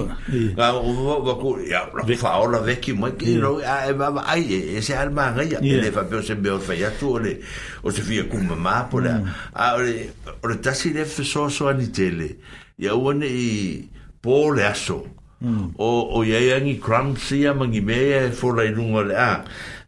[0.55, 3.57] ga o va va cu ya la fa o la ver que mãe que não
[3.57, 7.41] ai ai ai esse alma aí ele fa pelo sem beor feia tu ele
[7.81, 10.11] o se via com mamá por a ore
[10.43, 12.37] ore tá se deve só só a nitele
[12.77, 13.89] e a one e
[14.21, 15.07] por aso
[15.41, 15.71] mm.
[15.77, 19.43] o o ya yang e crumbs e a mangi meia for lá no a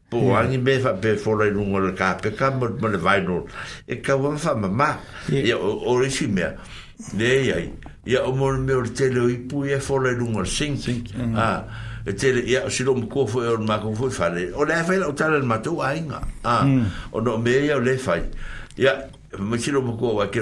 [0.09, 3.21] po ani be fa be fo le nungo le ka pe ka mo le vai
[3.21, 3.45] no
[3.87, 4.97] e ka wa fa mama
[5.31, 6.57] e o o mea
[7.13, 7.73] Ne ai.
[8.05, 10.77] Ia o mor meu te le i pu e fola lu mor sing.
[11.35, 11.63] Ah.
[12.05, 14.49] E te ia si lo mo ko e ma ko fo fa le.
[14.53, 16.21] O le fa o tal le mato ai nga.
[16.43, 16.63] Ah.
[16.63, 16.85] Hmm.
[17.11, 18.17] O no me ia le fa.
[18.77, 18.95] Ia
[19.39, 20.41] ma si lo mo ko wa ke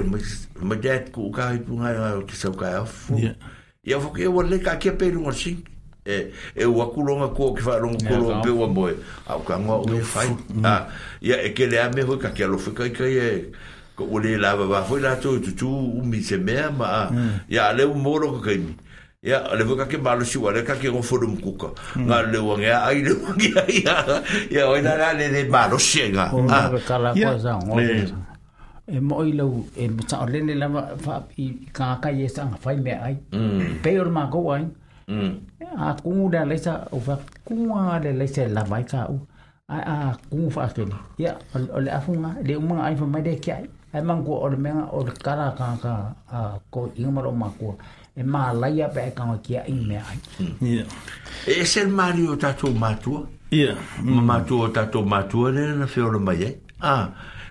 [0.62, 3.12] ma dat ku ka i pu nga o ki sa ka of.
[3.20, 3.36] Ia.
[3.84, 5.62] Ia fo ke wa le ka ke pe lu mor sing.
[6.06, 8.88] E e wa ku lo nga ko ki fa lo mo pe wa mo.
[9.28, 10.24] Au ka mo o le fa.
[10.64, 10.88] Ah.
[11.22, 13.50] Ia e ke le a me ho ka ke lo fo ka ka e,
[13.96, 14.56] ko ole la ừ.
[14.56, 15.70] dạ, dạ, ba ba foi la to tu tu
[16.04, 17.10] mi se mea ma
[17.48, 18.74] ya le moro ko kemi
[19.24, 21.68] ya le voka ke malo si wale ka ke go fodo mkuka
[22.00, 23.50] nga le wange ai le wange
[23.84, 23.96] ya
[24.52, 26.68] ya oina la le de malo shenga ah
[27.16, 27.32] ya
[28.92, 32.58] e mo i lau e mta o lene lama fa i kaka i esa nga
[32.64, 33.16] fai mea ai
[33.84, 34.66] pe or ma go ai
[35.88, 37.16] a kungu da leisa o fa
[37.48, 39.18] kunga le leisa la vai ka u
[39.72, 39.78] a
[40.12, 40.84] a kungu fa ke
[41.24, 41.32] ya
[41.76, 44.58] o le afunga le umunga ai fa mai de kia ai ai mangu o le
[44.58, 45.92] menga o le kara ka ka
[46.32, 46.40] a
[46.74, 47.74] ko ingmaro makua
[48.20, 50.18] e mālai a pēka o kia i mea ai.
[50.62, 50.88] Yeah.
[51.48, 53.24] E se mari o tātou mātua?
[53.52, 53.76] Ia.
[54.04, 56.52] Ma mātua o tātou mātua nere na whiora mai e.
[56.82, 57.08] Ah,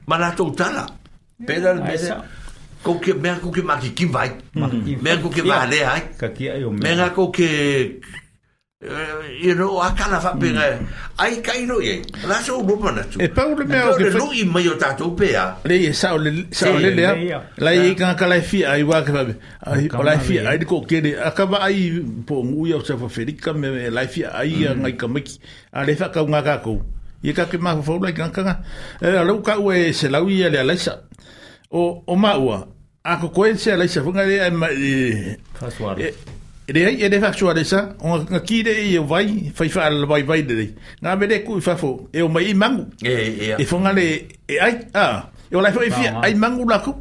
[0.06, 0.84] ma nātou tala.
[1.48, 2.18] Pēra le mele.
[2.84, 4.28] Kau ke, mea kau ke maki ki vai.
[5.06, 6.02] Mea kau ke vale ai.
[6.20, 6.92] Ka kia e o mea.
[6.92, 7.48] Mea ke
[8.85, 10.89] i eh, ro a kala fa pega hmm.
[11.24, 11.94] ai kai no ye
[12.28, 14.77] la so bo pa natu e pa le meo ke lu i mai o eh,
[14.77, 14.90] eh.
[14.93, 15.39] e pe hmm.
[15.40, 17.32] a le ye sa le sa le le
[17.65, 19.23] la ye kan kala fi ai wa ke fa
[19.73, 21.16] ai o la fi ai de ko ke de
[21.48, 25.09] ba ai po ngu ya sa fa ferika me la fi ai ya ngai ka
[25.09, 25.40] miki
[25.73, 26.77] a le fa ka nga ka ko
[27.24, 28.48] ye ka ke ma fa la kan kan
[29.01, 31.01] e la ka e se la u wi le la sa
[31.73, 32.61] o o ma wa
[33.05, 36.11] a ko ko e se la sa fa nga le ai ma e
[36.66, 40.06] Ere ai, ere fa chua desa, o nga de e o vai, fai fa ala
[40.06, 40.40] vai vai
[41.02, 42.86] na be mere ku fa fo, e o mai i mangu.
[43.02, 43.56] E, e, e.
[43.58, 44.24] E fonga e
[44.58, 46.94] ai, a, e o lai fo e fia, ai mangu lako.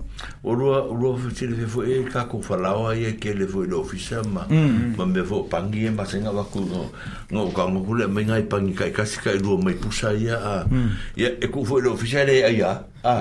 [0.44, 3.31] O rua, o rua fo tira fe fo, e kako fa lawa i e ke
[3.34, 4.95] le fo i lo fisa, ma, mm.
[4.98, 6.91] ma me fo pangi e ma senga waku, no,
[7.31, 10.35] no, ka ngu hule, mai ngai pangi kai kasi kai rua mai pusa i a,
[10.35, 10.90] a, mm.
[11.15, 13.15] e ku fo i lo fisa le ai a, a,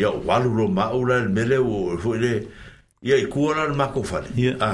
[0.00, 2.34] ia, walu ro maula, mele, o, fo i le,
[3.04, 4.32] ia, i ma na mako fale,
[4.64, 4.72] a,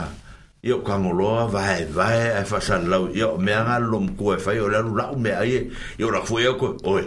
[0.62, 4.68] Io kangoloa vai vai e fasan lau io me anga lom ko e fai o
[4.68, 7.02] la lau me ai io la fue ko oi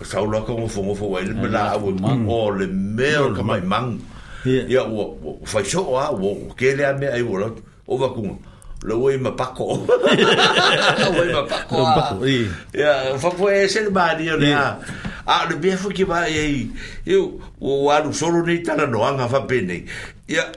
[0.00, 1.92] o sau la ko fo mo fo vai me la o
[2.28, 4.00] o le me o ka mai mang
[4.46, 7.50] ia o fai so a o ke le me ai o la
[7.86, 8.38] o va kun
[8.84, 11.84] lo voy ma paco lo voy ma paco
[12.24, 14.80] ia fa fo e se ba dio le a
[15.26, 16.70] a le bia fo ki va e
[17.04, 19.84] io o alu solo nei tala no anga fa pene
[20.24, 20.48] ia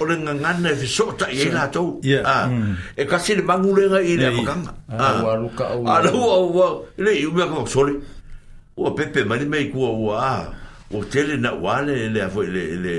[0.00, 4.26] o le ngangana e fiso ta i la tau e kasi le mangulenga i le
[4.30, 4.72] apakanga
[5.94, 6.68] a la ua ua
[7.04, 7.92] le i umea kama sole
[8.76, 10.34] ua pepe mani mei kua ua a
[10.94, 12.92] o tele na wale le foi le le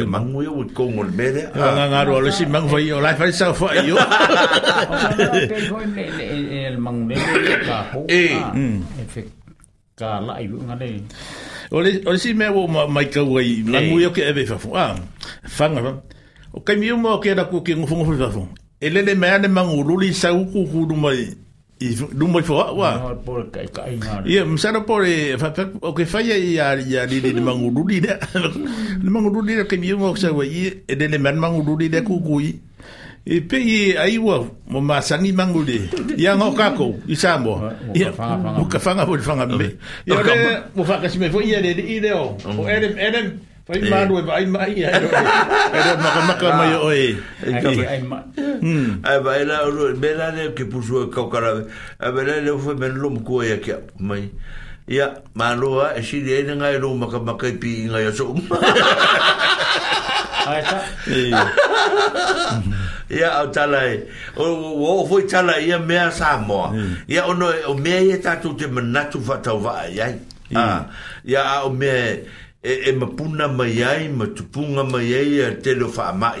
[0.00, 3.32] e mangu yo ko ngol mele a ngangaro le si mangu foi o la fai
[3.32, 3.96] sa foi yo
[6.68, 8.24] el mangu mele ka ho e
[9.98, 10.88] ka la i ngale
[11.70, 14.10] E ah, o le o le si me o mai ka wai la mu yo
[14.10, 14.96] ke e fa fo ah
[15.44, 16.00] fanga
[16.56, 18.42] o ka mi mo ke da ku ke ngofo ngofo fa fo
[18.80, 21.28] ele le me ane mangulu li sa ku ku du mai
[21.84, 21.88] i
[22.18, 23.12] du mai fo wa
[24.24, 25.52] ia msana pore fa
[25.84, 26.72] o ke fa ia ia
[27.04, 28.16] li li mangulu li da
[29.04, 32.00] mangulu li ke mi mo ke sa wai e ele le me mangulu li da
[32.00, 32.50] ku ku i
[33.28, 34.40] e pe i ai wa
[34.72, 35.84] mo ma sani mangule
[36.16, 37.36] ya ngo kako i sa
[38.72, 39.68] ka fanga mo fanga be
[40.08, 40.32] ya ka
[40.72, 43.26] mo fa ka si me fo i ele i de o o edem edem
[43.68, 47.20] fa i mandu e bai mai ya edo ma ka ma ka mai o e
[47.44, 48.16] e ka ai ma
[48.64, 49.04] mm.
[49.04, 51.52] ai ba ela o bela de ke pu su ka ka
[52.00, 54.32] a bela le fo men lum ku ya ke mai
[54.88, 58.32] ya ma lo a si de ene ngai lo ma ka ma pi ngai so
[60.48, 60.78] ai ta
[63.10, 64.04] ia o tala e.
[64.36, 64.44] o
[65.02, 67.08] o foi tala ia mea sa mo hmm.
[67.08, 70.56] ia ono e, o mea ia tatu te manatu fa tau va ai hmm.
[70.56, 70.80] ai ah,
[71.24, 71.92] ia o me
[72.62, 76.40] e e mapuna mai ai ma tupunga mai ai te lo fa mai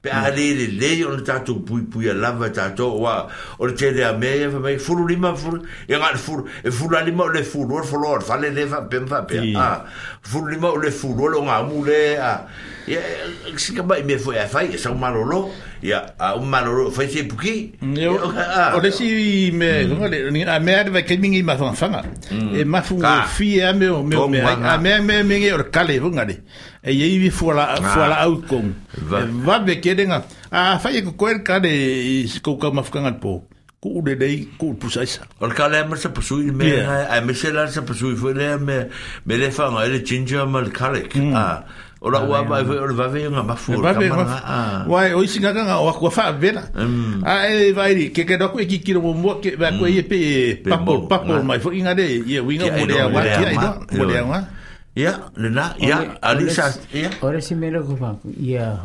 [0.00, 3.26] pe a le le le o le tātou pui pui a lava tātou wa
[3.58, 6.94] o le tere a mea fa mai furu lima furu e ngā le e furu
[6.96, 9.40] a lima o le furu o le furu o le le fa pem fa pe
[9.58, 9.64] a
[10.22, 12.34] furu lima o le furu o le mu le a
[12.86, 13.00] e
[13.56, 15.50] si ka mai me fo e fai e sa un malolo
[15.82, 20.46] e a un malolo fai se puki e, o le si me mm.
[20.46, 22.54] a mea le vakai mingi ma fanga mm.
[22.54, 23.02] e mafu
[23.34, 26.38] fi a mea o mea a mea mea mingi o le kale vunga le
[26.82, 27.82] e ye vi fuala ah.
[27.82, 28.70] fuala au kon
[29.02, 31.70] va be e kedenga a fa ye ko el kade
[32.42, 33.48] ko ka mafkan al po
[33.82, 37.50] ko de dei ko pusaisa or ka le mer se pusui me a me se
[37.50, 38.88] la se pusui fo le me
[39.26, 40.70] me le fa ngal ginger mal mm.
[40.70, 40.76] ah.
[40.78, 41.46] kalek a
[42.00, 44.84] Ora wa ba ve ora va ve nga ba fu e ka ma.
[44.86, 45.80] Wa o isi nga nga ah.
[45.82, 46.62] wa kwa fa ve na.
[46.70, 47.26] Mm.
[47.26, 49.82] A e va ri ke ke doku e ki ki mo mo ke ba ko
[49.82, 49.98] mm.
[49.98, 50.18] e pe
[50.62, 53.72] pa pa mai fo inga de ye wi nga mo de wa ki ai do
[53.98, 54.38] mo de wa.
[54.98, 56.74] Ya, lena, ya, alisa.
[56.90, 57.06] Ya.
[57.22, 58.18] Ora si mero ko pa.
[58.34, 58.82] Ya.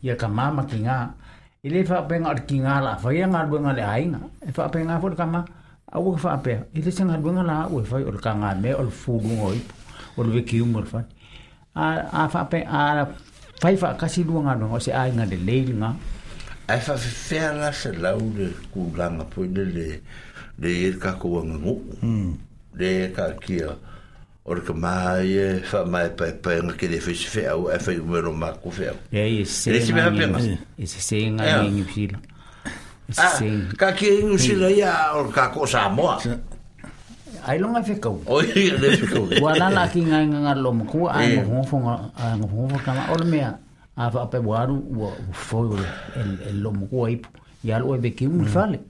[0.00, 1.12] Ya kama makinga.
[1.60, 4.16] Ile fa pe ngar kinga la, fa ya ngar bunga le ai nga.
[4.40, 5.44] E fa pe ngar fo kama.
[5.92, 6.64] Aku ko fa pe.
[6.72, 9.60] Ile sen ngar bunga la, u fa orang kanga me ol fu bu ngoi.
[10.16, 11.04] Ol ve ki umor fa.
[11.76, 13.04] A a fa pe a
[13.60, 15.92] fa fa kasi lu ngar no se ai nga de le nga.
[16.72, 19.68] Ai fa fe fe la se la u de ku langa po de
[24.48, 24.60] o é.
[24.60, 27.78] que kamai é e fa mai pa pa nga ke le fesi fe au e
[27.78, 30.38] fa u mero ma ku fe au e e se e se me pe ma
[30.78, 32.16] e se se nga ngi fil
[33.12, 33.46] se
[33.76, 36.16] ka ke ngi si la ya o ka ko sa mo
[37.44, 40.52] ai longa fe ko o i le fe ko wa la la ki nga nga
[40.56, 43.26] lo mo ku ai mo ho fo nga ai ho fo ka ma o le
[43.28, 47.20] me a fa pe waru wo fo el el lo mo ku ai
[47.68, 48.80] ya lo e be ki un fale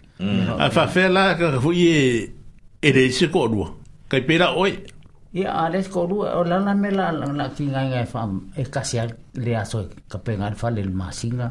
[0.63, 2.31] a fa fe la ka fu ye
[2.79, 3.67] e eh, de se ko do
[4.07, 4.98] kai pera oi
[5.37, 8.23] Ia a res ko rua, o lana me la la ki ngai ngai fa
[8.57, 11.51] e, e kasi al le aso e ka pe ngai fa le ma singa.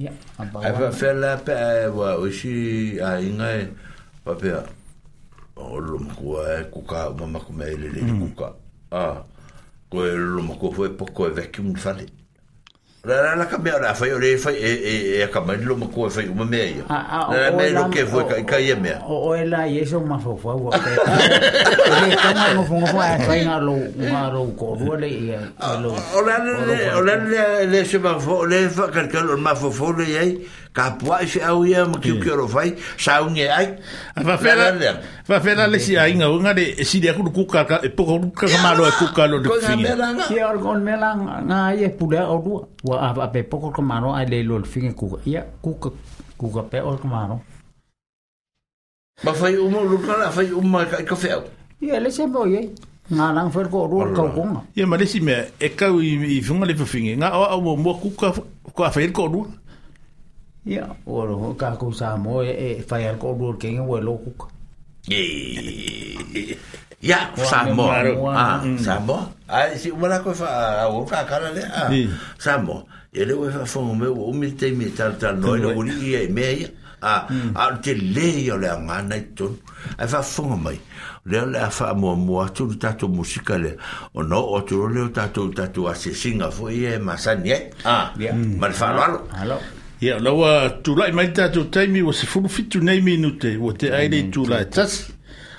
[0.00, 0.60] Ia, a ba.
[0.64, 1.52] Ai fa fe la pe
[1.84, 3.66] e wa e, o shi a ingai
[4.24, 4.62] pa pe a
[5.60, 8.20] o lo mo kua e kuka o mama kume e le le mm.
[8.24, 8.48] kuka.
[8.96, 9.04] A,
[9.92, 12.06] ko e lo mo kua fo e poko e vekium fa le.
[12.08, 12.17] Ia.
[13.04, 16.26] Rara la kamea na fai ore fai e e e ka mai lo ko fai
[16.28, 16.84] uma me ia.
[16.88, 20.18] Na me lo ke foi ka ka ia meia O o la ye so ma
[20.18, 20.70] fo fo wa.
[20.74, 23.78] Ni ka ma mo fo fai na lo
[24.10, 28.44] ma lo ko ro le O la é, le o la le se ma fo
[28.44, 28.90] le fa
[29.22, 33.34] lo ma le ka pua i au ia ma ki ki ro fai sa un
[33.36, 33.66] ai
[34.28, 34.66] va fela
[35.28, 37.44] va fela le si ai nga nga de si de ku ku
[37.82, 39.74] e po ku ka ma e lo ku lo de fi
[40.28, 42.52] si or gon me nga ye pu de o du
[42.84, 45.74] wa a pe po ku ma ai le lo fi ku ia ku
[46.54, 47.40] ka pe o ku ma ro
[49.34, 51.42] fai o mo lu ka fai o ma ka fe au
[51.80, 52.68] ia le se bo ye
[53.10, 55.88] nga lang fer ko ro ka ko nga ia ma le si me e ka
[55.88, 58.32] i funga le fi nga o mo mo ku ka
[58.64, 59.40] ku ko ro
[60.68, 64.04] Ia, oro, kako sa mo, e, e, e fai al kou dur kenge wai e
[64.04, 64.46] loku ka.
[67.08, 67.88] Ia, sa mo,
[68.28, 69.16] ah, sa mo,
[69.48, 71.62] a si umara koe fa, a wau ka kara le,
[72.36, 72.84] sa mo,
[73.16, 75.94] e le wai fa fongo me, wau me te me tal tal noi la uri
[76.10, 76.68] ia e mea ia,
[77.00, 77.56] a, hmm.
[77.56, 79.56] a te le ia le a ngana i tonu,
[79.96, 80.76] a fa fongo mai,
[81.32, 83.72] le a le a fa mua mua tonu tato musika le,
[84.12, 87.60] o no, o tonu leo tato tato a se singa fo ia e masani e,
[87.88, 88.12] a,
[88.60, 89.58] ma le fa alo, alo,
[90.00, 94.64] ia laua tulaʻi mai tatou taimi ua sefulufitu nei minute ua te aile le itulae
[94.70, 95.12] tasi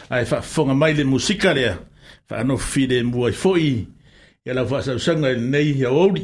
[0.10, 1.76] ae faafofoga mai le musika lea
[2.30, 3.88] faanofofile mua i foʻi
[4.48, 6.24] ia lau faasausaga i lenei auauli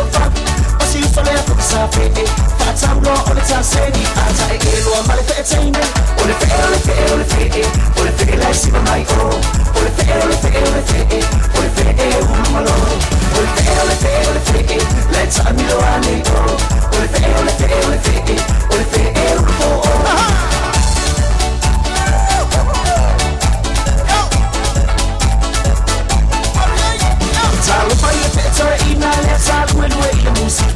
[1.71, 2.23] sapete
[2.57, 3.91] Facciamolo ogni stasera
[4.25, 5.81] Alza e che lo amare per sempre
[6.21, 7.69] Ole fe, ole fe, ole fe
[7.99, 9.39] Ole fe, lei si va mai oh
[9.79, 11.27] Ole fe, ole fe, ole fe
[11.57, 12.69] Ole fe, e eh, un malo
[13.35, 16.57] Ole fe, ole fe, ole fe Lei sa mi lo anello
[16.95, 20.59] Ole fe, ole fe, ole fe Ole fe, e un po' oh
[27.71, 30.75] Far up on your tits or in a left side When way you move sick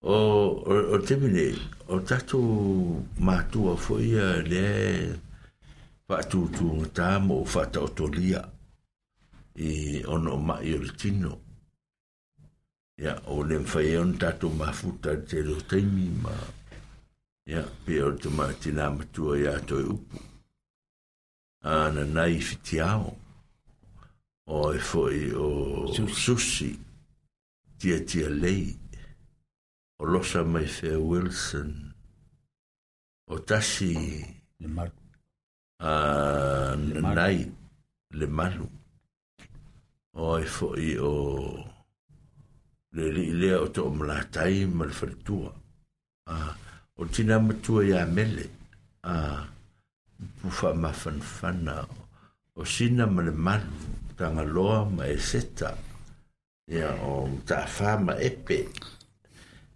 [0.00, 0.16] o
[0.66, 1.58] o, o te mine
[1.88, 5.18] o tatu m a t u a foi a le
[6.06, 8.06] f a t u t u ngā mo f a t a o t o
[8.06, 8.42] l i a
[9.58, 11.34] i ono mai o l tino
[12.96, 15.82] y a o le m w a i on tatu mafuta te lo t e
[15.82, 16.34] m i ma
[17.46, 20.16] y a pe o t u m a tina matua ia t o upu
[21.66, 23.18] ana nai fitiao
[24.46, 26.70] o e foi o sushi
[27.78, 28.78] tia tia lei
[29.98, 31.70] o losa mai fea Wilson
[33.26, 33.92] o tasi
[34.60, 35.00] le maru
[35.82, 37.38] a ah, nai
[38.18, 38.66] le maru
[40.24, 41.12] o e foi o
[42.94, 45.50] le li le o to mlatai mal fertua
[46.30, 46.52] a ah,
[46.96, 48.54] o tina matua ya mele a
[49.10, 49.42] ah,
[50.38, 51.66] pufa ma fan
[52.54, 53.78] o sina mal maru
[54.18, 55.70] tanga loa ma e seta
[56.70, 58.58] ya o ta fama epe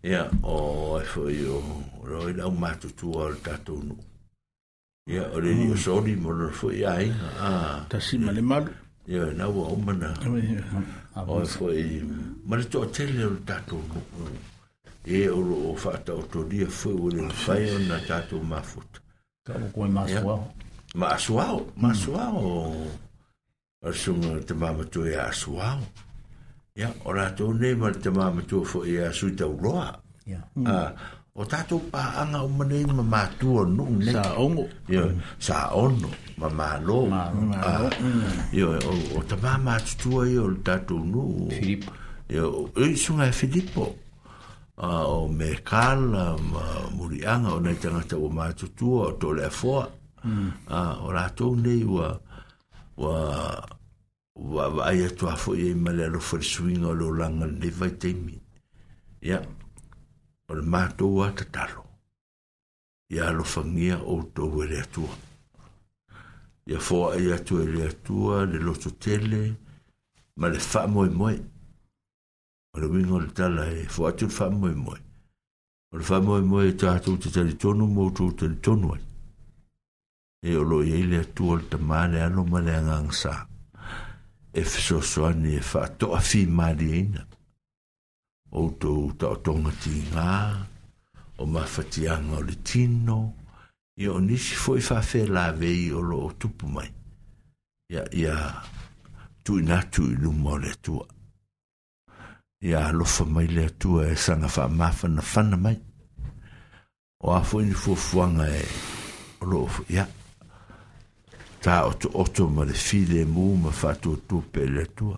[0.03, 1.61] ia o e foi o
[2.03, 4.03] roi lau matutua o le tatou nuu
[5.07, 8.73] ia o le lio soli mo lona foi aiga a tasima le malu
[9.07, 10.11] ia na ua uma na
[11.31, 12.03] o e foi
[12.47, 14.27] ma le toʻatele o le tatou nuu
[15.07, 18.99] e o loo faataotolia foi ua le lafai ona tatou mafuta
[19.47, 20.43] kaua masuao
[21.01, 22.91] maasuao maasuao o
[23.89, 25.79] le suga te mamatu e asuao
[26.75, 29.75] ya ora to ne mal te e ah, ma tu fo ya su ta ro
[30.25, 30.93] ya a
[31.37, 34.57] o ta to pa anga o mane ma ma tu no ne sa on
[34.89, 35.03] ya
[35.39, 36.01] sa on
[36.41, 37.29] ma ma lo ma
[38.57, 41.23] yo o ta ma ma tu yo ta to no
[41.53, 41.85] filip
[42.29, 43.93] yo e su nga e filipo
[44.81, 46.01] a ah, o me kal
[46.97, 49.85] muri anga o ne ta na ta o ma tu tu o to le fo
[50.25, 50.49] mm.
[50.73, 52.09] Ah, ora to ne wa
[53.01, 53.13] wa
[54.35, 57.71] wa wa ai atu a fo ye male lo fo swing o lo langa le
[57.71, 58.35] vai temi
[59.21, 59.39] ya
[60.49, 61.83] o le mato wa tatalo
[63.11, 65.05] ya lo fangia o to wele atu
[66.67, 68.73] ya fo ai atu ele atu le lo
[69.03, 69.41] tele
[70.37, 71.29] ma le fa mo mo
[72.73, 74.95] o le wingo le tala e fo atu fa mo mo
[75.93, 78.93] o le fa mo mo e tatu te tele tonu mo tu tele tonu
[80.49, 83.52] e o lo ye le atu o le tamale alo ma le ngang saa
[84.53, 87.23] e fesoaso ane e faatoʻafi maleina
[88.59, 90.33] outou taʻotoga tigā
[91.41, 93.19] o mafatiaga o le tino
[94.03, 96.91] ia o nisi foʻi faafelavei o loo tupu mai
[97.93, 101.05] ia ia ya atu i luma o le atua
[102.69, 105.77] ia alofa mai le atua e saga faamafanafana mai
[107.27, 108.65] o a foʻi ni fuafuaga e
[109.41, 109.69] o loo
[111.63, 114.63] ta oto oto ma le file mu ma fatu tu pe
[114.97, 115.15] tua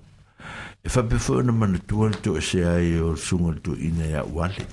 [0.84, 4.04] e fa pe fo na mana tua le to se ai o sunga tu ina
[4.14, 4.64] ya wale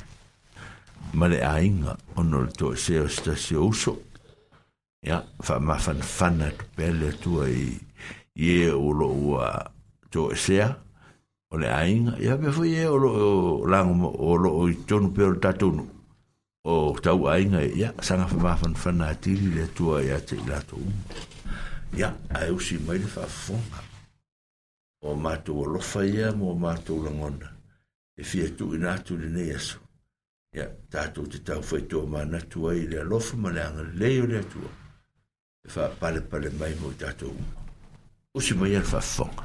[1.18, 3.94] ma le ainga ono le to e se o se oso
[5.08, 7.66] ya fa ma fan fana tu pe le tua i
[8.46, 9.48] ye o lo ua
[10.12, 13.12] to se o le ainga ya pe fo ye o lo
[13.72, 15.84] lango o lo i tonu pe o tatunu
[16.68, 16.76] o
[17.06, 21.31] tau ainga ya sanga fa ma fan fana tili le tua ya te lato umba
[21.98, 23.84] ia ae usi mai le faafofoga
[25.04, 27.48] ua matou alofa ia mo matou lagona
[28.16, 29.80] e fia tuuina atu lenei aso
[30.56, 34.70] ia tatou te taufaitoa manatu ai le alofa ma le agalelei o le atua
[35.66, 37.54] e faapalepale mai mo i tatou uma
[38.38, 39.44] usi mai ia le faafofoga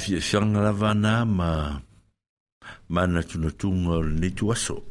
[0.00, 1.80] faafiafiaga lava na ma
[2.88, 4.82] manatunatuga o lenei tuaso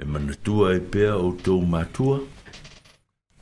[0.00, 2.20] e manatua e pea outou matua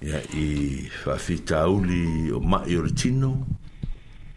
[0.02, 3.30] ia i faafitauli o maʻi o le tino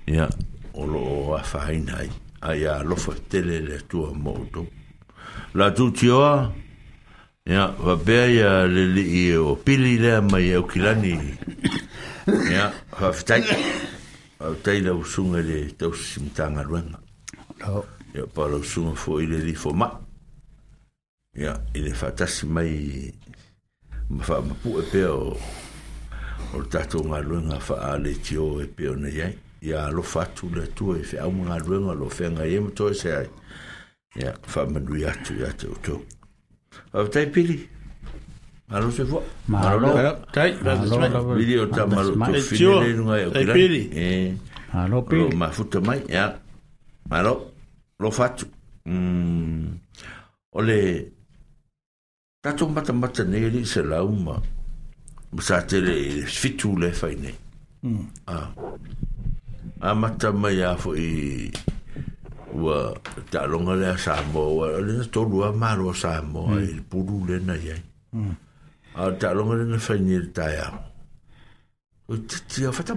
[0.07, 0.29] ia
[0.73, 2.09] o loo afahaina ai
[2.41, 4.67] a ia alofa tele le atua mo outou
[5.55, 6.53] latou tioa
[7.49, 11.13] ia faapea ia le lii o pili lea mai aukilani
[12.29, 12.69] e ia
[12.99, 13.72] faafitai
[14.63, 16.99] tai la usunga le tau simtanga ruanga.
[17.59, 17.83] No.
[18.15, 19.89] Ia pa la usunga fo i le li fo ma.
[21.37, 23.11] Ia, i fatasi mai
[24.09, 25.35] ma fa ma pu e pea o
[26.55, 29.35] o tato ngā ruenga fa a le tio e peo na iai.
[29.67, 32.93] Ia lo fatu le tua e fe au ngā ruenga lo whenga e mato e
[33.01, 33.27] se ai.
[34.21, 35.99] Ia, fa manui atu i atu o tō.
[36.93, 37.59] Au tai pili.
[38.71, 39.21] Malo se fua.
[39.45, 39.91] Malo.
[40.31, 40.51] Tai.
[41.35, 42.15] Video ta malo.
[42.39, 43.43] Fine le nunga e o kira.
[43.43, 43.85] Tai pili.
[43.91, 44.37] Eh.
[44.73, 45.15] Alo, ha, pe.
[45.17, 46.33] Lo ma futa mai, ya.
[47.13, 47.33] Alo,
[48.01, 48.45] lo fatu.
[48.89, 49.69] Mm.
[50.57, 50.79] Ole,
[52.41, 54.41] tato mata mata neri se lauma.
[55.39, 57.31] Sa te le fitu le fai ne.
[57.85, 58.05] Mm.
[58.25, 58.37] A.
[58.37, 58.49] Ah.
[59.93, 61.07] A mata mai a fo i...
[62.53, 62.93] Ua,
[63.29, 66.53] ta longa le a Samo, ua, le na tolu a maro a Samo, mm.
[66.57, 67.81] a il puru le na iai.
[68.15, 68.33] Mm.
[68.97, 70.67] A ah, ta longa le na fai ni le tai e a.
[72.09, 72.93] Ui, tia, fata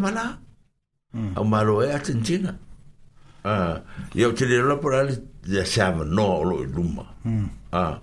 [1.15, 1.37] mm.
[1.37, 2.51] au maro e atentina
[3.45, 3.81] uh, ah,
[4.15, 5.15] iau te lelo la porale
[5.49, 7.49] ia seavanoa o loo i e luma hmm.
[7.73, 7.99] ah,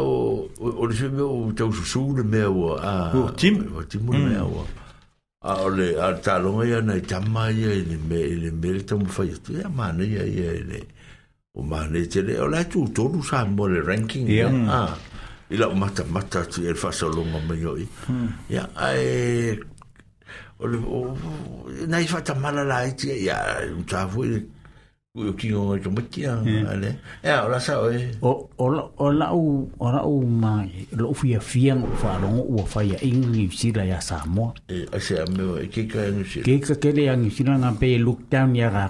[0.00, 3.82] o le fe meau taususu le mea uatimu
[4.12, 4.66] le mea ua
[5.42, 9.30] aole ale taloga ia nai tama ia i le me i le me le taumafai
[9.34, 10.80] atu ia manaia ia i le
[11.54, 14.68] o manai tele o le atutolu sa mo le ranking ia hmm.
[14.70, 14.92] ah,
[15.50, 18.26] i laʻu matamata atu ia le faasaologa mai oi hmm.
[18.50, 19.54] ia ae
[21.88, 23.36] nai fatamala la iti ia
[23.86, 24.28] tafui
[25.12, 26.66] le o kingo ngai e tomati hmm.
[26.68, 27.88] a le e ora sa o
[28.58, 28.66] o
[28.98, 30.62] o la u ora u ma
[30.92, 35.24] lo fia fia ngo fa lo u fa ya english sila ya samo e se
[35.34, 38.54] me e ke ka ngi sila ke ka ke le ngi sila nga pe lockdown
[38.54, 38.86] ya ga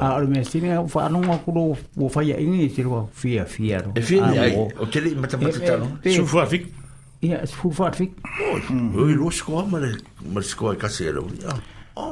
[0.00, 2.80] a o me sila fa lo ngo ku lo u fa ya english
[3.12, 6.83] fia fia e fia e o tele matamata talo su fa fik
[7.24, 8.12] Ja, het voel wat ik.
[8.52, 11.24] Oh, je los kwam, maar ik moest gewoon kasseren.
[11.40, 11.56] Ja.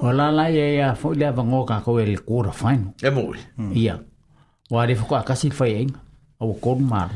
[0.00, 2.92] Wala la ya ya fo le va ngoka ko ele kora fine.
[3.00, 3.34] E mo.
[3.72, 4.02] Ia.
[4.68, 5.92] Wa de fo ka kasi fai eng.
[6.38, 7.10] O ko mar.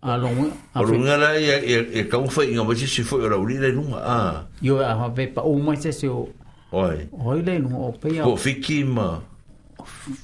[0.00, 0.28] A lo
[0.74, 1.54] a lo ngala ya
[1.92, 3.96] e ka un fai ngaba si fo ora uri le nunga.
[4.02, 4.36] Ah.
[4.60, 6.28] Yo a va pe pa o mai se se o.
[6.72, 7.08] Oi.
[7.12, 8.22] Oi le nunga o pe ya.
[8.24, 8.98] Ko fikim.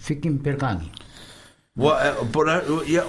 [0.05, 0.91] Fikim perkangi.
[1.75, 3.01] Wa eh, pora ia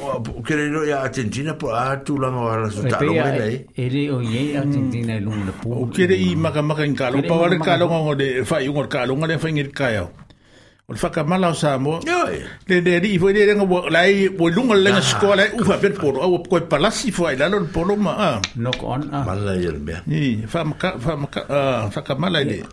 [0.48, 3.68] kere no ia Argentina por a tu langa wala su talo mele.
[3.76, 5.84] Ele o ye Argentina lu le po.
[5.84, 8.88] O kere i maka maka in kalo pa wala kalo ngo de fa i ngor
[8.88, 10.08] kalo ngale fa ngir kaya.
[10.88, 12.00] O fa ka mala sa mo.
[12.70, 16.00] Le de di fo de ngo lai bo lu ngol lenga skola u fa per
[16.00, 18.40] poro o ko pa la si fo ila lon poro ma a.
[18.56, 18.80] Knock
[19.12, 19.28] a.
[19.28, 19.96] Mala ye be.
[20.08, 21.42] Ni fa maka fa maka
[21.92, 22.64] fa ka mala ile.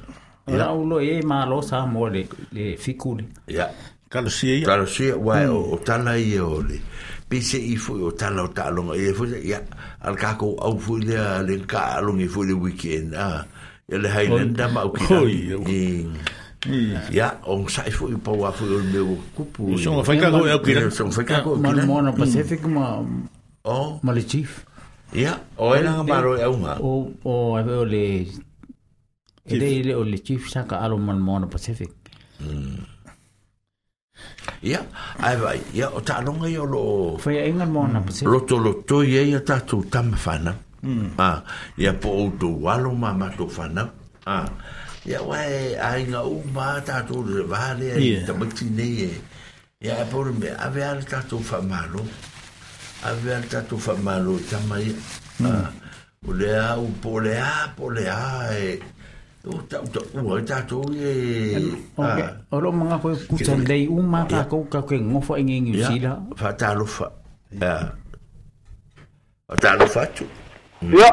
[0.47, 3.27] Ya ulo e malo sa mo le le fikuli.
[3.51, 3.75] Ya.
[4.11, 4.66] Talosia ia.
[4.66, 5.73] Talosia, wai hmm.
[5.73, 6.81] o tala ia o le.
[7.31, 9.61] Pese i fui o tala o talonga ia fui, ia,
[10.03, 13.45] al kako au fui lea le ka alonga i fui le weekend, ah.
[13.87, 15.61] Ia le hailenda ma e au kina.
[15.62, 16.07] Hoi,
[17.11, 19.78] Ya, on sai foi pa wa foi o meu cupo.
[19.78, 20.91] Son foi cago eu queria.
[20.91, 21.57] Son foi cago.
[21.57, 23.01] Mas mona Pacific ma
[23.65, 24.66] Oh, Maldives.
[25.15, 26.74] Ya, o era e maro é e uma.
[26.82, 28.27] O o a ver le
[29.47, 31.91] Ele ele o le chief saka alo man mona Pacific.
[32.43, 32.90] Mm.
[34.62, 34.81] ia
[35.22, 37.18] ae vai ia o taaloga ia o loo
[38.27, 41.16] loto loto ia ia tatou tama fanau mm.
[41.18, 41.39] a ah,
[41.78, 43.89] ia po outou alo ma matou fanau
[44.27, 44.47] a ah,
[45.09, 49.12] ia uae aiga uma tatou lelevā lea i tamaiti nei e
[49.86, 52.02] ia e pole mea ave ale tatou faamālo
[53.09, 54.97] ave ale tatou faamālo i tama ia
[55.40, 55.47] mm.
[55.48, 55.70] ah,
[56.28, 58.68] o lea u po leā po leā e
[59.47, 61.57] o tau tau ua i tātou e...
[62.51, 66.12] O ro mga koe kuta lei u mā kākou ka koe ngofa e ngengi usila.
[66.41, 67.09] Wha tālofa.
[67.61, 67.79] Wha
[69.65, 70.27] tālofa atu.
[70.93, 71.09] Ia.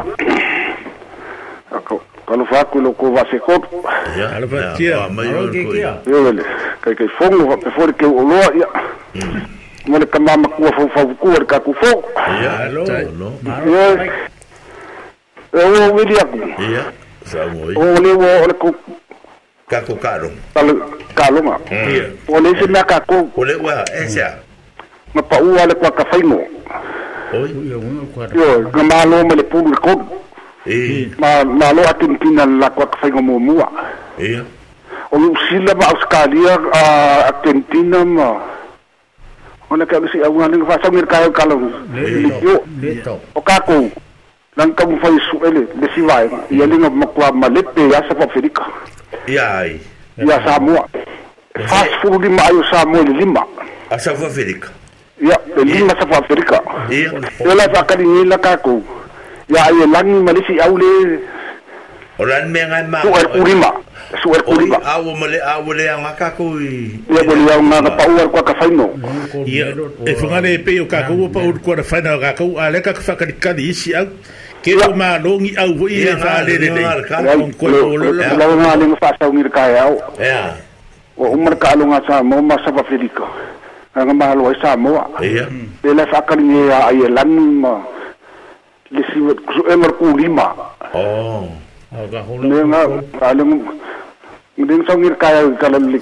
[2.28, 3.80] Kalofa aku lo kua vase koto.
[4.18, 4.28] Ia.
[4.30, 4.98] Kalofa kia.
[5.08, 5.94] Aro kia kia.
[6.12, 6.44] Ia wele.
[6.84, 8.70] Kai kai fongo hape fori keu oloa ia.
[9.88, 12.04] Mone ka mama kua fau fau kua rika ku fongo.
[12.44, 12.54] Ia.
[12.68, 12.84] Alo.
[12.92, 13.02] Ia.
[13.02, 13.04] Ia.
[13.08, 13.90] Ia.
[15.56, 15.90] Ia.
[15.96, 16.24] Ia.
[16.28, 16.32] Ia.
[16.36, 16.70] Ia.
[16.72, 16.88] Ia.
[17.28, 17.76] Sa mo i.
[17.76, 18.72] O le o le ko.
[19.68, 19.94] Ka ko
[22.30, 23.16] O le se me ka ko.
[23.44, 24.30] le wa e sia.
[25.14, 26.04] Ma pa u ale kwa ka
[28.72, 29.94] ga malo mo le pulu ko.
[30.66, 31.08] E.
[31.20, 31.94] Ma ma lo la
[32.70, 33.12] kwa ka fai
[35.12, 36.82] O lu sila ma auskalia a
[37.32, 38.28] Argentina ma.
[39.70, 40.92] Ona ka si awang ni fa sa
[43.36, 43.58] O ka
[44.58, 48.66] nan kamu fa suele le siwa, vai ya le no makwa malete ya sa pafrika
[49.30, 49.78] ya ai
[50.18, 50.74] ya sa mo
[51.70, 53.46] fast food di mayo sa mo le lima
[53.94, 54.74] a sa pafrika
[55.22, 56.58] ya le lima sa pafrika
[56.90, 57.14] ya
[57.54, 58.82] la sa kali ni la ka ko
[59.46, 61.22] ya ai lang si au le
[62.18, 63.70] oran me ngai ma su er kurima
[64.26, 66.58] su er kurima au mo le au le ang ka ko
[67.14, 68.90] ya bo le au na pa u er ko ka faino
[69.46, 69.70] ya
[70.02, 72.98] e fungane pe yo ka ko pa u ko ra faino ka ko ale ka
[72.98, 74.10] ka ka ka di si au
[74.68, 77.68] ke lu ma do ngi au vo ye fa le le le ka lu ko
[77.68, 79.86] lu lu lu ma le fa sa ngir ka ya
[81.18, 82.58] o umar ka lu ngasa mo lima
[90.94, 91.44] oh
[91.98, 92.22] nga
[93.20, 93.44] ka lu
[94.58, 96.00] ngin sa ngir ka ya ka lu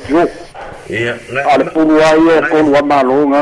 [3.29, 3.41] nga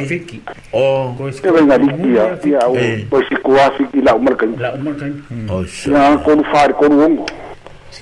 [0.73, 1.13] o
[1.43, 2.75] ke venga dikia ia o
[3.09, 5.49] posi kuasi ki la umar kan la umar kan hmm.
[5.49, 7.25] o oh, ia kon far kon wongo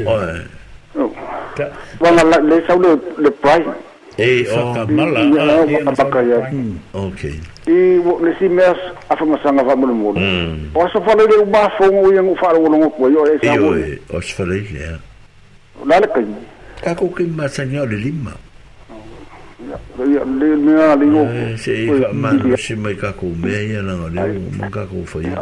[0.07, 0.11] o
[0.99, 1.11] oh.
[1.99, 3.67] wala la le sau le le price
[4.17, 4.73] e eh, o oh.
[4.75, 6.75] ka mala a papaka ya ah, hmm.
[6.93, 7.35] okay
[7.71, 8.77] i wo le si mes
[9.09, 10.75] afa masanga va mulu mulu o hmm.
[10.93, 13.71] so fale le uma fongo ia ngu faro wongo ko yo e eh, sa o
[14.19, 14.97] o so fale ya
[15.87, 16.27] la le kan
[16.83, 18.33] kako ke masangi o le lima
[19.97, 25.05] mea não se i fa manu não mai kako mea ia langa leo mo kako
[25.07, 25.39] fa ia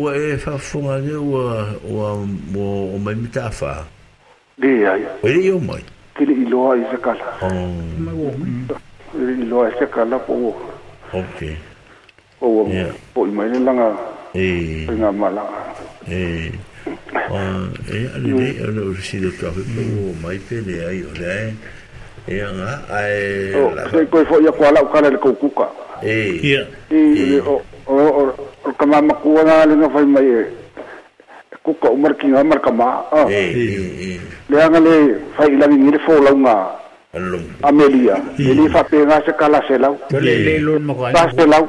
[0.00, 2.22] ua e fa funga ge ua ua
[2.94, 3.82] o mai mita fa
[4.62, 5.82] de ai o le yo mai
[6.14, 8.34] tele i loa i se kala i oh.
[9.50, 10.54] loa i se kala po
[11.12, 11.56] ok
[12.40, 12.62] o o
[13.14, 13.90] po i mai langa
[14.38, 15.42] e nga mala
[16.08, 16.52] e
[17.28, 18.36] on e eh, ale mm.
[18.36, 19.80] nei ana urisile tawheko
[20.10, 21.54] o maipe leai o leae
[22.28, 23.52] ia ga ae
[23.90, 25.66] sai koe foʻi a kualau kala le koukuka
[26.02, 27.62] e ia eh, o oh,
[27.92, 28.34] oh,
[28.64, 30.44] oh, kamamakua ga lenga fai mai e
[31.62, 32.90] kuka o marakiga marakamā
[34.50, 34.94] leaga le
[35.36, 36.54] fai ilagigi le folauga
[37.66, 41.68] amelia e lē faapega se kala selau sa selau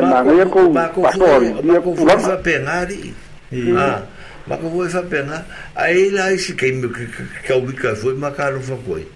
[0.00, 3.14] Marco, con, Marco, Pastore, Marco foi a penar e,
[3.52, 4.02] e ah,
[4.46, 5.44] Marco Ruiz a penar
[5.74, 7.06] aí lá esse que que,
[7.44, 9.06] que é o bica foi macaram foi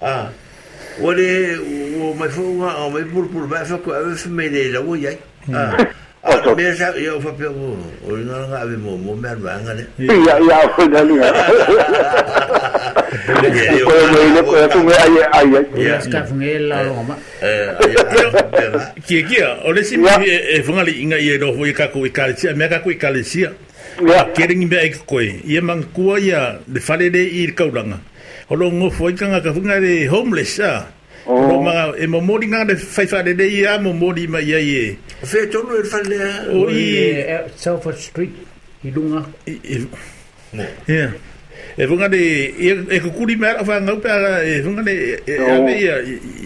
[0.00, 0.30] ah
[1.00, 3.76] olha o mas foi uma mas por por vai foi
[4.12, 5.18] a família lá o aí
[5.52, 5.84] ah hum.
[6.24, 7.76] Ato ah, me sa ia o fape o
[8.08, 9.84] o ina nga ave mo mo mer vanga ne.
[10.00, 11.14] Ia ia o na ni.
[13.84, 15.48] Ko mo ile ko tu me ai ai
[15.84, 17.12] Ia ska fungela lo ma.
[17.44, 18.80] Eh ia.
[19.04, 19.36] Ki ki
[19.68, 22.80] o le si e fungali inga ia do foi ka ko i kalisia me ka
[22.80, 23.52] i kalisia.
[24.00, 28.00] Ia kering me ai ko ia man kua ia le fale le i kaulanga.
[28.48, 30.88] Holo ngo foi ka ka funga le homeless ah.
[31.26, 31.40] Oh.
[31.40, 34.60] Ro manga e mo mori nga de fai fa de ia mo mori mai ia
[34.70, 34.84] ye.
[35.30, 36.18] Fe tonu e fa le.
[36.56, 38.32] O i e, South Street
[38.86, 39.22] i lunga.
[40.86, 41.12] Yeah.
[41.80, 42.22] E vunga de
[42.68, 44.10] e ko e kuri mera fa nga pe
[44.50, 45.94] e vunga de e, e ave ia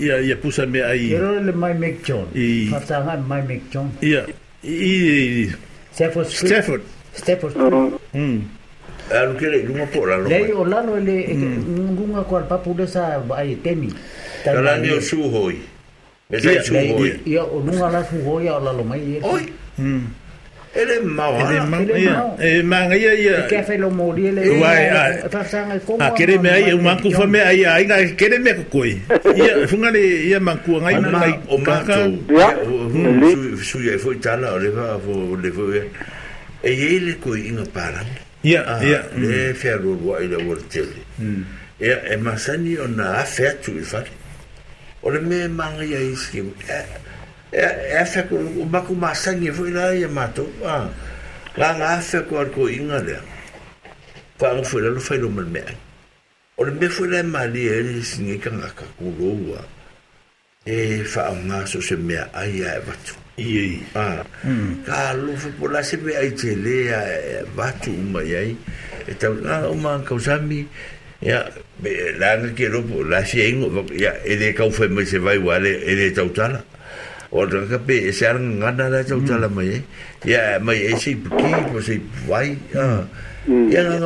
[0.02, 1.10] ia ia pusa me ai.
[1.12, 2.26] Ero le mai Mac John.
[2.70, 3.88] Fa ta nga mai Mac John.
[4.00, 4.22] Ia.
[4.62, 5.50] I
[5.94, 6.52] Stafford Street.
[6.54, 6.82] Stafford.
[7.20, 7.54] Stafford.
[7.58, 7.98] Oh.
[8.14, 8.38] Mm.
[9.10, 10.16] Alu kere lunga po la.
[10.22, 13.18] Le o lano le ngunga ko papu de sa
[13.62, 13.90] temi.
[14.44, 15.56] Kalani o suhoi.
[16.30, 17.20] Me sai suhoi.
[17.26, 19.20] Ia o nunga la suhoi a la lomai e.
[19.22, 19.44] Oi.
[20.74, 23.46] Ele mau Ele mau E manga ia ia.
[23.48, 24.60] Ke fe lo mori ele.
[24.60, 24.84] Wai.
[26.00, 29.00] A kere me ai un manku fa me ai ai kere me koi.
[29.34, 32.04] Ia funga le ia manku ngai ngai o maka.
[32.30, 32.48] Ia.
[33.68, 35.62] Su ia foi tala le va fo le fo.
[36.60, 38.06] E ele koi inga paran.
[38.42, 39.00] Ia ia.
[39.16, 40.36] Le fe ro wa ile
[41.80, 44.04] Ia e masani ona afetu i fai.
[45.02, 46.56] o le mea manga ia isi ke mui.
[47.52, 47.62] E
[48.00, 50.46] afe e, e ko, o maku masangi e fwoi lai e mātou.
[51.56, 53.20] Nga nga afe ko ar ko inga lea.
[54.38, 55.70] Pa anga fwoi lalo fai lo mea.
[56.58, 59.62] O le mea fwoi lai mali e le isi ngei ka ngaka kuroa.
[60.68, 63.14] E fa au ngā so se mea ai e watu.
[63.38, 63.80] Ie.
[63.94, 64.82] Hmm.
[64.82, 68.56] Ka lufa po la se mea ai te lea e watu uma iai.
[69.08, 70.66] E tau, nga o maa kausami.
[71.18, 71.42] Ya,
[71.82, 73.52] la que no la se
[73.96, 74.18] ya
[74.90, 75.82] me se va igual eh,
[76.16, 76.20] el
[77.30, 77.46] o
[78.12, 79.04] se han la mm.
[80.26, 81.16] ya me se
[81.72, 82.34] pues se ya o
[82.74, 83.02] ah.
[83.46, 83.68] mm.
[83.70, 83.98] ya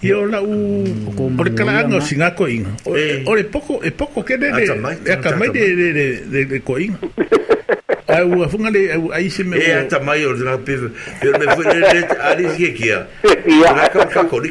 [0.00, 0.12] y
[1.36, 1.98] por cada año
[3.24, 4.66] Ore poco es poco que de de
[5.02, 5.16] de
[6.30, 6.90] de de
[9.14, 9.56] ahí se me.
[9.56, 10.44] E ata mai o me
[13.60, 13.70] ya
[14.42, 14.50] le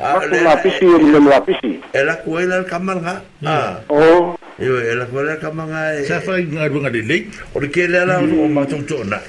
[0.00, 1.72] Ah, Aku lapisi yang belum lapisi.
[1.92, 3.16] Ela eh, kue ela kamar nga.
[3.44, 3.46] Hmm.
[3.52, 3.72] Ah.
[3.92, 4.32] Oh.
[4.56, 5.82] Iyo ela eh, kue ela kamar nga.
[6.00, 6.08] Eh.
[6.08, 7.22] Saya fai ngaru ngadi lek.
[7.52, 9.20] Ori kele ela o matung tu na.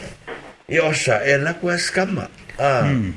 [0.71, 2.23] Iyo sa ela kue skama.
[2.55, 2.87] Ah.
[2.87, 3.11] Hmm.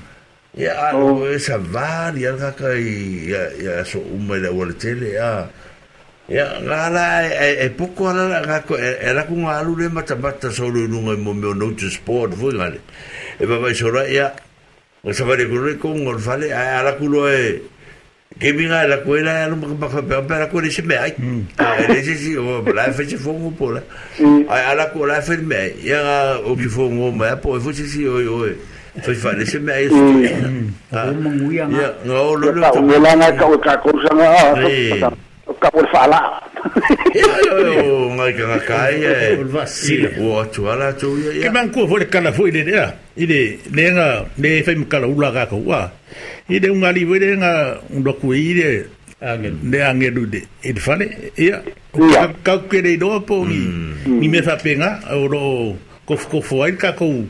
[0.54, 1.30] Ya alo oh.
[1.30, 5.46] esa var ya ka kai ya ya so umma la wal tele ah.
[6.26, 11.14] Ya ngala e poco ala ka era kun alu le mata mata so lu nunga
[11.18, 12.78] mo me no sport fu ngale.
[13.42, 14.30] E baba sora ya
[15.04, 17.60] ngasavarekurueko golfale alakuloe
[18.40, 21.44] keminga é, la kuela no me pa pa pa la kuela se me ai hum.
[21.58, 22.70] é, ele se si assim, oh, é né?
[22.70, 23.82] o la fe se fongo pola
[24.48, 28.16] a ala kuela fe me ya o ki fongo me po fo se si o
[28.16, 28.48] o
[29.02, 30.02] foi fale se me ai isso
[30.90, 34.26] ah ya no lo lo ta kuela na ka ka kusa na
[35.02, 35.12] ka
[35.60, 36.20] ka fala
[37.14, 37.30] Ia,
[37.92, 39.12] o ngai ka ngā kai e.
[39.12, 39.38] Eh.
[39.40, 40.08] O vasila.
[40.20, 41.36] O atu ala atu ia.
[41.44, 42.86] Ke man kua fore kala fo i le rea.
[43.16, 43.40] I le
[43.74, 44.06] leenga,
[44.38, 45.80] le e fai mkala ula ka ka ua.
[46.48, 47.50] I le unga liwe le nga
[47.96, 48.68] unroku i le.
[49.62, 50.40] Ne angelu de.
[50.64, 51.06] I le fane,
[51.38, 51.60] ia.
[52.00, 52.26] Ia.
[52.44, 53.60] Kau kere i doa po mi.
[54.06, 54.30] Mi mm.
[54.30, 54.90] me fape nga.
[55.14, 55.76] O ro
[56.08, 57.24] kofu kofu ai ka kou.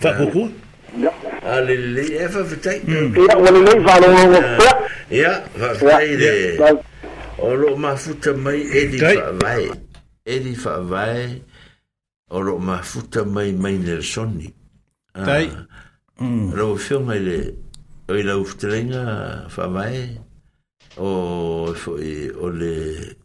[0.00, 0.48] Fa kukua.
[1.00, 1.14] Ia.
[1.54, 2.80] Alelei, e fa fitai.
[2.84, 3.14] Mm.
[3.16, 4.70] Ia, alelei, fa alelei.
[5.20, 6.30] Ia, fa fitai de.
[6.30, 6.89] Ia, fa fitai de.
[7.40, 9.66] o lo mafuta mai e di whaavai
[10.24, 11.42] e di whaavai
[12.32, 14.52] o lo mafuta mai mai Nelsoni
[15.12, 15.48] tai
[16.18, 17.40] lo whiunga mai le
[18.08, 20.20] o i lau ftelenga whaavai
[20.98, 23.16] o foi o le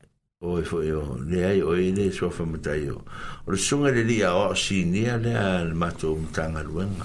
[0.41, 3.03] o e foi o le ai o e le sua mutai o
[3.43, 7.03] o le sunga le li a o sinia le a le mato mtanga luenga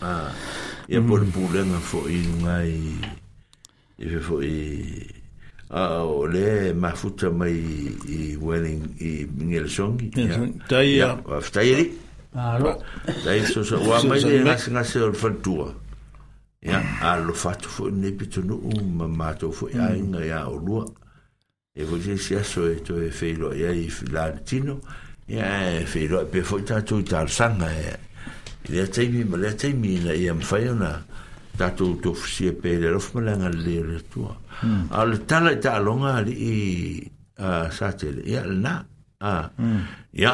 [0.00, 0.32] ah
[0.88, 1.08] ia mm.
[1.08, 2.72] por pulenga foi ngai
[4.00, 4.48] i fe foi
[5.70, 7.54] Aole uh, o le mafuta mai
[8.08, 10.08] i wedding i ngel songi
[10.66, 11.14] tai ya
[11.52, 11.98] tai ri
[12.34, 12.74] alo
[13.24, 15.72] tai so so wa mai le nas nas o fatua
[16.60, 20.10] ya alo ah, fatu fo ne pito no um mama to fo ya mm.
[20.10, 20.82] nga ya o lu
[21.74, 24.80] e vo je sia so e e feilo ya e i latino
[25.28, 27.94] ya e feilo e pe fo ta tu tar sanga e
[28.74, 28.86] eh.
[28.90, 30.74] tai mi le tai mi na i am feilo
[31.60, 34.84] tatou tofusia e pe le lofamalega lele le atua hmm.
[34.90, 37.10] ao le tala i taaloga alii
[37.76, 38.74] sa tele ia lenā
[39.20, 39.82] hmm.
[40.22, 40.32] ia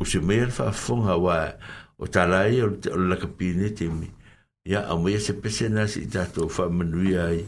[0.00, 1.36] use maia le faafofoga aua
[1.98, 4.08] o tala ia o le lakapine temi
[4.70, 7.44] ia aumaia se pese na sii tatou faamanuia ai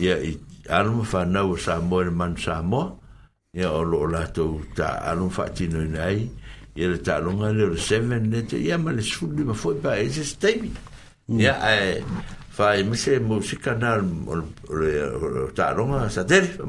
[0.00, 0.32] ia i
[0.78, 2.86] aloma fanau o samoa i le manu samoa
[3.58, 6.24] ia o loo latou taaloma faatinoina ai
[6.78, 10.24] ia le taaloga le o le seven lete ia ma le sulima foi pae se
[10.30, 10.72] se taimi
[11.38, 11.64] ia mm.
[11.64, 12.02] e eh,
[12.52, 13.72] fai mise musique
[14.32, 14.34] o
[15.56, 16.60] taronga sa tere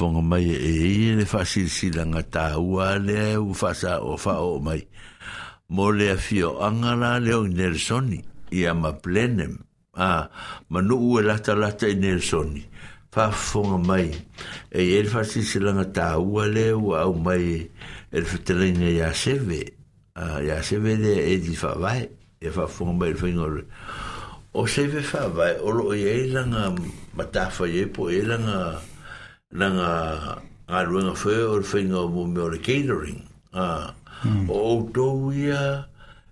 [0.00, 4.56] fonga mai e i ne fasil silanga ta ua le u fasa o fa o
[4.58, 4.80] mai.
[5.76, 8.22] Mo le fio angala le o Nelsoni
[8.56, 9.58] i ama plenem.
[10.00, 10.30] A,
[10.72, 12.64] manu ue lata lata i Nelsoni.
[13.12, 14.08] Fa fonga mai
[14.72, 17.60] e i ne fasil silanga ta ua le u au mai
[18.08, 19.60] e le fetelenga ya seve.
[20.16, 22.08] A, ya seve e di fa vai.
[22.40, 23.46] E fa fonga mai le fingo
[24.52, 26.72] O seve fa vai, o lo i e langa
[27.14, 28.80] matafa i e po e langa...
[29.52, 30.38] nanga
[30.70, 33.22] a ruenga fe o whainga mo me o catering
[33.52, 33.92] a
[34.48, 35.86] o outou ia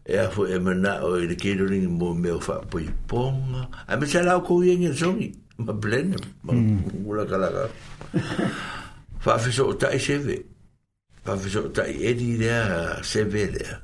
[0.06, 3.96] e a fo e mana o le catering mo me o fa poi ponga a
[3.98, 6.14] me sa lau kou yengi songi ma blend
[6.46, 7.02] ma hmm.
[7.02, 7.66] ula kalaka
[9.18, 10.38] fa fiso o tai seve
[11.26, 13.82] fa fiso o tai edi lea seve lea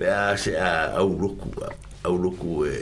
[0.00, 1.52] pe a se a au roku
[2.08, 2.80] au roku e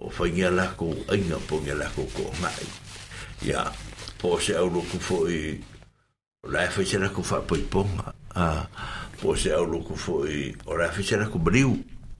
[0.00, 2.64] o whainga lako ainga ponga lako ko ngai
[3.44, 3.68] ia yeah.
[4.24, 5.60] po se au loku foi
[6.44, 8.46] o lai fai se laku fa poi ponga a
[9.20, 11.72] po se au loku foi o lai fai se laku briu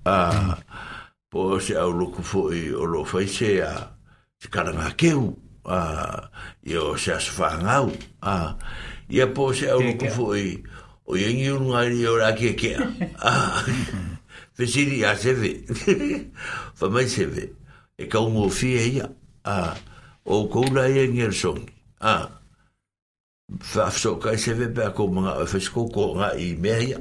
[0.05, 0.17] a
[1.33, 3.73] po se au loku foi o lo fai se a
[4.39, 5.23] se karanga keu
[5.65, 5.79] a
[6.63, 7.89] e o se asu whangau
[8.21, 8.55] a
[9.09, 10.63] ia po se au loku foi
[11.09, 12.85] o yengi unga i o la ke kea
[13.17, 13.33] a
[14.57, 15.51] fesiri a seve
[16.77, 17.49] fa mai seve
[17.97, 19.09] e ka ungo fie ia
[19.45, 19.73] a
[20.25, 21.73] o koula e el songi
[23.61, 26.99] faafiso'okai seve que akomaga e fasikoukoga i mea ia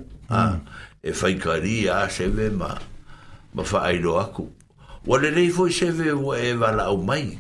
[1.04, 2.78] e faikali a seve ma
[3.54, 4.50] ma faailoa aku
[5.08, 5.80] ua lelei foi eh, hum.
[5.80, 7.38] seve é ua ah, e vala'au mai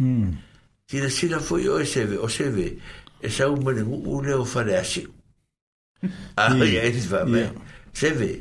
[0.89, 4.45] silasila foi o é se seve o seve é ah, e sau malegu'u le o
[4.45, 5.09] faleasi'u
[6.37, 7.53] aia e faamea
[7.93, 8.31] seve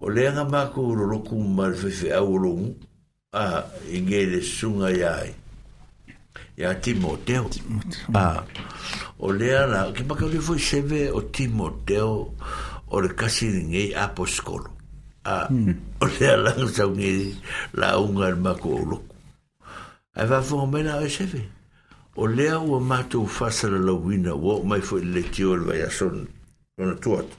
[0.00, 2.74] o leaga makou loloku ma le faife'au o logu
[3.32, 3.44] a
[3.90, 5.30] i gai le susuga ia ai
[6.54, 7.48] για τι μοτέο,
[8.12, 8.42] Α,
[9.16, 10.38] ο Λέαρα, και μα καλή
[11.14, 12.34] ο τι μοντέο,
[12.84, 14.76] ο Ρεκάσινιγκέ, από σκόλο.
[15.22, 15.46] Α,
[15.98, 17.38] ο Λέαρα, ε, ο Σαουνίδη,
[17.72, 18.26] λαούγκα,
[18.62, 19.00] ο
[20.20, 20.70] Α, βαφό, ο
[21.00, 21.46] ο Εσέβε.
[22.14, 26.28] Ο Λέα, ο Μάτο, ο Φάσαλα, ο Λαουίνα, ο Μαϊφό, η Λετιό, ο Βαϊασόν,
[26.74, 27.34] τον Ατουάτο.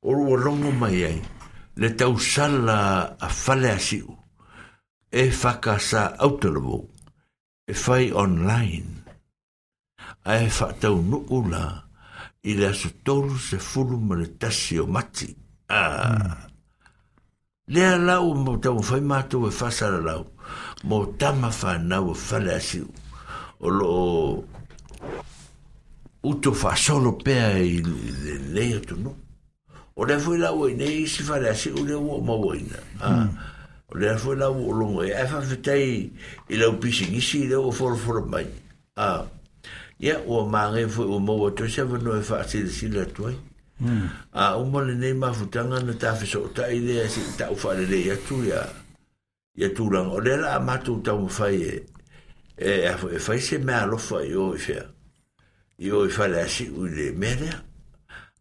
[0.00, 1.20] Ο Λόγκο, ο Μαϊάι,
[1.74, 4.18] λεταουσάλα, αφάλε ασίου.
[5.08, 6.50] Έφακασα, αυτό το
[7.66, 8.92] e fai online
[10.30, 11.64] a e whaatau nuku la
[12.48, 15.28] i le aso tolu se fulu ma le tasi o mati.
[15.80, 16.28] Ah.
[17.72, 20.22] Lea lau mo tamo fai mātou e fasara lau
[20.88, 22.86] mo tama whanau e whale asiu
[23.58, 23.90] o lo
[26.30, 27.82] uto whasolo pēa i e
[28.24, 29.10] le lea tunu.
[29.98, 32.78] O le fai lau e nei si whale asiu le ua mawaina.
[33.02, 33.10] Ah.
[33.10, 33.30] Hmm
[33.94, 35.04] le e e fo la o lo hmm.
[35.04, 36.12] e e fa fe tai
[36.48, 38.48] e la pisi ni si le o for for mai
[38.96, 39.24] a
[39.98, 42.68] ya o ma re fo o mo o tse fo no e fa si le
[42.68, 43.34] si le toi
[44.32, 47.22] a o mo le nei ma futanga na ta fe so ta i le si
[47.36, 48.60] ta o fa le le ya tu ya
[49.54, 51.86] ya tu la o le la ma tu ta o fa e
[52.56, 54.84] e a fo e fa se ma lo fa yo e fe
[55.78, 57.50] yo e fa le si u le me le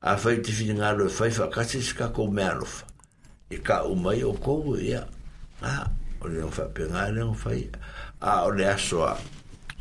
[0.01, 2.88] a fa te fi nga lo fa fa ka si ka ko me lo fa
[3.47, 5.05] e ka o mai o ko ya
[5.61, 5.90] ah,
[6.22, 7.52] o le fa pe nga ah, fa
[8.19, 9.06] a o le aso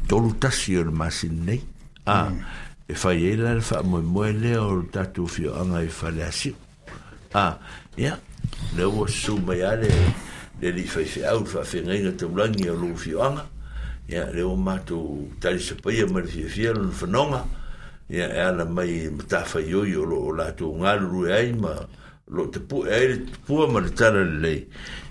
[0.08, 1.62] tolu tasi o masin nei
[2.06, 2.42] ah, mm.
[2.88, 6.22] e fa ye la fa mo mo le o tatu fio anga e fa le
[6.24, 6.54] asi
[7.34, 7.58] ah
[7.96, 8.18] ya
[8.76, 9.90] le o su mai ale
[10.60, 13.46] le li fa fa au fa fa nga te blangi o lu anga
[14.08, 14.54] ya le o
[15.40, 16.26] tali se pa ye mal
[18.04, 19.08] ya mai
[19.66, 20.20] yo yo lo
[22.30, 24.54] lo te pu e le pu ma le tala le le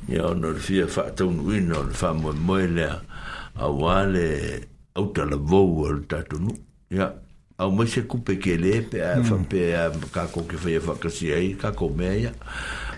[0.10, 4.64] ia ona le fia fa tau nui na le fa mo mo le a wale
[4.98, 6.54] au ta le vo o ta tu nu
[6.90, 7.14] ia
[7.60, 9.46] au mo se ku ke le pe a fa hmm.
[9.50, 12.34] pe a ka ko ke fa fa ka ai ka ko me ia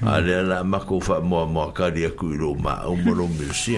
[0.02, 3.12] a le la ma ko fa mo mo ka dia ku lo ma o mo
[3.14, 3.76] lo mi si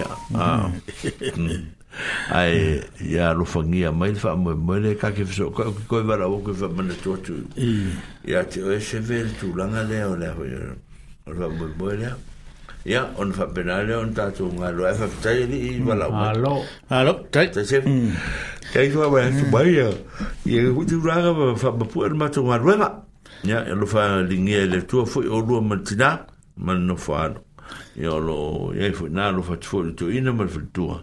[2.30, 7.34] ai ia lofangia mai le faamoemoe le kakefesookaukikoe valaoku faamanatua tu
[8.24, 10.52] ia te oe seve le tulaga lea o lea hoi
[11.26, 12.16] o le faamoemoe lea
[12.84, 17.46] ia ona faapena lea ona tatou galoae faafetai alii valaoalo tai
[18.72, 19.66] tai faauatumai mm.
[19.66, 19.74] mm.
[20.54, 22.88] ia ia huitulaga faamapua le matou galuega
[23.44, 26.18] ia e lofa ligia i le atua foi o lua manatinā
[26.56, 27.40] ma le nofoano
[27.96, 31.02] ia o loo iai foi na lofa tufoʻi le toeina ma le faletua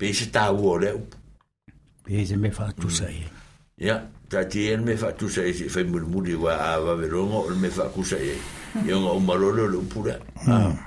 [0.00, 1.02] pe se tāua o leo.
[2.06, 3.26] Pe se me whātusa e.
[3.84, 3.96] Ia,
[4.32, 8.18] tā te e me whātusa e se whai murimuri wa a waverongo o me whākusa
[8.24, 8.32] e.
[8.86, 10.16] Ia ngā umarolo lo upura.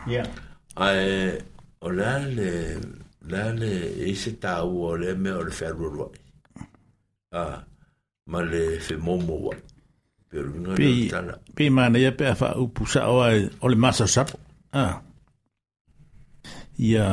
[0.09, 0.25] Ia.
[0.81, 1.33] Ai,
[1.85, 2.53] o la le,
[3.29, 3.73] la le
[4.09, 6.09] e se tāua o le me o le whārurua.
[7.33, 7.61] Ah,
[8.29, 9.55] ma le whemomo wa.
[10.33, 10.89] Pe,
[11.53, 13.19] pe mana ia pe a wha upusa o
[13.69, 14.39] le masa sapo.
[14.73, 14.95] Ah.
[16.81, 17.05] Ia,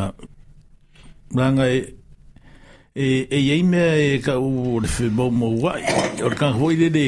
[1.37, 1.95] ranga e
[2.95, 5.83] e e ei mea e ka u le whemau mo wai
[6.19, 7.05] e, o le kanga hoi lele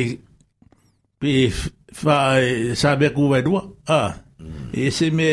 [1.20, 1.50] pe
[2.02, 4.70] wha e sa mea ku vai rua a mm.
[4.72, 5.28] e se me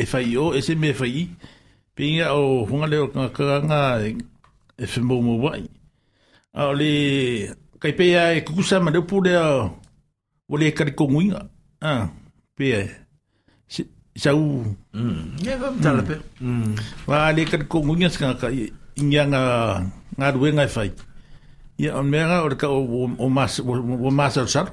[0.00, 1.26] e whai o e se me whai
[1.94, 3.80] pe inga o hunga leo kanga kanga
[4.78, 5.62] e whemau mo wai
[6.58, 6.90] a o le
[7.82, 9.42] kai pea e kukusa ma leo pūlea
[10.52, 11.40] o le kariko nguinga
[11.90, 11.92] a
[12.58, 12.88] pea e
[14.14, 14.64] sau
[15.82, 16.20] talape
[17.06, 18.48] wa le kat ko ngunga ska ka
[18.96, 19.42] inga nga
[20.18, 20.92] nga ruenga fai
[21.78, 24.68] ia on mega or ka o mas o mas al sar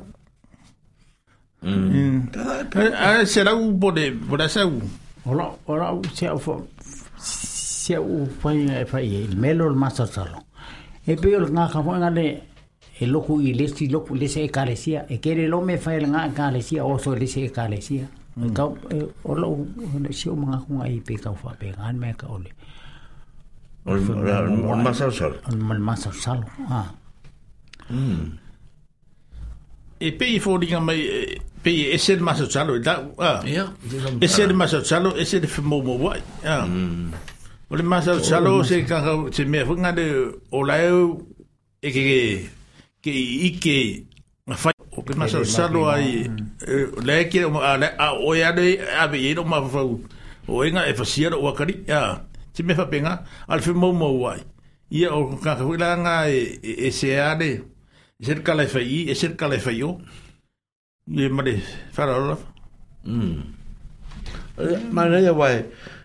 [1.63, 4.81] a será u pode por essa u
[5.25, 6.67] ora ora u se o
[7.19, 10.27] se o fai ngai fai il melo al mas al sar
[11.07, 12.27] e pe o nga ka nga le
[12.99, 16.81] e loku i lesi loku lesi e kalesia e kere lo me fai nga kalesia
[16.85, 18.05] oh, o lesi e kalesia
[18.55, 18.71] kau
[19.23, 21.95] ola eh, ona sio manga ngai pe kau fa pe ngan
[22.35, 22.53] oleh
[23.85, 26.39] ka masa sal on masa sal
[26.77, 26.87] ah,
[27.91, 28.25] mm
[29.99, 31.01] e pe i fo dinga mai
[31.63, 33.31] pe e se de masa sal da ha
[34.23, 36.15] e se de masa sal e se de mo mo wa
[36.47, 36.57] ha
[37.71, 38.97] ole masa sal se ka
[39.35, 40.05] se me fu ngade
[40.57, 42.19] ola e ke ke
[43.03, 43.11] ke
[43.47, 43.75] i ke
[44.63, 46.11] fa o pe masa salo ai
[47.07, 50.93] le ke o a o ya de a be iro ma fa o inga e
[50.99, 52.19] fasia o akari ya
[52.53, 53.13] ti me fa penga
[53.47, 54.43] al fe mo wai
[54.91, 57.51] ia o ka la nga e se de
[58.19, 59.89] ser kala e ser kala yo
[61.07, 61.27] ye
[61.95, 62.35] fa la
[63.05, 63.39] mm
[64.95, 65.63] ma le ya wai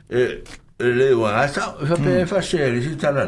[0.09, 0.45] e
[0.79, 3.27] le wa asa fa pe fa se ri si tala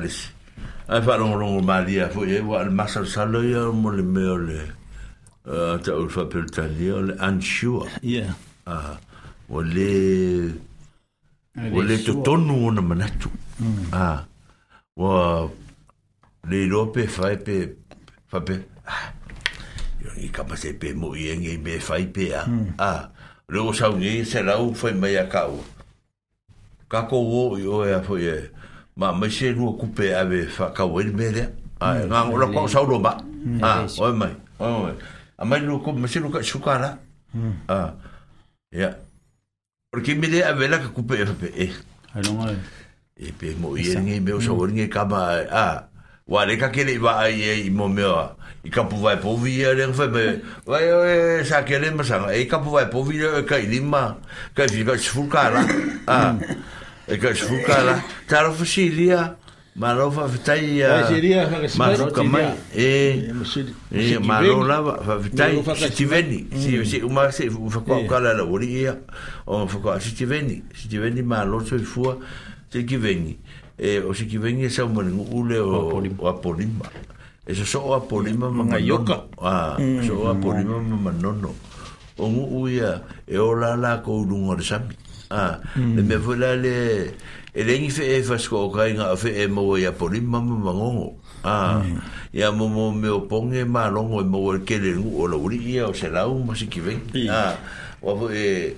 [0.86, 4.22] ai fa al masa salo ya mo le me
[5.84, 8.34] ta ul fa per tali ole unsure yeah
[8.66, 8.98] ah
[9.50, 9.88] ole
[11.78, 13.30] ole to tonu ona manatu
[13.92, 14.26] ah
[14.96, 15.48] wa
[16.50, 17.56] le lope fa pe
[18.26, 18.54] fa pe
[20.02, 22.32] yo ni kama se pe mo yenge be fa pe
[22.78, 23.06] ah
[23.48, 25.62] luego sa ni se la u foi me yakau
[26.90, 28.50] kako wo yo ya foi
[28.96, 31.46] ma me se lu coupe ave fa ka wel mele
[31.80, 33.14] ah ngam lo ko sa lo ba
[33.62, 34.94] ah oi mai oi mai
[35.38, 36.98] a mai no ko mesi no ka sukara
[37.68, 37.94] ah.
[38.72, 38.94] ya yeah.
[39.90, 41.70] porque me de a vela ka kupe fp e
[42.24, 42.46] no
[43.16, 44.88] e pe mo i en ni hmm.
[44.90, 45.88] ka Ah, a
[46.26, 49.36] wa le ka kele ba ai e mo me o i ka pu vai po
[49.36, 52.70] vi a le fp wa yo e sa kele ma sa e eh, ka pu
[52.70, 54.16] vai po vi e eh, ka i lima
[54.54, 55.64] ka fi ka sukara
[56.08, 56.34] a
[57.06, 59.45] e ka sukara taro fusilia a
[59.78, 61.06] Marau fafitai a
[61.76, 63.28] Marau kamai e
[63.92, 68.06] e Marau lava fafitai sitiveni si si uma se fakwa eh.
[68.08, 68.96] é o la ori ia
[69.46, 72.16] o fakwa sitiveni sitiveni Marau so fua
[72.72, 73.36] se kiveni
[73.76, 76.88] e eh, o se kiveni e sa mo ule o o apolima
[77.46, 79.76] e so so apolima manga yoka a
[80.06, 81.52] so apolima manono
[82.16, 82.24] o
[82.62, 84.96] uia e o la la ko lungo de sami
[85.28, 87.12] a le me vou la le
[87.56, 90.56] e rengi fe e fasko o kainga a fe e mawa e ia poli mama
[90.58, 91.80] mangongo ah.
[91.84, 92.00] Mm.
[92.34, 92.58] ia mm.
[92.76, 95.86] mo me o ponge ma longo e mawa e kere ngu o la uri ia
[95.88, 97.00] o se lau masi ki veng
[97.30, 97.56] ah.
[98.02, 98.76] wapu e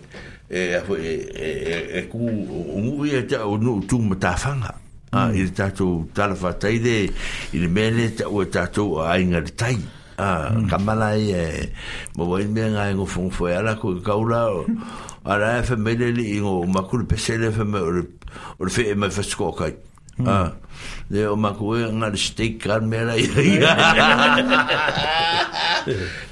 [0.48, 4.70] e apo e e e, e ku e ta o nu tu mata fanga
[5.10, 5.26] ah.
[5.26, 5.34] mm.
[5.34, 5.50] ah.
[5.54, 7.10] ta tu tala fa tai de
[7.58, 9.74] il mele ta o ta tu a inga de tai
[10.18, 10.66] a ah, hmm.
[10.66, 11.44] kamala i e
[12.18, 14.66] mo wai me nga ngo fung foi ala ko kaula
[15.22, 19.70] ala fa mele li ngo makul pesele fa e me or fe me fa skoka
[20.18, 20.26] hmm.
[20.26, 20.48] a ah,
[21.14, 23.26] le o makul e, nga de stik kan me la i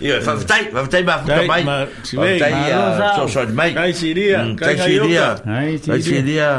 [0.03, 1.63] ya i fa vtai va vtai ba ka mai
[2.03, 5.27] vtai ah, so so de mai kai siria hmm, kai siria
[5.87, 6.51] kai siria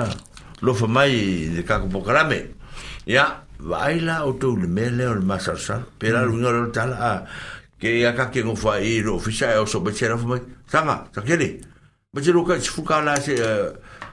[0.63, 1.11] lo fa mai
[1.59, 2.55] de kakopokarame
[3.03, 3.31] ya yeah.
[3.59, 6.25] vaila o tau le mele o le masarasara pe la mm.
[6.25, 7.19] luiga lo tala a ah,
[7.81, 11.57] ke ia ka ke ngofa i lo ofisa e oso bachera fumai sanga takele
[12.13, 13.69] bachero ka chifuka la se eh,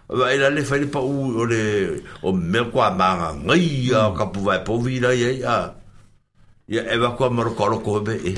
[0.09, 4.16] vaila le faile pa u o le o mel kwa manga ngai a mm.
[4.16, 5.75] ka puva po vira ye a
[6.69, 8.35] ia eva kwa marokolo ko e be e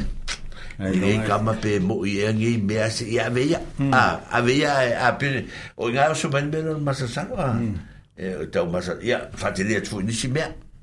[0.83, 3.93] e kama pe mo i e ngi me ase ia e ve ia mm.
[3.95, 4.73] a a ve ia
[5.07, 5.47] a pe
[5.79, 7.55] o ngao so ben ben masasara
[8.19, 10.53] e tau masa ia fatelia tu ni mea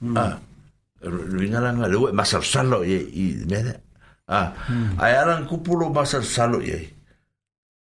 [0.00, 0.16] Hmm.
[0.16, 0.38] ah,
[1.02, 3.82] langa le lah, ue masal salo ye i mene
[4.30, 4.94] ah hmm.
[5.02, 6.94] ayaran ai kupulo masal salo ye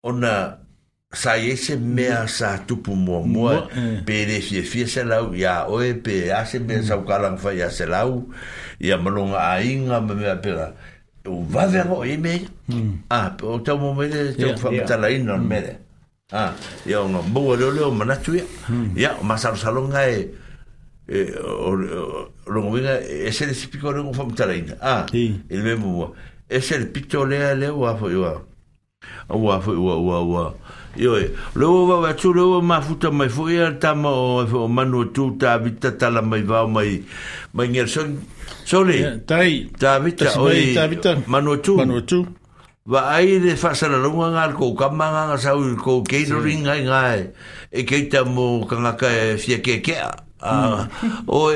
[0.01, 0.57] ona
[1.13, 2.29] saya se me a hmm.
[2.29, 3.61] sa tu pu mo mo eh.
[3.61, 3.61] ya,
[4.05, 7.21] pe de fi fi se la ya o e pe a se me sa ka
[7.21, 8.25] lang fa ya se la u
[8.81, 9.57] ya malunga a
[10.01, 10.73] me me ah, pe la
[11.29, 12.41] u va de ro e me
[13.09, 14.81] ah o ta mo me de te ya, fa ya.
[14.83, 15.73] ta la ina me de
[16.33, 16.55] ah
[16.89, 18.41] ya no bo lo lo ma ya
[18.97, 20.48] ya masal salo nga e
[21.11, 21.25] E,
[22.45, 26.11] rongo e se e le sipiko rongo fa mtara ina Ah, el le mbo mwa
[26.49, 28.41] e se le pito lea lea wafo iwa
[29.29, 30.53] a wafo iwa ua ua
[30.95, 31.15] Yo,
[31.55, 33.49] lo va va tu lo ma futa mai fu
[33.79, 37.01] tamo ta ma o manu tu ta vita ta la mai va mai
[37.53, 38.17] mai ngel son
[38.65, 39.23] sole.
[39.25, 39.69] Tai.
[39.79, 40.49] Ta vita o
[41.27, 41.75] manu tu.
[41.77, 42.25] Manu tu.
[42.85, 46.25] Va ai de fa la lo un arco ka ma nga sa u ko ke
[46.29, 46.65] ro ring
[47.71, 49.95] E ke ta mo ka nga ka e fi ke ke.
[50.39, 50.87] Ah,
[51.27, 51.53] oi,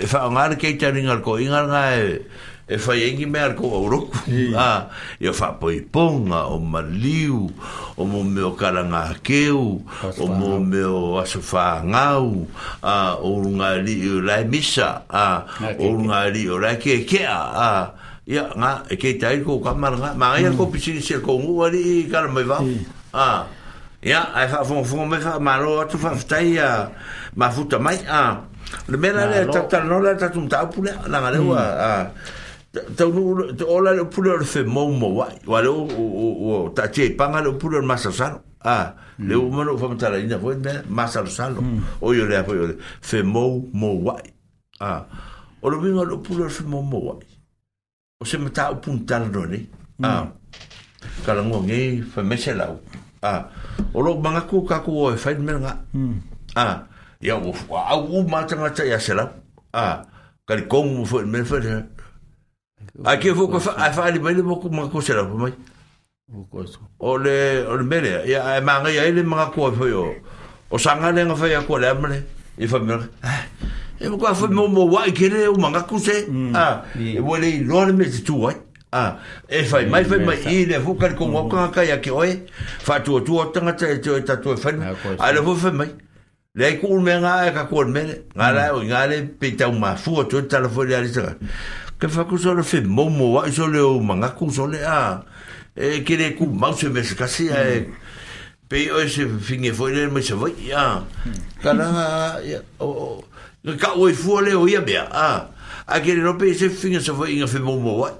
[0.00, 2.24] e fa ngar ke tering al ko ingar nga e
[2.64, 4.08] e fa yengi me al ko oro.
[4.56, 4.88] Ah,
[5.20, 7.44] yo fa poi ponga o maliu,
[7.92, 12.48] o mo me o karanga keu, o mo me o aso fa ngau,
[12.80, 16.80] a ah, o runga li o lai misa, a ah, o runga li o lai
[16.80, 17.40] ke ke a.
[17.52, 17.84] Ah,
[18.24, 20.40] ya ah, nga e ke tai ko kamar nga, ma hmm.
[20.40, 22.64] ya ko pisin sel ko ngu ali kar mai va.
[23.12, 23.44] Ah.
[24.06, 26.54] Ya, ai fa fon fon me fa maro, tu fa ftai
[27.36, 28.42] ma futa mai a
[28.90, 29.30] le mena mm.
[29.30, 32.10] le tata no le tata tumta pula la ngale wa a
[32.96, 36.70] tau no to ola le pula le fe mo mo wa wa le o o
[36.74, 37.76] ta che panga le pula mm.
[37.76, 37.80] mm.
[37.80, 41.60] le masa sano a le o mo fa mata la ina foi me masa sano
[42.00, 42.56] o yo le a foi
[43.00, 44.16] fe mo mo wa
[44.80, 45.04] a
[45.62, 47.14] o le vino le pula le fe mo mo wa
[48.20, 49.68] o se mata o punta le ne
[50.08, 50.24] a
[51.26, 52.72] kala ngo nge fe mesela
[53.22, 53.44] a
[53.92, 55.72] o lo manga ku ka ku o fe me nga
[56.56, 56.66] a
[57.26, 59.24] ya wo wa a wo ma ta ma ta ya sela
[59.74, 60.02] a
[60.46, 61.80] ka ri kong mo fo me fo eh.
[63.04, 65.34] a ke fo ko fa a fa li bele mo ko ma ko sela pa
[65.44, 65.52] mai
[66.30, 70.06] o le o le mele ya a ma ngai ai ma ko fo yo
[70.70, 72.22] o sanga le nga fa ya ko le mele
[72.58, 73.42] i fa mele ah,
[73.98, 76.54] e mo ko fo mo mo wa ke le o ma ga ku se mm,
[76.54, 78.54] a ah, e wo le lo le me se tu wa
[78.94, 79.18] a
[79.50, 82.10] e fai mai fa mai i le fo ka ko mo ka ka ya ke
[82.22, 82.40] oi
[82.86, 84.70] fa tu tu o tanga tsa tsa tu fa
[85.18, 85.90] a le fo fa mai
[86.58, 88.02] Le ai ku me nga e ka ku me
[88.32, 88.76] nga mm.
[88.80, 91.36] o nga le pe ta uma fu to ta le foi e le sa.
[92.00, 93.04] Ke fa ku so le fe mo
[93.36, 95.20] wa so le o manga ku so le e a.
[95.76, 97.28] E kere le ku ma se me ska
[97.60, 97.92] e
[98.72, 101.04] pe o se finge foi le me se voi ya.
[101.60, 101.86] Ka la
[102.80, 103.20] o
[103.76, 105.28] ka o fu le o ia be a.
[105.86, 108.10] A ke no pe se finge se foi nga fe momo mo wa.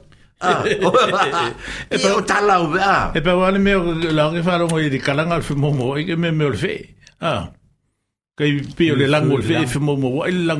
[1.88, 4.68] e pa o tala o ba e pa wale me o la ngi fa ro
[4.68, 6.92] ngi di kalanga fe momo mo e ke me me o fe
[7.24, 7.55] ah
[8.36, 10.50] kai pio le langol fe fe mo mo le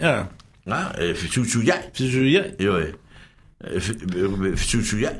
[0.00, 0.28] ah
[0.70, 2.94] ah e fe su ya fe su ya yo e
[3.80, 5.10] fe su ya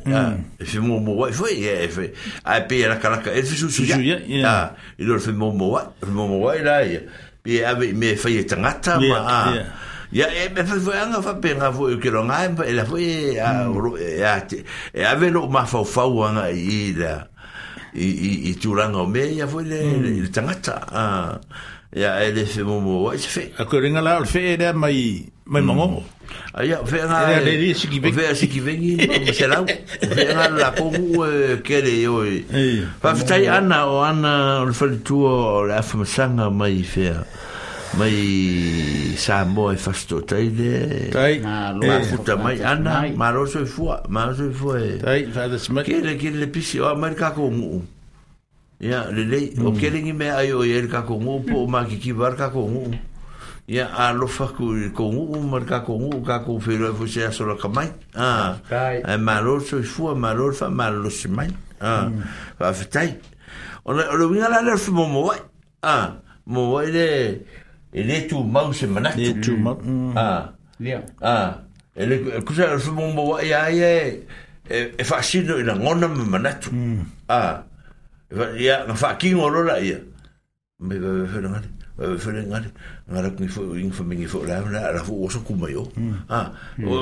[0.56, 1.58] e fe mo mo e
[2.84, 3.96] a caraca e fe su ya
[4.48, 7.02] ah e lo fe mo mo wa mo mo wa e, e.
[7.44, 8.46] e me fe
[8.86, 9.52] ah
[10.10, 14.56] Ya e me anga e, la a hmm.
[14.94, 15.50] e ave lo
[20.32, 20.60] la
[20.92, 21.40] ah
[21.88, 25.24] ya ele fe mo mo wa e fe a ko ringa la fe de mai
[25.48, 26.52] mai mo mo mm.
[26.52, 29.32] a ya fe na ele e- di si ki ve si ki ve ni mo
[29.32, 32.20] se la fe na la ko mu e ke le yo
[33.00, 37.08] pa fe tai ana o ana o fe tu o la fe sanga mai fe
[37.96, 43.32] mai sa mo e fa sto tai de tai na lo futa mai ana ma
[43.32, 46.52] lo so fu ma lo so fu tai fa de smak ke le ke le
[46.52, 47.96] pisi o america ko mu
[48.80, 49.74] Ya, le le, o mm.
[49.76, 52.94] kelingi ngi me ayo o yeri ka kongu, po o maki ki bar ka kongu.
[53.66, 57.32] Ya, a lofa ku kongu, o mar ka kongu, ka kongu feiro e fuse a
[57.32, 57.90] sora kamai.
[58.14, 58.56] Ah,
[59.02, 61.50] e maror so ifua, maror fa maror si mai.
[61.82, 62.06] Ah,
[62.56, 63.18] fa fitai.
[63.84, 65.38] O le, o le winga la lefu mo mo wai.
[65.82, 67.06] Ah, mo wai le,
[67.92, 69.16] e le tu mau se manak.
[69.18, 69.74] Le tu mau.
[69.74, 70.14] Mm.
[70.14, 70.16] Mm.
[70.16, 71.02] Ah, le.
[71.20, 71.58] Ah,
[71.98, 73.90] e le, e kusa lefu mo mo wai, ya, ya,
[74.70, 76.70] e fa e, e sino ina ngona me manatu.
[77.26, 77.66] Ah,
[78.32, 79.96] ia nga fa ki ngolo la ia
[80.80, 81.60] me be fe nga
[81.96, 82.60] be fe nga
[83.08, 83.60] nga ra fo
[83.90, 85.40] fo mingi fo la la fo so
[85.72, 85.82] yo
[86.28, 86.52] ah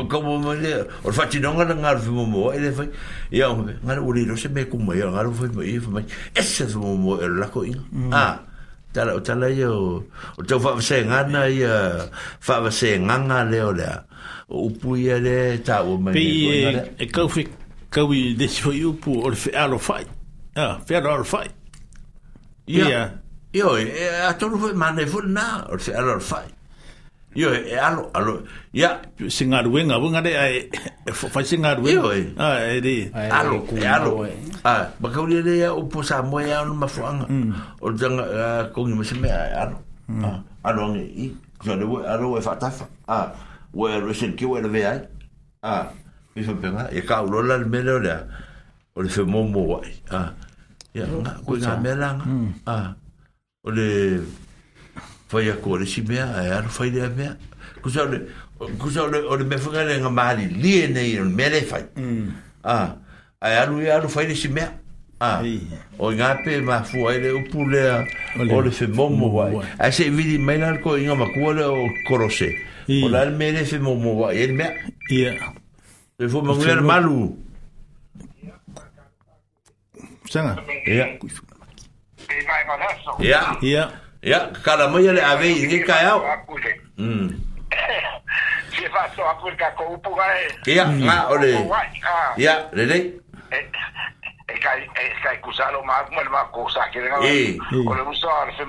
[0.07, 2.87] ko me le or fa ti nga nga fo mo mo ele fe
[3.35, 6.79] ia nga uri lo se me ku me yo nga fo me fo me fo
[6.79, 7.67] mo mo la ko
[8.15, 8.39] ah
[8.95, 10.07] tala o tala yo
[10.39, 12.07] o tau fa se ngana ia
[12.41, 13.87] fa se nganga le o le
[14.49, 16.23] o pu le ta o me pe
[17.03, 17.43] e coffee fi
[17.93, 20.16] kau i de fo o
[20.57, 21.47] Ja, whera ar whai.
[22.67, 23.11] Ia.
[23.53, 26.47] Io, e a tonu hui mane fun na, or se ar whai.
[27.37, 28.41] Io, e alo, alo,
[28.73, 28.97] ia.
[29.29, 30.71] Singa ruenga, wunga de, ai,
[31.35, 31.93] whai singa ruenga.
[31.93, 32.33] Io, e.
[32.41, 32.95] Ah, e di.
[33.13, 34.27] Alo, e alo.
[34.65, 37.29] Ah, bakau lia lea upo sa moe ea anu mafuanga.
[37.81, 39.85] O janga, kongi masime, ai, alo.
[40.09, 40.23] Ừ.
[40.25, 40.33] À,
[40.65, 41.29] alo ange, i.
[41.65, 42.89] Jone, alo e fatafa.
[43.09, 43.33] Ah,
[43.77, 45.05] ue resen ki ue lewe ai.
[45.63, 45.93] Ah,
[46.35, 48.21] mi fa penga, e ka ulola le mele o lea.
[48.97, 49.93] O le fe momo wai.
[50.11, 50.33] Ah,
[50.97, 52.25] ya nga ko nga mela nga
[52.73, 52.77] a
[53.69, 54.23] ole
[55.29, 57.37] foi a cole si bea a ar foi de bea
[57.85, 58.19] cosa ole
[58.81, 62.65] cosa ole ole me foi ngale nga mali li ne ir mele fai mm.
[62.65, 62.97] a
[63.41, 64.73] a ar e u ar foi e de si bea
[65.21, 65.45] a
[66.01, 67.83] o nga pe ma foi de pule
[68.57, 71.77] ole fe momo vai a se vidi menar ko nga ma cole o
[72.09, 72.49] corose
[72.89, 74.73] ole mele fe momo vai el mea
[75.13, 75.33] ya
[76.19, 77.37] Le fue muy malo.
[80.27, 80.57] Stemmer.
[80.87, 81.07] Ya.
[83.23, 83.41] Ya.
[83.47, 83.89] er mig mm.
[84.27, 84.41] Ja.
[84.65, 86.15] kala mo yele ave ni ka ya.
[86.99, 87.29] Mm.
[88.75, 89.71] Se va so apur ka
[90.67, 90.85] Ya,
[91.31, 91.55] ole.
[92.39, 93.15] Ya, lele.
[94.47, 94.55] e
[95.23, 97.59] kai kusalo ma ma ko sa ke nga le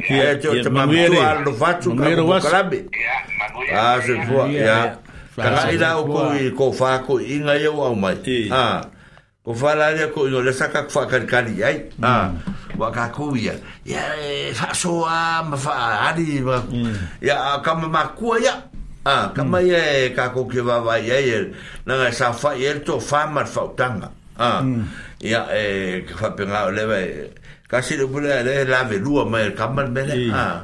[17.18, 18.64] te
[19.06, 19.50] a ah, ka mm.
[19.50, 21.38] mai e ka ko ke va va ye ye
[21.86, 24.82] na ga sa fa ye to fa mar fa tanga a ah, mm.
[25.22, 25.64] ya e
[26.06, 27.00] ka fa pe nga le ve
[27.70, 30.58] ka si le bule le la ve lu mai ka mar mele a ah.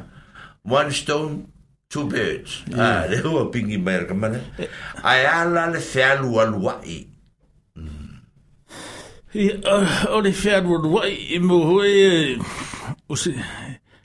[0.67, 1.47] one stone
[1.91, 4.35] two birds Ah, le ho pingi mai ka mar
[5.03, 7.01] a ya la le fe alu alu ai
[9.43, 9.47] i
[10.15, 12.37] o le fe alu alu ai mo ho e
[13.11, 13.31] o se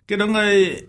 [0.07, 0.85] ke nga e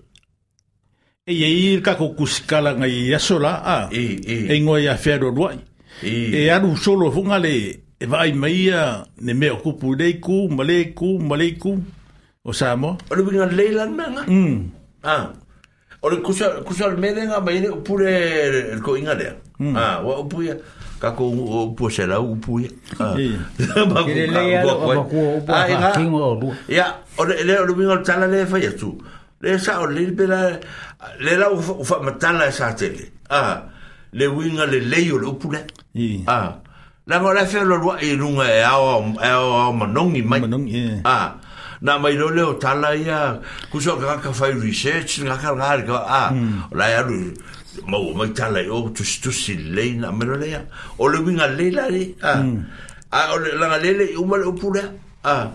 [1.31, 4.97] e ye i ka ko kuskala nga ya sola a e e e ngo ya
[4.99, 5.63] fero roi
[6.03, 6.11] e
[6.51, 7.55] ya e ru solo funga le
[8.03, 11.73] e vai mai ya ne me okupu de ku male ku male ku
[12.45, 14.57] o sa mo o le binga le la nga mm
[15.07, 15.17] a
[16.03, 18.11] o le kusa kusa le mele nga mai ne pure
[18.75, 19.29] el ko inga le
[19.63, 19.75] mm.
[19.79, 20.59] a wa o puya
[20.99, 23.39] ka ko o pu se la o puya a e.
[23.87, 25.95] ba ku ka ba ku o pa
[26.67, 26.87] ya
[27.19, 28.99] o le le o le le fa ya tu
[29.41, 30.61] le sa o le pela
[31.19, 33.65] le la o fa matala sa tele ah
[34.13, 35.61] le winga le leio le upule
[36.27, 36.61] ah
[37.07, 41.01] la mo la fe lo lo e lunga e ao e ao manongi mai manongi
[41.05, 41.37] ah
[41.81, 43.41] na mai lo le o tala ia
[43.73, 46.31] kuso ka ka fai research nga ka nga ka ah
[46.73, 47.33] la ya lu
[47.89, 50.63] mo mai tala o tu tu si le na me lo le ya
[50.99, 52.45] o le winga le la le ah
[53.11, 54.85] ah o le la le le o mo le upule
[55.25, 55.49] ah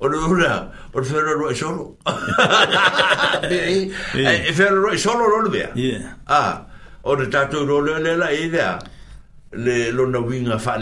[0.00, 1.96] Onuruna, por Ferro solo.
[3.42, 6.16] Eh, eh, Ferro solo lo Yeah.
[6.26, 6.66] Ah,
[7.02, 8.78] o le tatu no la idea.
[9.52, 10.78] Le lo no vinga fa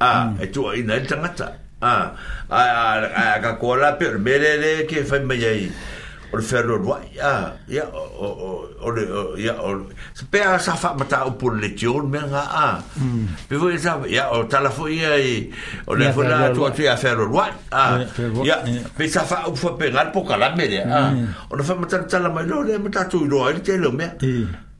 [0.00, 1.00] Ah, e tu ina
[1.80, 2.10] Ah,
[2.50, 5.70] a per le
[6.36, 8.30] o le fero lo ai ya, ya ya
[8.80, 12.18] o le ya o se pe a sa fa mata o por le tion me
[12.18, 12.82] nga ha, a ha.
[13.00, 13.24] hmm.
[13.48, 15.50] pe vo esa ya o tala fo ia e
[15.86, 17.52] o le fo na tu a tu a fero lo ai
[18.44, 18.60] ya
[18.96, 21.08] pe sa fa o fo pe ngal po kala me de a
[21.50, 24.06] o le mata tala mai lo le mata tu lo ai te me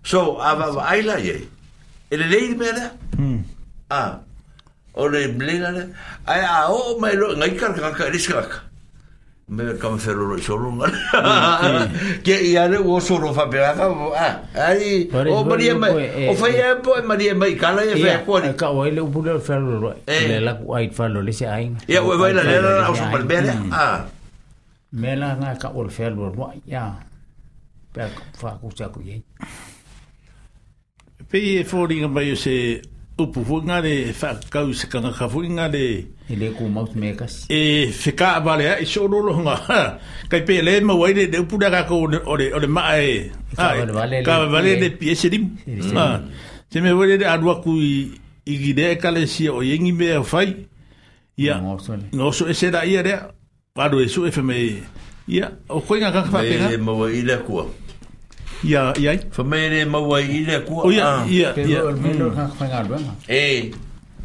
[0.05, 1.37] so a va aila ye
[2.11, 2.85] e le le me le
[3.91, 4.21] a
[4.97, 5.85] o le blena le
[6.29, 8.61] ai a o lo ngai ka ka ka
[9.49, 10.95] me ka me fero ro soro ngal
[12.27, 14.29] ke ia le o soro fa pe ka o a
[14.67, 15.91] ai o maria mai
[16.31, 19.39] o fa ia po maria mai kala ia fe ko ni ka o le pulo
[19.49, 19.91] fero ro
[20.31, 21.47] le la ku ai lo le se
[21.87, 23.55] ia o vai le la o super bele
[23.85, 23.87] a
[25.01, 26.83] me la na ka o le fero ro ia
[27.95, 28.03] pe
[28.41, 29.23] fa ku cha ku ye
[31.31, 32.57] pe e fo ringa mai se
[33.19, 37.47] upu fu nga le fa ka se kanga ka fu nga ele ku maut mekas
[37.49, 39.57] e fe ka ba le i e so lo nga
[40.31, 44.47] kai pe le ma wai de upu da ka ko o le ma e ka
[44.53, 45.49] ba le le pie se dim
[45.81, 46.21] se ah,
[46.83, 48.13] me wai de adwa ku i
[48.47, 50.53] i gide ka le si o yengi me fai
[51.39, 51.57] ia
[52.17, 53.15] no so ese da ia de
[53.75, 54.85] ado eso fme
[55.29, 57.23] ia o ko nga ka fa pe le ma wai
[58.65, 59.19] Ia, ia.
[59.31, 60.85] Fa mai re maua i le kua.
[60.87, 61.81] O ia, ia, ia.
[61.93, 62.99] Pelo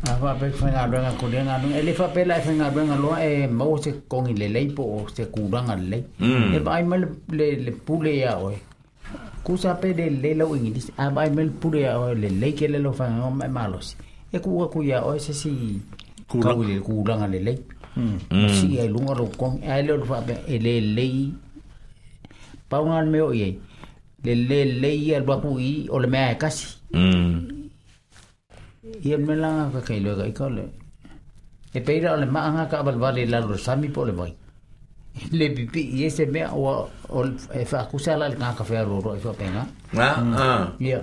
[0.10, 1.78] A wha pe whainga ruenga ko renga nunga.
[1.78, 5.06] Ele wha pela e whainga ruenga loa e eh, mau se kongi le leipo o
[5.16, 5.90] se kuranga mm.
[5.90, 6.56] le lei.
[6.58, 6.98] E vai mai
[7.38, 8.58] le pule ia oe.
[9.44, 10.90] Kusa pe le lelau ingilis.
[10.98, 13.48] A ah, vai mai le pule ia oe le lei ke lelau whainga o mai
[13.58, 13.96] malosi.
[14.34, 15.54] E kua kuia oe se si
[16.28, 17.60] kuranga le lei.
[18.58, 19.62] Si ai lunga ro kong.
[19.68, 21.32] A ele o pe ele lei.
[22.72, 23.54] Paungan meo iei.
[24.24, 24.30] Hmm.
[24.30, 26.68] le le le ia eh, le wapu i o le mea e kasi.
[26.94, 27.16] Ia
[29.18, 30.64] me langa ka kei loega i kaole.
[31.74, 34.34] E peira o le maanga ka avalwale lalo le sami po le vai.
[35.32, 36.88] Le pipi i ese mea o
[37.54, 39.66] e wha kusea la le ngā ka whea roro i wha penga.
[39.98, 40.70] Ah, ah.
[40.80, 41.02] Ia.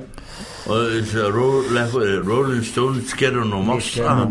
[0.68, 3.96] O e se ro, le ho e Rolling Stone skero no mos.
[3.96, 4.30] Ia,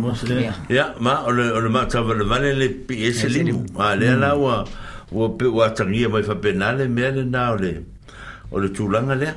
[0.70, 1.60] ia, ma o le o ya, ah, hmm.
[1.60, 3.64] lah, le ma tawa le vane le pi ese limu.
[3.78, 4.66] Ah, le ala wa,
[5.12, 7.70] wa pe wa tangia mai wha penale mea le nao le.
[7.72, 7.82] Ia,
[8.52, 9.34] o le tūlanga lea.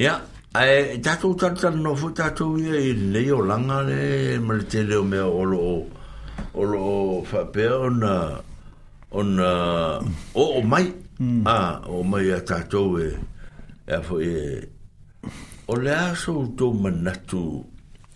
[0.00, 0.14] Ia,
[0.56, 4.00] ae, tātou tātou no fu tātou ia i lei langa le,
[4.40, 5.74] ma le te leo mea o lo o,
[6.56, 8.14] o lo o whapea o na,
[9.10, 9.50] o na,
[10.34, 10.86] o o mai,
[11.18, 11.42] hmm.
[11.46, 11.58] a,
[11.88, 13.10] o mai a tātou e,
[13.84, 14.60] e a fu e,
[15.68, 17.42] o le aso o manatu,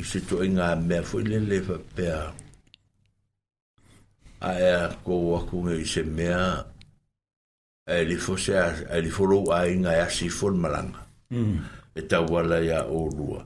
[0.01, 2.21] i se tō inga mea fu le le whapea,
[4.49, 6.61] ae a kō wakunga i se mea,
[7.91, 11.03] e li fose a eh, li folo a inga ya si fon malanga
[11.35, 11.57] mm.
[11.95, 13.43] e ta wala ya o rua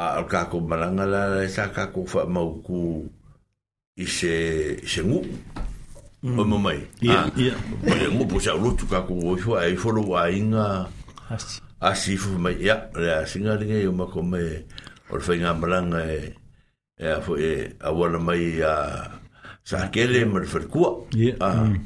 [0.00, 3.04] a al ka ko malanga la e sa ka ko fa ma ku
[4.00, 5.20] se se ngu
[6.24, 6.38] hmm.
[6.40, 7.52] o mo mai ya ya
[7.84, 9.76] le ngu po sa lu tu ka ko o fo a i
[10.40, 10.88] inga
[11.82, 14.64] a si fo mai ya la singa de ngai ma ko me
[15.12, 16.32] o fa inga malanga e,
[16.96, 17.72] e a fo e
[18.64, 18.74] a
[19.66, 21.60] sa ke le ah.
[21.60, 21.76] Hmm.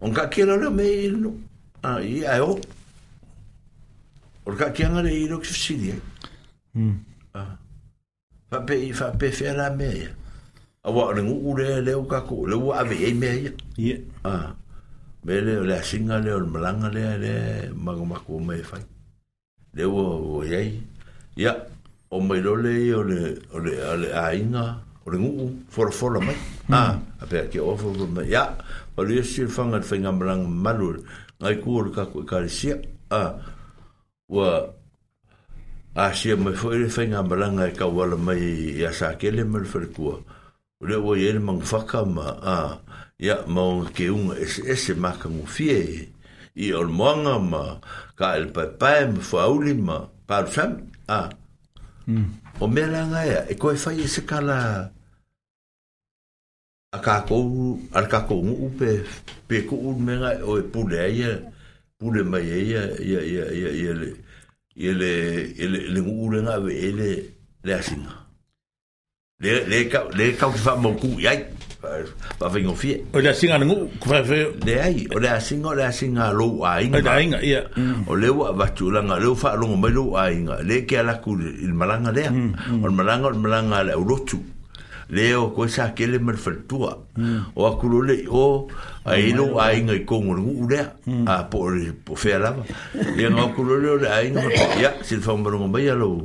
[0.00, 1.32] on ka kia rau me i no
[1.84, 2.58] a i a o
[4.46, 6.00] or ka kia ngare i no ki fisiri ai
[6.74, 6.96] hmm.
[8.50, 10.10] fa pe i fa pe fe la me ia
[10.84, 13.32] a wa rengu u le le u ka ko le u ave e me
[13.80, 13.96] ia
[14.32, 14.36] a
[15.28, 17.32] me le le a singa le o le malanga le le
[17.88, 18.82] mago mako o me fai
[19.78, 20.68] le u o iai
[21.44, 21.52] ia
[22.10, 24.66] o mai role i o le o le a inga
[25.04, 26.36] o rengu u fora fora mai
[26.68, 26.74] hmm.
[27.22, 28.44] a pe a kia ofo mai ia
[28.96, 30.90] o le si fanga te whainga marang manu
[31.40, 32.76] ngai kuore kakwe kare sia
[33.10, 33.36] a
[34.28, 34.72] wa
[35.94, 39.86] a sia mai fwere te whainga marang ngai kawala mai i asa kele maru whare
[39.92, 40.14] kua
[40.80, 42.58] o le o iere mang whaka ma a
[43.20, 46.08] ia maunga ke unga ese ese maka ngufie
[46.56, 47.64] i on moanga ma
[48.16, 51.28] ka el pai pai ma fwa auli ma paru sami a
[52.60, 54.90] o mea la ngai a e koe whai e se kala a
[56.92, 58.90] a kākou, a kākou nguu pe,
[59.48, 61.32] pe kuu menga o e pule ai e,
[61.98, 64.10] pule mai ai e, ia, ia, ia, ia, le,
[64.76, 65.12] ia le,
[65.56, 67.10] le, le nguu le ngā we le,
[67.64, 68.22] le asinga.
[69.44, 71.42] Le, le, ka, le kau ki wha mau kuu iai,
[72.38, 73.02] pa whengo fie.
[73.12, 74.54] O le asinga ngu, kwa wheo?
[74.64, 77.02] Le ai, o le asinga, o le asinga lou a inga.
[77.02, 77.64] O le inga, ia.
[78.06, 81.02] O le ua vatu langa, le ua wha longo mai lou a inga, le ke
[81.02, 82.84] alaku il malanga lea, mm, mm.
[82.84, 84.38] o le malanga, o le malanga le urotu.
[84.38, 84.52] Mm.
[85.08, 86.98] leo ko sa ke le mer fatua
[87.54, 88.66] o akulo le o
[89.04, 89.30] ai ừ.
[89.34, 89.54] à, lo ừ.
[89.54, 89.62] dạ, dạ.
[89.62, 89.74] à, ừ.
[89.74, 90.80] ai ngai kongo ngu le
[91.26, 91.58] a po
[92.04, 92.50] po fe la
[93.16, 94.42] le no akulo le ai no
[94.82, 96.18] ya sil fa mo ngomba ya lo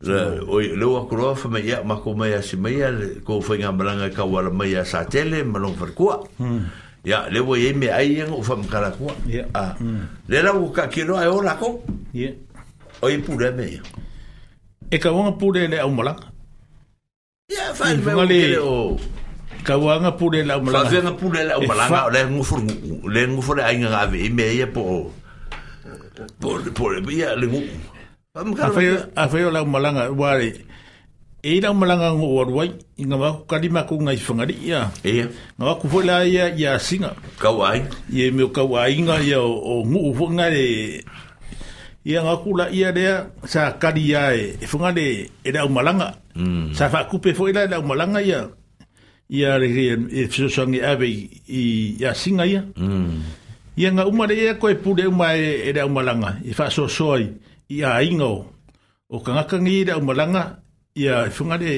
[0.00, 2.90] le o le o akulo fa me ya ma ko me ya si me ya
[3.24, 6.28] ko fa nga blanga ka wala me ya sa tele ma lo fer ko
[7.02, 9.10] ya le wo ye me ai yang o fa me kala ko
[9.54, 9.74] a
[10.30, 11.82] le la o ka ke lo ai o la ko
[12.14, 12.38] ye
[13.02, 13.82] o i pure me
[14.90, 16.29] e ka wonga pure le au malanga
[17.50, 18.94] ia falemale o
[19.66, 22.56] kauaga pulela o malagafega pulela o malaga o le gufo
[23.10, 25.10] le gufo aiga gaavei mea ia po
[27.10, 27.64] ia le guu
[28.62, 29.46] afai e e.
[29.46, 30.48] o lau malaga ua le
[31.42, 32.72] e alu ai
[33.10, 35.26] ga waku kalima kou gai fagaliia ia
[35.58, 37.82] ga waku foi la ia ia asiga kauai
[38.14, 40.46] ia me o kauaiga ia o guu foi ga
[42.04, 46.16] ia nga kula ia dea sa kadi ai e funga de e da e umalanga
[46.32, 46.72] mm.
[46.72, 48.48] sa fa kupe fo ila e da umalanga ia
[49.28, 49.68] ia re
[50.08, 51.12] e fiso sangi ave
[51.44, 53.20] i ia singa ia mm.
[53.76, 56.88] ia nga uma de ia koe pude uma e, e da umalanga e fa so
[56.88, 57.36] soi
[57.68, 58.48] ia inga o
[59.12, 60.56] o kangaka ngi da umalanga
[60.96, 61.68] ia e funga de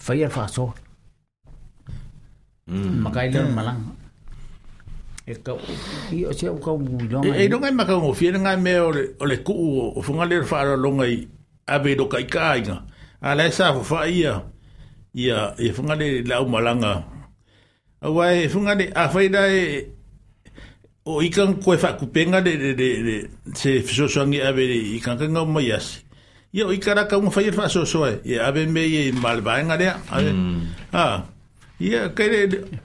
[0.00, 0.72] fai e fa so.
[2.70, 3.02] Hmm.
[3.04, 3.92] Makai le malanga.
[5.24, 5.52] e eh, ka
[6.12, 8.72] i o se ka u longa eh, eh, e no ngai maka ngofia ngai me
[8.78, 9.54] ole ole ku
[9.96, 11.16] o funga le fa longa i
[11.66, 12.76] ave do kai kai nga
[13.24, 14.34] a le sa fo fa ia
[15.16, 16.92] ia e funga le la malanga
[18.04, 19.56] a wai funga e le a fai dai
[21.10, 22.88] o ikan koe fa kupenga de de de
[23.58, 24.64] se so sangi ave
[25.00, 26.00] ikan kanga mo yasi
[26.56, 29.86] ia o ikara ka un fai fa so so e ave me e malvaenga de
[29.88, 30.92] hmm.
[30.92, 31.16] a ah
[31.80, 32.40] ia kai le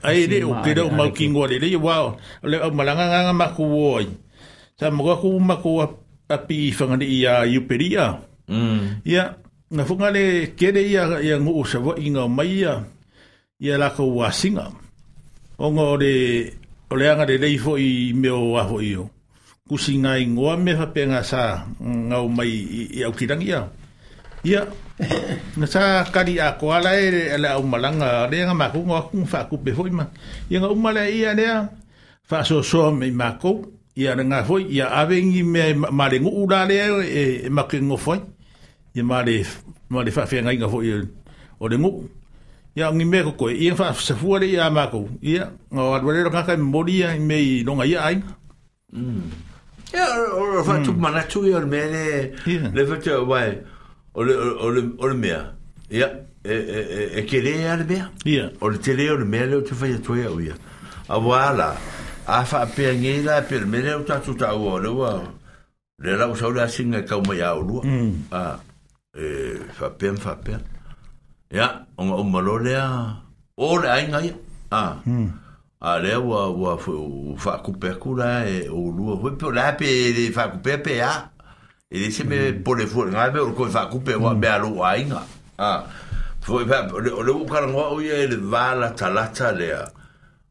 [0.08, 3.64] ai le o ke do mau kingo le le wa le malanga nga ma ku
[3.68, 4.04] woi
[4.80, 5.80] sa mo ku ma ku
[6.36, 8.06] api fanga ia yuperia
[9.06, 9.34] ia
[9.70, 12.82] na funga le kere ia ia ngu sa wa inga mai ia
[13.62, 14.66] ia la ko wa singa
[15.62, 16.14] o ngo de
[16.90, 19.08] o le anga de lei fo i me o wa fo io
[19.68, 21.62] kusinga i ngoa me fa penga sa
[22.08, 22.52] ngau mai
[22.90, 23.70] i au kirang ia
[24.42, 24.66] ia
[25.56, 28.98] na sa kari a ko ala e ala au malanga le nga ma ku ngo
[29.10, 30.10] ku fa ku pe fo ma
[30.50, 31.44] ia ngau mala ia ne
[32.28, 33.50] fa so so me ma ko
[33.94, 35.60] ia nga fo ia avengi me
[35.98, 36.74] ma le ngu ula le
[37.20, 37.22] e
[37.54, 38.14] ma ke ngo fo
[38.94, 39.44] ye male
[39.88, 41.02] male fa fenga inga fo ye
[41.60, 42.08] o le ngu
[42.74, 46.30] ya ngi me ko ye fa se fu ya ma ko ya o wa le
[46.30, 48.22] ka ka moria ya me i lo nga ya ai
[48.92, 49.30] mm
[49.94, 50.84] ya o fa mm.
[50.84, 52.34] tu mana tu ye me le
[52.74, 53.40] le fa tu wa
[54.14, 55.28] o le o le o le me
[55.90, 56.08] ya
[56.44, 59.24] e e e e ke le ya le me ya o le tele o le
[59.24, 60.54] me le tu fa ya tu ya o ya
[61.08, 61.76] a wala
[62.26, 65.12] a fa pe ngi la pe me o tu tu ta o le wa
[66.02, 66.32] Le lau
[66.66, 67.84] singa e kau mai au lua.
[67.84, 68.32] Mm.
[68.32, 68.56] Ah
[69.14, 70.58] e fa pem fa pem
[71.50, 72.74] ya on o malole
[73.58, 74.34] o le ai ngai
[74.70, 75.28] a hmm.
[75.80, 76.72] a le wa wa
[77.42, 80.58] fa ku pe ku la e o lu o pe la pe de fa ku
[80.64, 81.12] pe pe a
[81.94, 82.90] e de se me po le hmm.
[82.92, 84.56] fo ngai be o ko fa ku pe wa be hmm.
[84.56, 85.20] alu ai nga
[85.68, 85.70] a
[86.44, 89.24] fo pe le o le ka ngo e o ye le va la ta la
[89.58, 89.84] le a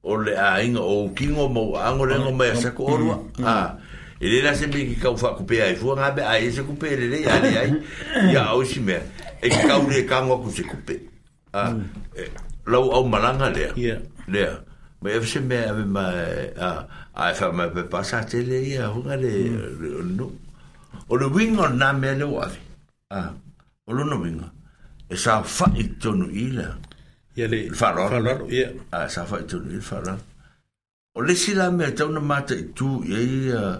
[0.04, 1.48] o le ai o ki mo
[1.88, 3.00] ango le ngo me se ko o
[3.56, 3.80] a
[4.22, 7.26] ele era sempre que cau fa cupe aí vou rabe aí se cupe ele aí
[7.28, 8.84] ali aí e a hoje
[9.42, 11.08] é que cau de cango com se cupe
[11.54, 11.74] ah
[12.68, 13.74] lá o malanga né
[14.28, 14.58] né
[15.02, 16.16] mas eu sempre a ver mas
[16.60, 19.50] ah aí fala mais para passar até aí a rua de
[20.16, 20.36] no
[21.08, 22.60] o no vinho na mele o ave
[23.12, 23.32] ah
[23.88, 24.52] o no vinho
[25.10, 26.76] é só fa e tono ilha
[27.38, 28.48] e ele falou falou
[28.92, 30.18] ah só fa e tono ilha
[31.16, 33.80] o le sila me tão na mata tu e aí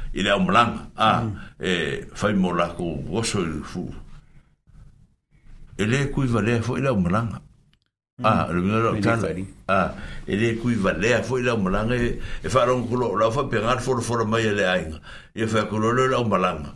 [0.13, 1.23] i le aumalaga a
[1.59, 3.85] e fai mo lakou oso i fu
[5.77, 7.39] e lē kui valea foʻi le aumalaga
[8.19, 8.25] mm.
[8.25, 9.29] a lemigalotala
[9.67, 9.95] a
[10.27, 14.25] e lē kui valea foʻi le aumalaga e faalogo e koloo lao fa pegala folafola
[14.25, 14.99] mai e le aiga
[15.33, 16.73] e ia faakololo le aumalaga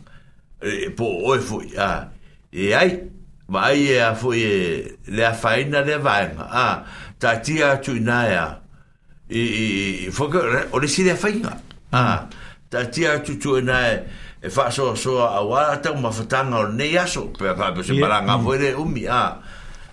[0.62, 2.08] e, po oe foʻi a
[2.52, 3.10] e ai
[3.48, 6.84] ma ai e a fo e le faina le vaega a
[7.18, 11.60] tatia atuinā ea fo foi o le si le afaiga
[11.92, 13.78] a mm -hmm ta tia tu tu na
[14.42, 17.82] e fa so so a wa ta ma fatanga ne ya so pe pa pe
[17.86, 18.50] se maranga mm.
[18.50, 19.38] vere u mi a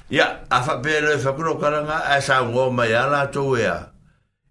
[0.10, 3.26] ya a fa pe le fa kro e karanga a sa ngo ma ya la
[3.32, 3.88] to ya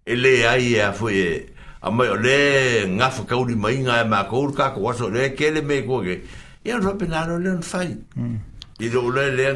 [0.07, 1.49] e le ai ya fo ye
[1.83, 5.07] a ma le nga fa ka u di mai nga ma ko ka ko so
[5.11, 6.23] le ke le me ko ke
[6.63, 8.37] ya ro pe na lo le fa mm.
[8.79, 9.47] i do le le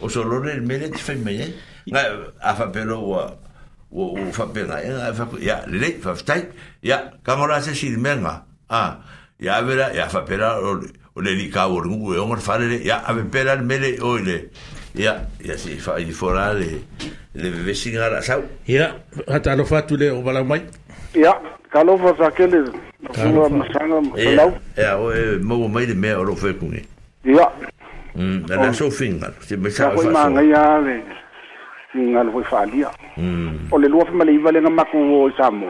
[0.00, 1.42] o so lo le me le ti fa mai
[1.90, 2.00] nga
[2.40, 3.22] a fa pe lo wa
[3.92, 6.48] o o fa penga e fa ya le fa stai
[6.82, 8.98] ya kamora se si menga ah
[9.40, 10.80] ya vera ya fa pera o
[11.16, 14.16] o le li ka o ngu e ngor fa le ya ave pera mele o
[14.16, 14.50] le
[14.96, 15.14] ya
[15.44, 16.68] ya si fa i fora le
[17.34, 18.92] le ve singa la sau ya
[19.28, 20.62] hata lo fa tu le o bala mai
[21.14, 21.32] ya
[21.70, 22.64] ka lo fa sa ke le
[23.00, 24.00] no sanga
[24.76, 26.80] ya o e mo mai le me o lo fe kungi
[27.28, 27.44] ya
[28.16, 31.21] mm na so finga se me sa fa so
[31.94, 32.00] Mm.
[32.00, 32.12] Mm.
[32.14, 32.90] nga lo fa alia
[33.70, 35.68] o le lua fa le vale nga maku o samo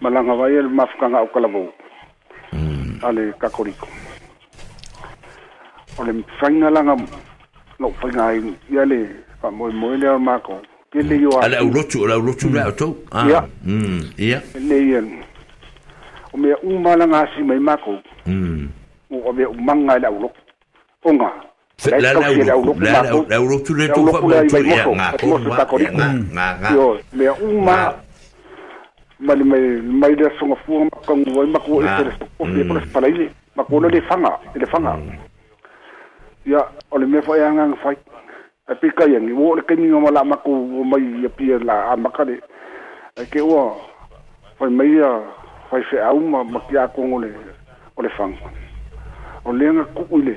[0.00, 0.38] malanga mm.
[0.38, 1.70] vai el mafka nga o kalavo
[3.02, 3.86] ale kakoriko
[5.98, 6.96] o le fanga langa
[7.78, 8.32] lo fanga
[8.72, 9.06] ia le
[9.40, 10.58] fa mo mo le mako
[10.90, 14.76] ke le yo ala o lotu ala o lotu la to ah mm ia le
[14.82, 15.22] yen
[16.34, 18.66] o me umala nga si mai mako mm
[19.12, 20.30] o me umanga la o lo
[21.04, 21.49] onga
[21.88, 22.12] la là
[22.58, 24.36] uru la la uru tu le tu fa mo
[25.18, 25.76] tu ia nga ko
[26.30, 27.76] ma nga nga ngà ngà le uma
[29.26, 29.44] ma le
[30.00, 33.00] mai le songa fu ma ko ngoi ma ko e tere ko pe ko pa
[33.00, 34.92] lai ma ko le fanga le fanga
[36.46, 37.92] ya o le me fa ia nga fa
[38.70, 40.50] e pe ka yang wo le kini ma la ma ko
[40.84, 42.38] mai ia pi la a ma ka le
[43.30, 43.72] cái wo
[44.58, 45.08] fa mai ia
[45.70, 47.32] fa se au ma ma ki a ko ngole
[47.96, 48.36] o le fanga
[49.44, 50.36] o le nga ku le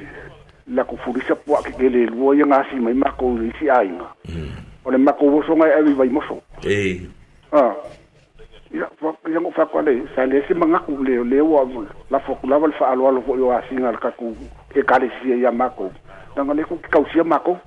[0.71, 3.89] la ko furisa po ke kele wo ye nga si mai mako ni si ai
[3.91, 4.51] nga mm.
[4.85, 7.03] o le mako wo so nga e vai moso e
[7.51, 7.75] ah
[8.73, 12.19] ya fa ya ngo fa kwale sa le si manga ku le le wo la
[12.19, 14.35] fo la wal fa alwa lo fo yo asinga ka ku
[14.73, 15.91] e kale si ya mako
[16.35, 17.59] tanga le ko ka usia mako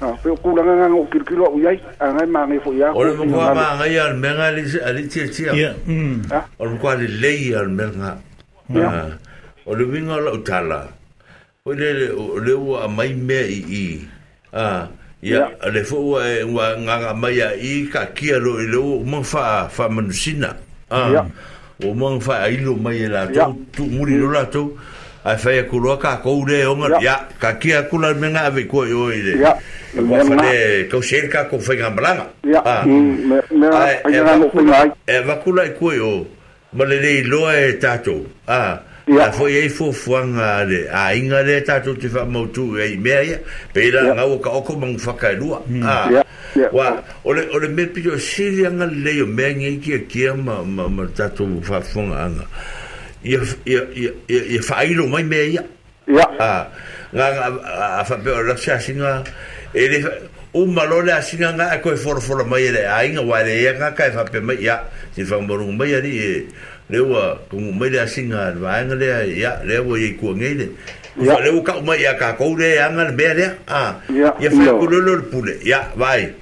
[0.00, 2.94] ah pe ku la nga ngo kir kilo u yai anga ma ngi fo ya
[2.94, 5.74] o le mo ma nga ya al menga li ali ti ti ya
[6.58, 8.22] o le ko ali le ya al menga
[9.66, 10.94] o le winga lo tala
[11.66, 12.06] o le le
[12.44, 14.00] le wa mai me i i
[14.52, 14.86] a
[15.22, 16.20] ya le fo wa
[16.54, 20.52] wa e nga mai ya i ka kia lo le mo fa fa manusina
[20.90, 21.24] a
[21.86, 24.76] o mo fa i lo mai e la to tu muri lo la to
[25.24, 28.12] a fa ya ku lo ka ko le o ma ya ka kia ku la
[28.12, 29.56] me nga ve ko yo i le ya
[30.28, 32.12] fa le ko cerca ka ko fa nga bla
[32.44, 33.66] ya a mm, me
[35.24, 36.28] va ku la ko yo
[36.76, 38.20] ma le le lo e, e tato.
[38.44, 38.92] ah.
[39.06, 39.30] Ya.
[39.32, 42.74] Fo ye fo fo nga A inga de ta tu ti e fa mo tu
[42.76, 43.36] ye me ya.
[43.72, 45.38] Pe la nga o ka o ko mang fa ka hmm.
[45.38, 45.84] lu.
[45.84, 46.08] Ah.
[46.56, 46.68] Ya.
[46.72, 50.28] Wa ole ole me pi yo si li nga le yo me nge ki ki
[50.40, 52.30] ma ma ma ta tu fa fo nga.
[53.22, 53.80] Ya ya
[54.26, 55.62] ya fa i lu mai me ya.
[56.40, 56.64] Ah.
[57.12, 57.48] Nga nga
[58.00, 59.20] a fa pe la sha si nga.
[59.74, 60.00] Ele
[60.56, 62.88] o malo le si nga nga ko for for mai le.
[62.88, 64.80] A inga wa le e nga ka fa pe mai ya.
[65.12, 66.00] Si fa mo ru mai ya
[66.88, 69.08] lewa kung may la singa vaeng le
[69.40, 70.66] ya lewa ye ku ngai le
[71.16, 74.64] ya lewa ka mai ya ka ko le ya ngal be le a ya fa
[74.76, 76.34] ku lo lo pule ya vai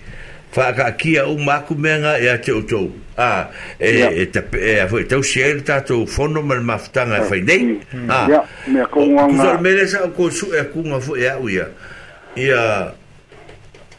[0.50, 3.46] fa ka ki a u ma ku menga ya cho cho a
[3.78, 7.36] e ta e, e a foi tau sier ta to fono mal maftan a fa
[7.38, 10.64] nei mm, a ya me ko ngwa ku sa me le sa ku su e
[10.74, 11.66] ku ngwa fo ya e u ya
[12.34, 12.62] ya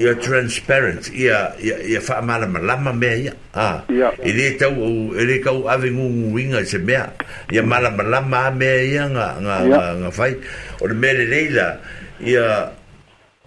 [0.02, 3.78] ia transparent ia ia ia fa mala malama mea ia ah.
[3.86, 4.74] a i le tau
[5.14, 7.06] i le kau ave nguinga se mea
[7.54, 9.56] ia mala malama mea ia nga nga
[10.02, 10.34] nga fai
[10.82, 11.78] o le mele leila
[12.26, 12.74] ia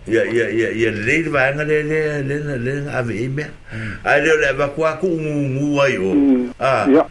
[0.06, 3.50] ia ia ia ia leila va nga le le le le ave i e mea
[3.50, 3.92] mm.
[4.06, 6.46] a le le va kwa ku ngu ai o mm.
[6.62, 6.84] a ah.
[6.94, 7.02] ia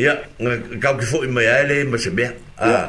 [0.00, 2.88] ia nga kau ki fo i mea le ma se mea a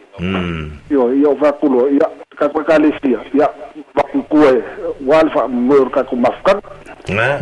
[0.19, 0.67] Hmm.
[0.89, 2.03] yo yo va culo ya
[2.37, 3.47] ka ka calesia ya
[3.95, 4.59] va cu e
[5.05, 6.59] walfa mur ka ku mafkan
[7.09, 7.39] na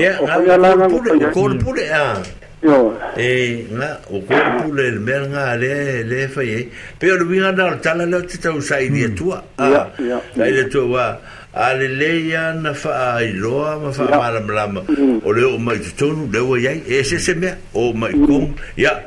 [0.00, 0.88] ya ya la na
[1.36, 2.16] cor pure ya
[2.64, 7.52] yo eh na o cor pure el merga le le fa ye pero vi na
[7.52, 11.20] dar tala le tita usai ni tu a ya ya le tu va
[11.52, 14.80] ale leia na fa ai loa ma fa mala mala
[15.22, 18.56] o le o mai tonu le o ye ese se me o mai kum hmm.
[18.76, 19.04] ya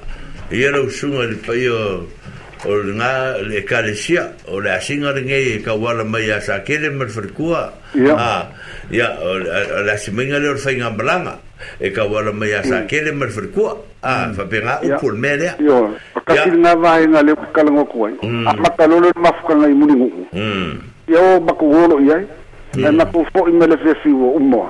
[0.51, 2.09] Ia rau sunga li pai o
[2.67, 7.71] o nga eh, le karesia o le asinga ringe ka wala mai asa mer ferkua
[8.11, 8.51] ah
[8.91, 9.15] ya
[9.85, 11.39] la simenga le orfainga blanga
[11.79, 12.51] e ka wala mai
[13.15, 14.33] mer ferkua ah mm.
[14.35, 18.47] fa pega u pul mele yo ka singa vai nga le kala ngo kuai mm.
[18.47, 20.07] a ah, mata lolo ma fuka imuni ngo
[21.07, 21.45] yo mm.
[21.47, 22.19] ba wolo ya
[22.75, 24.67] e na ko fo imele fe fi wo umo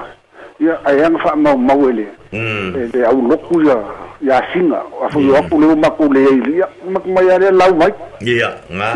[0.62, 3.82] ya ayang fa mau mawele e au lokuya
[4.20, 7.48] ya singa a fo yo ku lu ma ku le ilia ma ma ya le
[7.56, 8.96] lau mai ia nga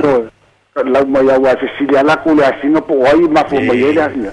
[0.84, 3.56] lau mai ya wa se si ya la ku le singa po ai ma fo
[3.64, 4.30] mai ya ya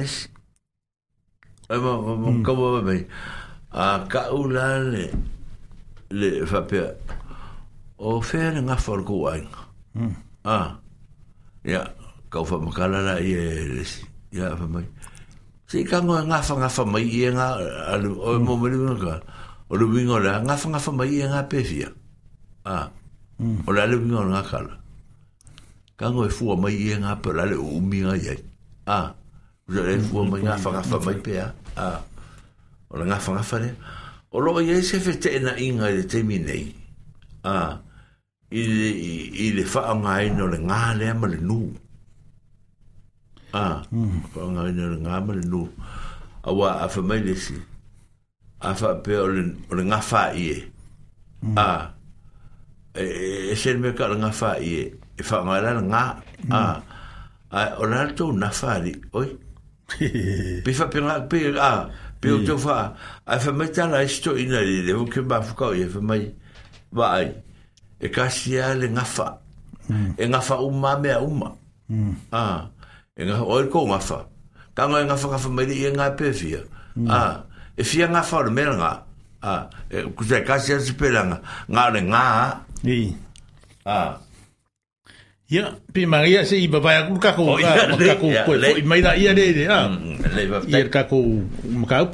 [1.74, 3.02] ai ma ma ka ma mai
[3.74, 4.54] a ka u hmm.
[4.56, 5.04] la le
[6.20, 6.78] le fa pe
[7.98, 9.42] o fer nga for ko ai
[9.98, 10.14] mm.
[10.46, 10.78] ah
[11.66, 11.88] ya yeah.
[12.30, 13.42] ka fa ma ka la la ye
[14.30, 14.86] ya yeah, fa mai
[15.66, 17.58] si ka ngo nga fa nga fa mai ye nga
[17.90, 18.46] al o hmm.
[18.46, 18.98] mo me mm.
[19.02, 19.16] ka
[19.74, 21.90] o lu bingo la nga fa nga fa mai ye nga pe fia
[22.70, 22.86] ah
[23.42, 23.66] mm.
[23.66, 24.78] o la lu bingo nga ka la
[25.98, 28.38] ka ngo e fu mai ye nga pe la le u mi nga ye
[28.86, 29.10] ah
[29.64, 31.00] Je l'ai fou, mais il y a un fou, mais il y a un fou,
[31.08, 32.00] mais il y a un fou, a ah,
[32.90, 33.70] o la ngafa ngafa le
[34.34, 36.70] o lo ye se fe te na inga de te mi nei
[37.44, 37.72] a ah,
[38.54, 41.60] i le i le nga ai no le nga le ma le nu
[43.58, 44.16] ah, hmm.
[44.26, 45.62] a fa nga ai no le nga ma le nu
[46.46, 47.58] a wa a fa mai le si
[48.64, 50.52] a fa pe o le o le ngafa e.
[51.42, 51.56] hmm.
[51.58, 51.68] a
[52.94, 53.04] e
[53.52, 54.84] e, e me ka le ngafa ie
[55.18, 56.04] e fa e nga le nga
[56.46, 56.52] hmm.
[56.58, 56.62] a
[57.54, 58.74] a o le to na fa
[59.20, 59.30] oi
[60.64, 61.90] pe fa pe na pe a
[62.20, 62.44] pe o mm.
[62.46, 62.96] to fa
[63.26, 64.02] a fa me ta la
[64.38, 66.32] ina le le o ke ba fu e fa mai
[66.92, 67.32] va ai
[68.00, 69.42] e ka si a le nga fa
[69.90, 70.14] mm.
[70.18, 71.52] e nga fa uma me a uma
[71.92, 72.14] mm.
[72.32, 72.70] a
[73.18, 74.20] e nga o e ko nga fa
[74.74, 76.62] ka nga nga fa ka fa me e nga pe fia
[77.10, 77.22] a
[77.76, 78.92] e fia nga fa o me nga
[79.44, 79.54] a
[79.92, 81.38] e ku se a si pe la nga
[81.68, 81.84] nga
[82.84, 83.04] le i
[83.86, 84.00] a
[85.52, 88.34] Ia, pi maria se i bavai aku kako, kako, kako, kako, kako, kako, kako, kako,
[88.34, 89.12] kako, kako, kako, kako, kako,
[90.40, 92.08] kako, kako, kako, kako, kako,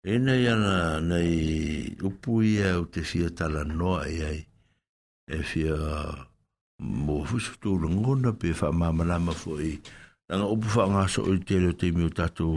[0.03, 4.41] E nei ana, nei upu ia u te fia tala noa e ai.
[5.33, 5.77] E fia
[7.05, 9.73] mo fusu tu rungona pe fa mama lama fo i.
[10.27, 12.47] Nanga upu fa nga so i te leo te miu tatu,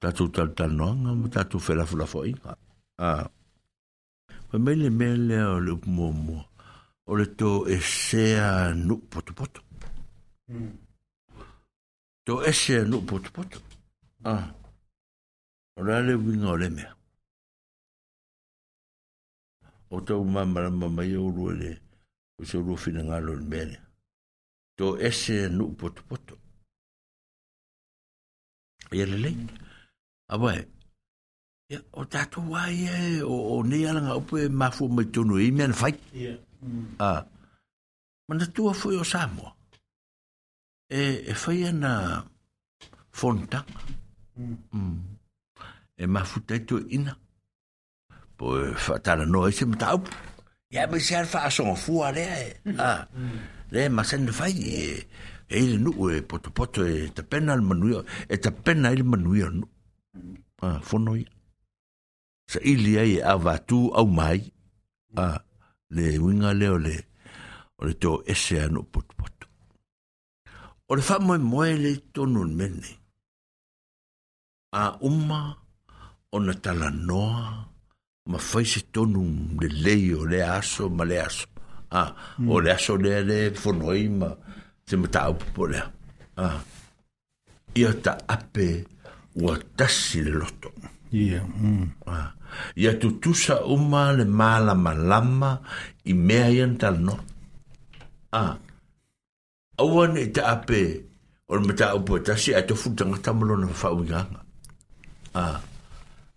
[0.00, 2.32] tatu tal tal noa nga mo tatu fela fula fo i.
[3.08, 3.26] Ah.
[4.48, 6.42] Pa mele mele o le upu mua mua.
[7.08, 9.60] O le to e sea nu potu potu.
[10.48, 10.87] Mm
[12.28, 13.50] to ese no pot pot
[14.24, 14.44] ah
[15.78, 16.84] ora le vino le me
[19.90, 21.70] o to mamma mamma mai o ruole
[22.38, 23.78] o se ru fina ngalo le me eshe
[25.06, 26.26] ese no pot pot
[28.92, 29.30] e le le
[30.32, 30.62] aba e
[31.72, 35.46] Ya, o tato wai e, o, o nei alanga upo e mafu mai tonu e
[35.56, 35.92] mean fai.
[36.24, 36.34] Ya.
[37.08, 37.20] Ah.
[38.26, 39.52] Mana tua fui o Samoa.
[40.88, 42.24] e eh, e foi na
[43.12, 43.80] fontanga
[44.72, 44.98] mm.
[46.00, 47.12] e mafuta i toi ina
[48.36, 50.08] po e fatala no e se mataupu
[50.72, 52.50] ia me se alfa asogofua lea e
[52.86, 52.90] a
[53.72, 55.00] lea masana fai e eh,
[55.54, 58.00] e ile nuu e eh, potopoto e tapena le manuia
[58.32, 59.68] e tapena i le manuia nuu
[60.14, 60.64] mm.
[60.64, 61.30] ah, a fono ia
[62.52, 65.18] saʻili ai avatu au mai mm.
[65.20, 65.38] a ah,
[65.94, 66.96] le uiga lea o le
[67.76, 69.37] o le toese anuu potopoto
[70.90, 72.88] o le wha moe moe le tonu mene.
[74.72, 75.42] A umma
[76.32, 77.46] o na tala noa
[78.30, 79.20] ma whai se tonu
[79.60, 81.46] le lei o le aso ma le aso.
[82.00, 82.12] A,
[82.52, 84.28] o le aso le le fonoi ma
[84.86, 85.84] te mata upo lea.
[86.40, 86.56] A,
[87.80, 88.66] ia ta ape
[89.42, 90.68] ua tasi le loto.
[91.20, 91.84] Ia, mm.
[92.16, 92.32] A,
[92.82, 95.50] ia tutusa umma le mālama lama
[96.10, 97.12] i mea ian tala
[98.28, 98.54] A, ah.
[99.82, 100.82] awan e ta ape
[101.48, 104.20] or mata upo ta si ato futa nga tamalo na fa wiga
[105.34, 105.60] a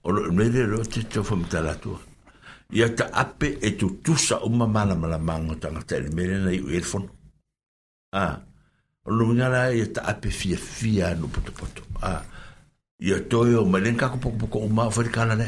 [0.06, 2.00] or me de ro te to fam ta la tua
[2.78, 6.08] ya ta ape e tu tu sa o mama na mala mango ta nga tele
[6.16, 7.06] me na i elfon
[8.14, 8.38] a
[9.06, 12.22] or lu nga la ya ta ape fia fia no puto puto a
[13.08, 15.48] ya to yo me len ka ko ko ma fa ka la ne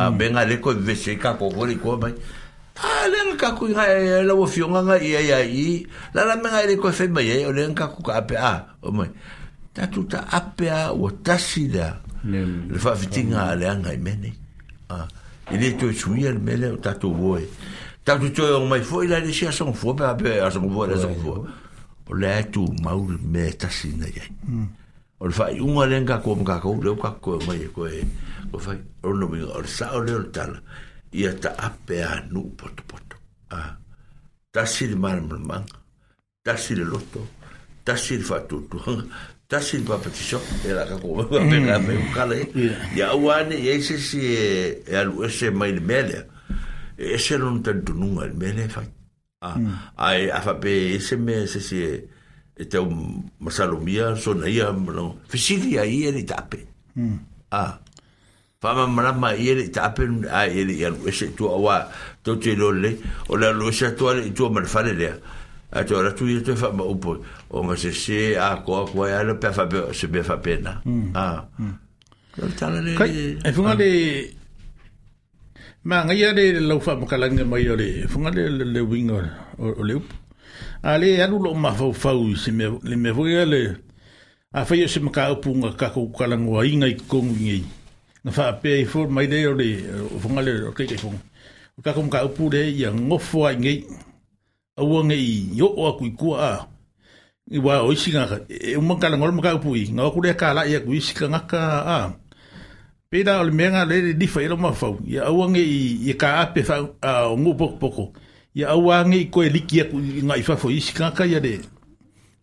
[0.00, 0.48] a benga hmm.
[0.50, 2.14] le ko e vese ka ko ko le ko mai
[2.82, 5.86] a le nga kaku i ngai e eh, la wafio nga nga i ai ai
[6.14, 8.12] la la me ngai le koe fema i ai eh, o le nga kaku ka
[8.22, 9.10] ape a ah, o mai
[9.74, 14.30] tatu ta ape a o tasi da le fa fiti nga le nga i mene
[14.94, 15.06] a ah,
[15.50, 17.42] i le tue chui al mele o tatu voe
[18.06, 20.70] tatu tue o mai foe la le si a son fo pe ape a son
[20.70, 21.34] voe a son fo
[22.08, 24.66] o le atu maul me tasi na i ai hmm.
[25.18, 27.42] o le fa i unga le nga kaku o mga kaku le o kaku o
[27.42, 27.94] mai e koe
[28.54, 30.86] o fai o no mi o le sa o le o le tala o le
[31.10, 33.16] ...y ta ape anu poto poto
[33.50, 33.78] a
[34.52, 35.64] tasi le maramalamaga
[36.44, 37.20] tasi le loto
[37.82, 39.04] tasi le faatuatuaga eh,
[39.48, 41.46] tasi le este papatiso e lakakomaga es...
[41.80, 41.94] me
[42.92, 43.12] e ia
[43.72, 43.74] e
[45.24, 46.24] ese mai le
[46.98, 47.92] e ese tanto
[50.00, 51.14] afape ese
[51.44, 51.82] ese ese
[52.54, 52.80] e
[53.40, 56.58] masalomia ai ni tape
[58.58, 61.86] fa ma mana ma ele ta pe a ele ya we se tu wa
[62.24, 62.98] to te lo le
[63.30, 65.06] o la lo se tu ale tu ma fa le le
[65.70, 68.84] a to la tu ye te fa ma upo o ma se se a ko
[68.90, 71.14] ko ya le pe fa pe se be fa pe na hmm.
[71.14, 73.46] a hmm.
[73.46, 73.90] e funga le
[75.86, 78.42] ma ngia le lo fa ma kala nge mai ole funga le
[78.74, 79.24] le wing or
[79.62, 80.14] o le upo
[80.82, 83.78] a le ya lo ma fa fa u se me le me vo ya le
[84.50, 87.77] a fa ye se ma ka upo ka ko kala ngo inga i ko ngi
[88.24, 89.68] na fa pe i fo mai de o de
[90.16, 91.20] o fonga le o kei fonga
[91.78, 93.78] o ka kom ka upu de ia ngofo ai ngai
[94.80, 95.24] a ua ngai
[95.60, 96.52] yo o aku i kua a
[97.56, 98.36] i wa o isi ngaka
[98.72, 101.26] e umang kala ngol maka upu i ngā kure ka la ia ku isi ka
[101.32, 101.60] ngaka
[101.94, 101.98] a
[103.12, 105.64] pēda o le mea ngā lere difa ilo mafau ia aua ngai
[106.10, 108.04] i ka ape fau a o ngu poko poko
[108.58, 111.54] ia aua ngai koe liki aku i ngā i fafo isi ngaka ia de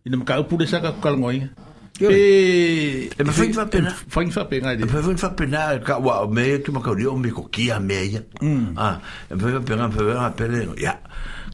[0.08, 1.48] ina maka upu de saka kukalangoi ia
[2.00, 3.92] E me fwyn fwapena.
[4.12, 4.82] Fwyn fwapena e di.
[4.82, 4.90] E, mm.
[4.90, 7.76] e me fwyn fwapena e ka wa o mea, tu ma ka o me kokia
[7.76, 8.22] a mea ia.
[8.40, 10.96] E me fwyn fwapena, me fwyn fwapena, ya,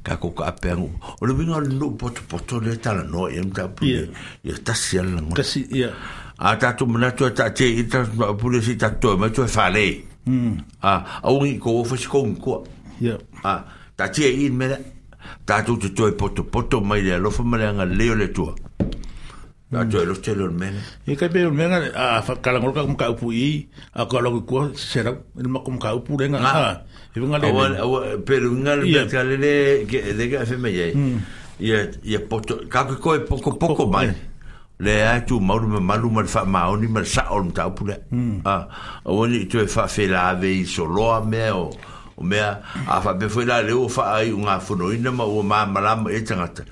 [0.03, 0.91] ka koko a on
[1.21, 4.09] O le wina lu poto poto le tala no, e mta pule,
[4.45, 5.35] ya tasi ala ngon.
[5.35, 5.91] Tasi, ya.
[6.39, 9.43] A tatu mna tu e tate, i tatu mna pule si tatu e, ma tu
[9.43, 10.05] e fale.
[10.83, 12.63] A, a ungi ko ofa si kong kua.
[13.01, 13.19] Ya.
[13.45, 13.63] A,
[13.97, 14.79] tate e in mele,
[15.47, 18.55] tatu tu e poto poto mai le alofa mele anga leo le tua.
[18.59, 18.72] Ya.
[19.73, 19.91] Na mm.
[19.91, 20.75] joelo chelo men.
[21.07, 24.69] E ka pelo men a kala ngol ka ka upu i a ka logo ko
[24.77, 26.83] sera ni ma kum ka upu renga ha.
[27.17, 27.49] E vinga le.
[27.49, 29.55] Awa awa pelo nga le ka le le
[29.89, 30.93] ke de ka fe me ye.
[31.59, 34.13] Ye ye poto ka ko ko poko poko mai.
[34.79, 37.65] Le a tu ma lu ma lu ma fa ma oni ma sa on ta
[37.73, 37.97] upu le.
[38.45, 38.69] Ah.
[39.09, 41.71] Awa ni tu fa fe la ve i so lo a me o.
[41.73, 41.92] Mm
[42.23, 45.25] o mea a fa be foi la le o fa ai un afono ina ma
[45.25, 46.63] o ma malama e tanga ta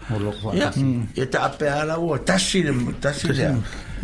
[0.76, 1.02] mm.
[1.14, 3.54] e ta ape ala o tasi le tasi le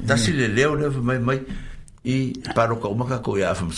[0.06, 1.40] tasi le le o le mai mai
[2.04, 3.70] i paro ka umaka ko ia afam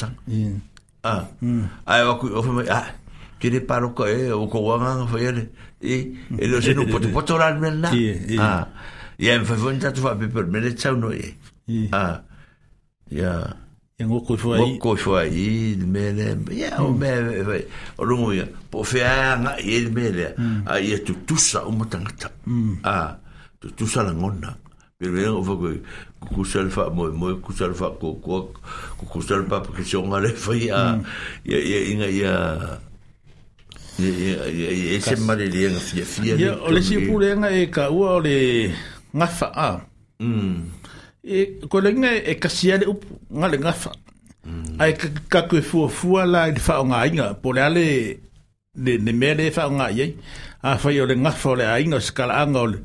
[1.02, 1.64] a mm.
[1.86, 2.94] ai wa ku o fa mai a
[3.38, 5.32] ki le paro ka e o ko wanga fa ia
[5.80, 7.90] e e lo se no poto poto la me na
[8.40, 8.64] a
[9.20, 11.34] ia en fa vunta tu fa pe per me le tsau no e
[11.92, 12.20] a
[13.12, 13.67] ya
[13.98, 14.62] e ngō koi fua i.
[14.62, 15.46] Ngō koi fua i,
[15.90, 17.00] me le, ia o mm.
[17.02, 17.62] me,
[17.98, 20.14] o rungo ia, po fea nga i ele me mm.
[20.14, 20.26] le,
[20.70, 22.76] a ia tu tusa o matangata, mm.
[22.86, 23.16] a
[23.58, 24.54] tu tusa la ngona,
[25.00, 25.80] pero me ngō fua koi,
[26.22, 28.44] kukusa le fua moe, moe kukusa le fua kukua,
[29.02, 30.84] kukusa le papa ke seonga le fua i a,
[31.50, 32.36] ia ia inga ia,
[33.98, 36.38] ia ia ese mare le ia ngafia fia.
[36.38, 38.38] Ia, o le si pūrenga e ka ua o le
[39.10, 39.70] ngafa a,
[40.18, 40.77] Mm.
[41.28, 43.92] e ko lenga e kasia le up nga le ngafa
[44.80, 47.86] ai ka ka ku fu fu la de fa nga inga po le ale
[48.84, 50.06] le ne me le fa nga ye
[50.64, 52.78] a fa yo le ngafa le ainga skala anga le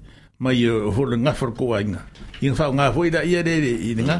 [0.44, 2.02] mai yo ho le ngafa ko ainga
[2.44, 3.54] inga fa nga foi da ye de
[3.92, 4.18] inga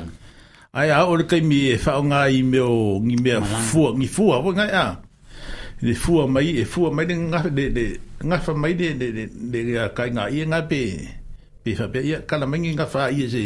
[0.72, 3.30] ai a o le kai mi fa nga i me o ngi me
[3.70, 4.86] fu ngi fu a nga a
[5.84, 7.86] le fu mai e fu mai le nga de de
[8.24, 9.08] nga fa mai de de
[9.52, 9.62] de
[9.98, 10.80] ka nga i nga pe
[11.62, 13.46] pe fa pe ya kala mai nga fa i se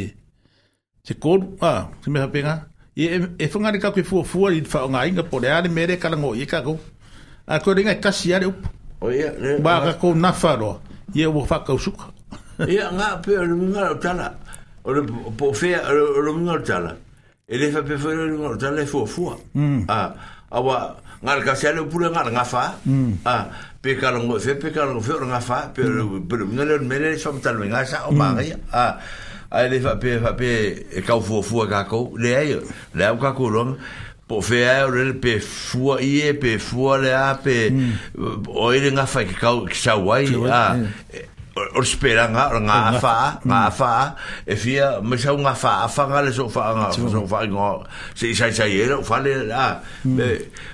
[1.07, 2.61] se kod ah se me pega
[2.95, 3.05] e
[3.39, 6.17] e fanga e de kaku fuo fuo i fa nga inga pore ale mere kala
[6.17, 6.77] ngo e kaku
[7.47, 8.45] a ko ringa kasi ale
[8.99, 9.31] o ia
[9.63, 10.81] ba ka ko na faro
[11.13, 12.11] ye wo fa ka suka
[12.73, 14.27] ia nga pe o nga tala
[14.83, 15.01] o le
[15.37, 16.91] po fe o le nga tala
[17.47, 19.37] e le fa pe fo le nga tala fuo fuo
[19.87, 20.11] Ah,
[20.51, 20.75] a wa
[21.23, 21.43] nga mm.
[21.45, 22.75] ka se ale pure nga nga fa
[23.23, 23.47] Ah,
[23.81, 26.03] pe kala ngo fe pe kala ngo fe nga fa pe le
[26.51, 28.17] nga le mere so mtalo nga sa o mm.
[28.17, 28.99] ma ia a
[29.51, 30.51] ai le fa pe fa pe
[30.91, 32.57] e ka fu fu ka ko le ai
[32.91, 33.47] le au ka ko
[34.27, 38.49] po fe ai o pe fu i e pe fu le a pe mm.
[38.49, 40.75] o ile nga fa ka ka sa wai a
[41.13, 41.23] eh.
[41.75, 46.21] o spera nga nga fa nga fa e fia me sa nga fa fa nga
[46.21, 47.69] le so fa nga so fa nga
[48.15, 50.17] se sa sa ye lo fa le a mm.
[50.19, 50.27] pe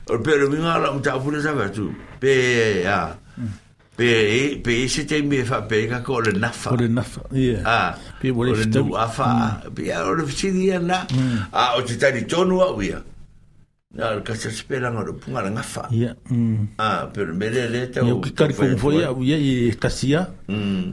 [0.10, 3.62] o pe lo nga la uta fu le sa va tu pe a mm.
[3.96, 6.88] pe e pe e se te mi fa pe ka ko le nafa ko le
[6.88, 9.74] nafa yeah ah pe wo le tu afa mm.
[9.76, 11.38] pe a ro fi di na mm.
[11.52, 12.62] a o te tani tonu mm.
[12.62, 13.04] a wia
[13.94, 16.14] na ka se spera no ro punga na fa yeah
[16.80, 19.72] ah pe me le le te o ki ka ri fu foia u ye e
[19.78, 20.26] ka sia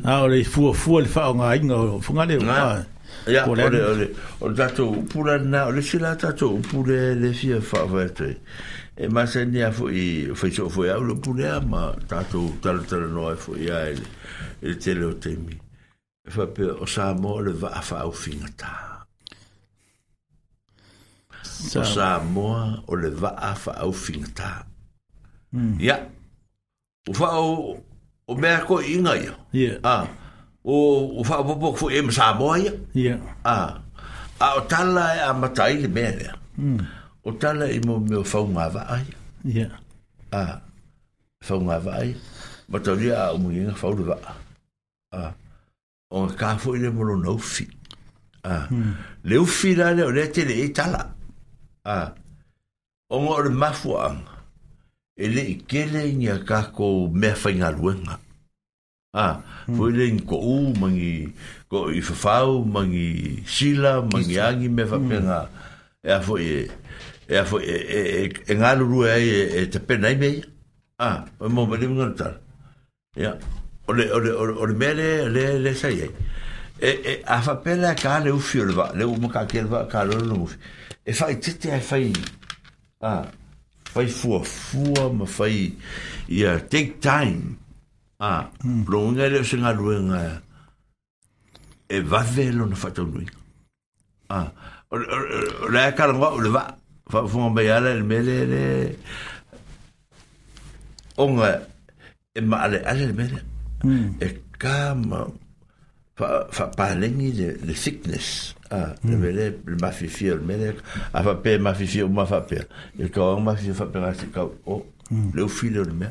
[0.04, 2.84] a o le fu fu le fa o nga inga o funga le nga
[3.26, 7.32] ya o le o le o tatu pura na o le sila tatu pure le
[7.32, 8.36] fi fa va te
[8.96, 13.70] e masani a foi foi so foi au pule ma tatou tala tala no foi
[13.70, 14.06] a ele
[14.62, 15.58] ele te o temi
[16.28, 19.06] fa pe o sa mo le va fa au fingata
[21.78, 24.66] o sa mo o le va fa au fingata
[25.78, 26.10] ya hmm.
[27.08, 27.78] o fa o
[28.26, 29.34] o merko inga ya
[29.84, 30.06] ah
[30.64, 32.74] o o fa popo foi em sa mo ya
[33.44, 33.78] ah
[34.40, 36.99] a o tala a matai le mele mm.
[37.24, 39.04] o tala i mo me o fau ngā vaai.
[39.44, 39.76] Yeah.
[40.32, 40.60] Ah,
[41.44, 42.14] fau ngā vaai.
[42.70, 44.36] Ma tau ria a umu inga fau le vaa.
[45.12, 45.32] Ah,
[46.10, 47.66] o ngā kāfo i le molo na ufi.
[48.44, 48.92] Ah, hmm.
[49.28, 51.02] le ufi rā le o le te le e tala.
[51.84, 52.12] Ah,
[53.10, 54.38] o ngā o le mafu anga.
[55.20, 57.62] E le i kele i ngā kāko mea fai hmm.
[57.62, 58.18] ngā ruenga.
[59.12, 59.32] Ah,
[59.66, 59.74] hmm.
[59.76, 61.14] fo i le ngā u mangi,
[61.70, 65.18] ko i fafau mangi sila, mangi angi mea fai ngā.
[65.20, 65.58] Hmm.
[66.00, 66.60] E a fo i e,
[67.30, 69.28] e a foi e e e ngalo rua e
[69.62, 70.36] e te pena i mei
[70.98, 72.10] ah o mo me lembro
[73.14, 73.38] ya
[73.86, 76.08] o le o le o le mele le le sai e
[77.10, 80.02] e a fa pela ka le ufio le va le u ka ke va ka
[80.04, 80.48] lo no
[81.04, 82.10] e fai te te e fai
[83.00, 83.22] ah
[83.94, 85.70] fai fua fua ma fai
[86.26, 87.54] ya take time
[88.18, 88.50] ah
[88.90, 90.20] lo nga le se ngalo nga
[91.94, 93.26] e va velo no fa to lui
[94.34, 94.50] ah
[94.90, 95.06] o le
[95.62, 96.18] o le ka lo
[96.58, 96.66] va
[97.10, 98.04] 凡凡咩嚟？
[98.04, 98.96] 咩嚟咧？
[101.16, 101.58] 我唔係，
[102.40, 102.84] 唔係嚟。
[102.86, 104.14] 阿咩嚟？
[104.20, 105.34] 誒，咁我
[106.14, 108.28] 凡凡講緊呢啲啲 thickness
[108.68, 109.52] 啊，咩嚟？
[109.82, 110.74] 咩肥肥，咩嚟？
[111.12, 112.04] 我話肥，咩肥？
[112.04, 112.56] 我話肥，
[112.98, 113.70] 佢講乜先？
[113.74, 114.82] 我話肥，佢講哦，
[115.34, 116.08] 流膿嚟咩？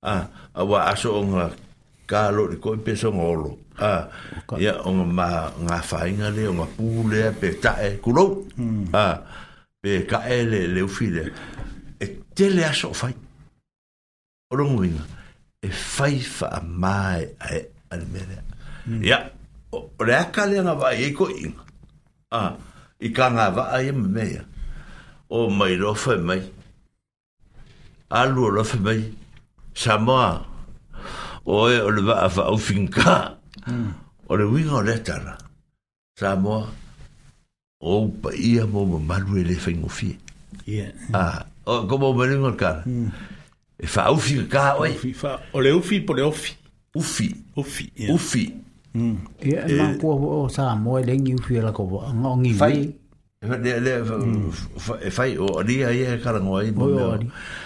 [0.00, 1.50] 啊，我話阿叔，我話
[2.06, 3.58] 卡路嚟，佢話邊度講卡路？
[3.76, 4.08] 啊，
[4.48, 5.80] 而家我話牙
[6.20, 9.20] 齦咧，我話 pull 咧，俾齋佢攏啊。
[9.84, 11.24] e ka ele le ufile
[12.00, 13.12] e tele aso o fai
[14.50, 15.04] o rongo inga
[15.60, 17.60] e fai fa a mai ae
[17.92, 18.36] ane mele
[18.88, 19.02] hmm.
[19.04, 19.18] ya
[19.72, 21.64] o le aka le anga vai e ko inga
[22.32, 22.40] a
[23.06, 24.42] i ka ngā vaa e me mea
[25.28, 26.40] o mai rofa e mai
[28.08, 29.00] alu o rofa e mai
[29.76, 30.32] samoa
[31.44, 33.36] o e o le vaa fa au finka
[33.68, 33.88] hmm.
[34.32, 35.36] o le winga o le tara
[36.16, 36.64] samoa
[37.84, 39.88] o ia mo malu ele o
[40.66, 43.10] ia ah o como o cara hum.
[43.78, 46.56] e fa ufi ka oi fa o le ufi po le ufi
[46.96, 48.44] ufi ufi ufi
[48.96, 49.18] Mm.
[49.42, 49.82] Ia e eh.
[49.82, 51.82] o ko o sa mo le ngi ufi la ko
[52.14, 52.86] ngo ngi vi.
[53.42, 54.52] Le le hum.
[55.02, 56.86] e fai o dia ia kara ngo ai mo.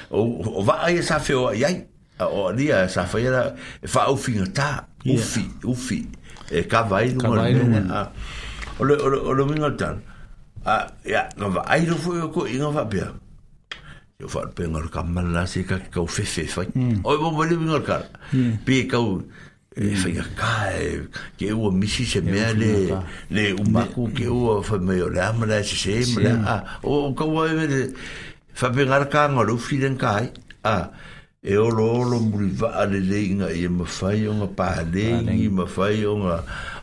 [0.09, 0.23] O
[0.57, 1.85] o va ai sa fe o ai.
[2.25, 3.53] O dia sa fe era
[3.85, 6.01] fa ufi ta ufi ufi.
[6.49, 7.61] E ka vai no le.
[8.79, 10.01] o le o le o le minga tan
[10.65, 13.11] a ya nga va ai lo foi ko inga va pia
[14.21, 17.03] yo fa pe ngor ka man la se ka ka fe fe fa mm.
[17.07, 17.97] o bo bo le minga ka
[18.67, 18.99] pe ka
[19.79, 19.99] e mm.
[20.03, 20.53] fa ya ka
[21.39, 22.73] ke o misi se me le
[23.31, 23.71] le u mm.
[23.75, 27.85] maku ke o fa me o la mala se se mala o ka wa e,
[28.61, 30.25] fa pe ngar ka ngor u filen kai
[30.63, 30.85] a ah.
[31.41, 36.17] e olo olo muri vaa le leinga i e mawhai o ngā pāleingi, mawhai o
[36.19, 36.39] ngā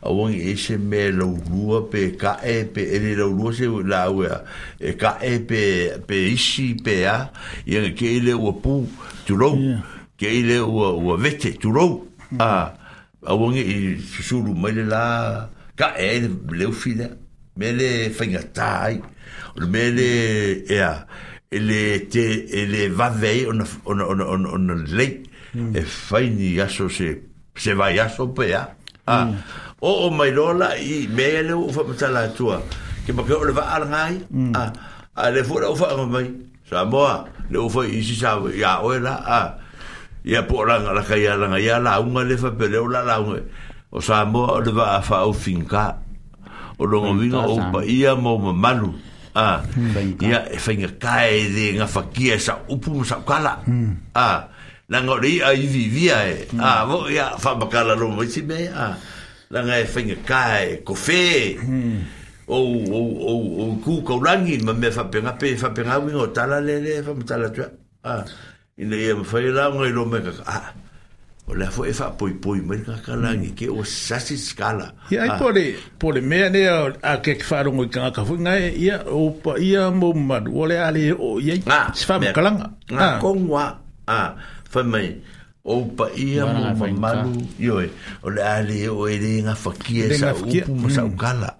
[0.07, 4.29] awangi ese me laurua pe ka e pe ere laurua se la ue
[4.79, 5.59] e ka e pe,
[6.07, 7.17] pe isi pe a
[7.67, 8.77] i e ke ile ua pū
[9.27, 9.59] turou,
[10.15, 12.39] ke ile ua, ua vete turou mm.
[12.39, 13.77] a awangi i
[14.07, 17.11] susuru mai le la ka e le leu fila
[17.59, 19.01] me le whaingatai
[19.67, 21.03] me le ea yeah
[21.55, 22.23] ele te
[22.61, 25.05] ele va vei on on on on on le
[25.53, 25.75] hmm.
[25.75, 27.09] e fai ni aso se
[27.55, 28.63] se vai aso pe a
[29.07, 29.35] hmm.
[29.81, 32.59] o o mai lola i mele o fa mata la tua
[33.05, 34.15] ke ma pio le va al ngai
[34.53, 34.63] a
[35.15, 36.27] a le fu o fa ma mai
[36.69, 39.39] sa mo a le o fa i si sa ya o la a
[40.25, 42.87] ya po la la ka ya la ya la un le fa pe le o
[42.91, 43.39] la la un
[43.95, 46.03] o sa mo le va fa o finka
[46.77, 48.91] o lo ngi o pa ia mo ma malu
[49.35, 49.59] ah
[50.23, 53.59] ia e fainga kai de nga fakia sa upu sa kala
[54.15, 54.47] ah
[54.89, 58.95] la ngori ai vivia e ah vo ia fa bakala lo visi me ah
[59.51, 61.59] la nga e fainga kai kofe
[62.47, 66.31] ou ou ou ou ku ko rangi ma me fa penga pe fa penga wingo
[66.31, 67.59] tala le le fa tala tu
[68.07, 68.23] ah
[68.79, 70.71] ina ia fa la ngoi lo me ka ah
[71.47, 74.87] o le fo e fa poi poi mai ka kala ni ke o sasi skala
[75.13, 75.37] ya e ai ah.
[75.37, 75.63] pole
[76.01, 79.91] pole me ne a ke ke fa rongo ka ka fuinga ia o pa ia
[79.93, 82.67] mo ma o le ale o ye ah, se fa kala nga
[82.97, 83.69] ah, ko wa
[84.09, 84.33] a
[84.69, 85.13] fa mai
[85.63, 87.45] o pa ia mo ma ma oi.
[87.61, 87.77] yo
[88.25, 91.13] o le ale o e le nga fa ki e sa o pu sa mm.
[91.13, 91.51] kala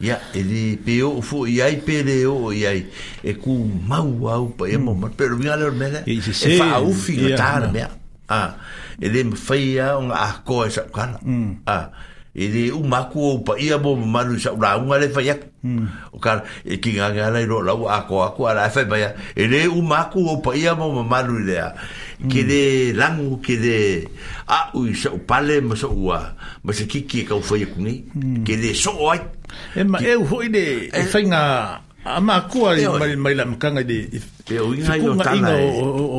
[0.00, 2.80] ya e le pe o fu i ai pe le o i ai
[3.20, 3.60] e ku
[3.92, 5.00] mau au pa ia mo mm.
[5.04, 6.16] ma pero mi ale o me le e
[6.56, 7.84] fa au fi ta me
[8.32, 8.42] a
[9.00, 11.50] e le mafaia o ga ako e saʻukala mm.
[11.70, 11.78] a
[12.38, 15.86] e le umaku ou paia mo mamalu i saʻulauga le fai aku mm.
[16.14, 19.70] o kala e kigage ala i loo lau akoako ala e fai maia e lē
[19.70, 21.66] umaku ou paia mo mamalu i lea
[22.26, 22.46] ke mm.
[22.50, 22.60] lē
[22.98, 23.78] lagu ke lē
[24.50, 26.18] aʻu i saʻupale ma saʻua
[26.66, 28.02] ma se kiki e kaufai aku nei
[28.42, 29.22] ke lē soo ai
[29.78, 31.42] eu e hoʻi le e faiga
[31.78, 32.18] eh.
[32.18, 32.82] amakua e
[33.14, 33.98] mai lamakaga i le
[34.42, 35.54] e oiga ioaga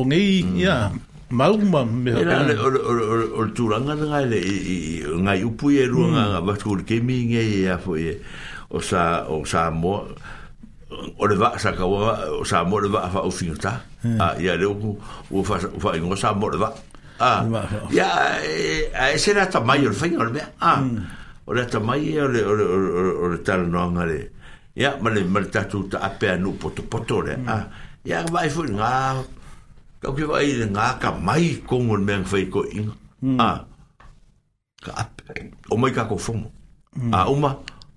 [0.08, 0.88] gei ia
[1.30, 6.22] mauma me ha ele ole ole ole turanga nga ele e nga yupu ye runga
[6.34, 8.18] nga batur ke mi nge ya e fo ye
[8.74, 10.06] o sa o sa mo
[10.90, 13.26] o le va sa ka o sa mo le va fa mm.
[13.26, 13.78] o fin ta
[14.18, 14.98] a ya le o
[15.30, 16.68] o fa fa sa mo le va
[17.22, 17.46] a
[17.94, 20.98] ya e, a ese na ta mai o ol fin ol me a mm.
[21.46, 24.34] o le o le, o ole ole ole tal no nga le
[24.74, 27.46] ya male male ta tu ta ape anu poto poto re, mm.
[27.46, 27.56] a
[28.02, 29.22] ya vai fo nga
[30.00, 32.94] ka ke vai le nga ka mai ko ngon men fai ko inga
[33.46, 33.48] a
[34.84, 36.48] ka ape o mai ka ko fomo
[37.12, 37.50] a uma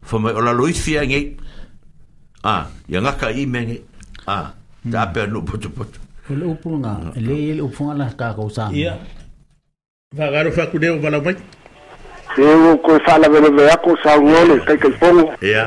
[0.09, 1.21] fa mai ola loisia nge
[2.43, 2.53] a
[2.93, 3.77] ya nga ka i men
[4.27, 4.51] a
[4.91, 5.99] ta ape no poto poto
[6.29, 8.93] o le upu nga le le upu nga ka ko sa ia
[10.17, 11.37] va garo fa ku de o bala mai
[12.43, 15.63] e o ko sala vele ve ako sa ngole kai kai fomo ia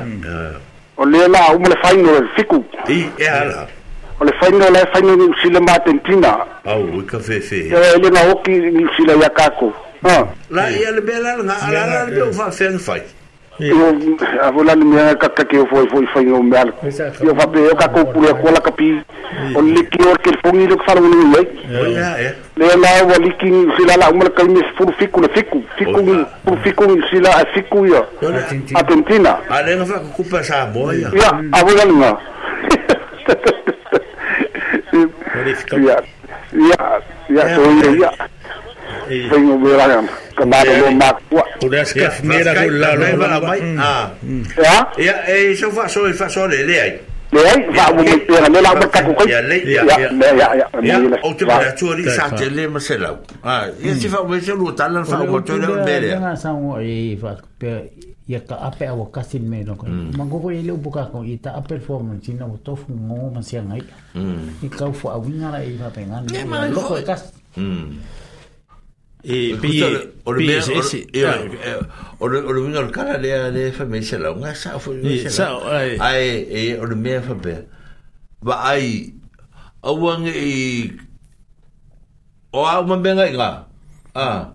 [1.00, 2.58] o le la o me fai no fiku
[2.96, 3.66] i e yeah
[4.18, 8.50] o le fainga la fainga ni usila ma tentina au ka fe fe e oki
[8.50, 13.02] ni usila ya la ia le bela nga le fa fe fai
[13.58, 13.72] Yo
[14.42, 16.62] avola ni mea kaka ke foi o mea.
[17.24, 19.00] Yo va be ka ko pure ko la kapi.
[19.62, 24.42] liki or ke fongi lo faro ni la o liki sila la umla ka
[24.98, 26.26] fiku le fiku fiku ni
[26.64, 28.04] fiku ni sila a fiku yo.
[28.74, 29.38] Argentina.
[29.48, 31.08] Ale nga fa ku pa sa boya.
[31.16, 32.12] Ya
[35.46, 35.76] lifto.
[35.78, 35.96] Ja,
[36.52, 37.56] ja, ja, ja.
[37.56, 38.12] so ja.
[39.30, 40.08] Fing och början.
[40.36, 41.18] Kan bara gå mak.
[41.62, 43.58] Och där ska mera rullar och rullar.
[44.64, 44.76] Ja.
[44.98, 47.00] Ja, eh så fast så fast så det det.
[47.30, 49.28] Nej, va mo me pera me la ba ka ko.
[49.32, 50.10] Ya le ya ya
[50.82, 51.18] ya ya.
[51.26, 53.10] O te va tu ri sa te le ma sela.
[53.52, 56.06] Ah, ya si fa we se lu talan fa ko to le bere.
[56.14, 57.70] Ya sa o e fa pe
[58.26, 59.78] ya ka ape awa kasin me no mm.
[59.78, 60.10] ko mm.
[60.18, 63.86] mangoko ile buka ko ita apel performance na to fu ngo ma sia ngai
[64.18, 64.66] mm.
[64.66, 67.30] i ka fu a winga la i va pengan ne ma ko ko kas
[69.22, 69.70] e pi
[70.26, 70.58] or me
[72.18, 75.22] or or winga or kala le le fa me se la nga sa fu ni
[75.30, 77.54] sa ai ai e or me fa be
[78.42, 79.14] ba ai
[79.86, 80.90] awang e
[82.50, 83.50] o a ma benga nga
[84.18, 84.50] ah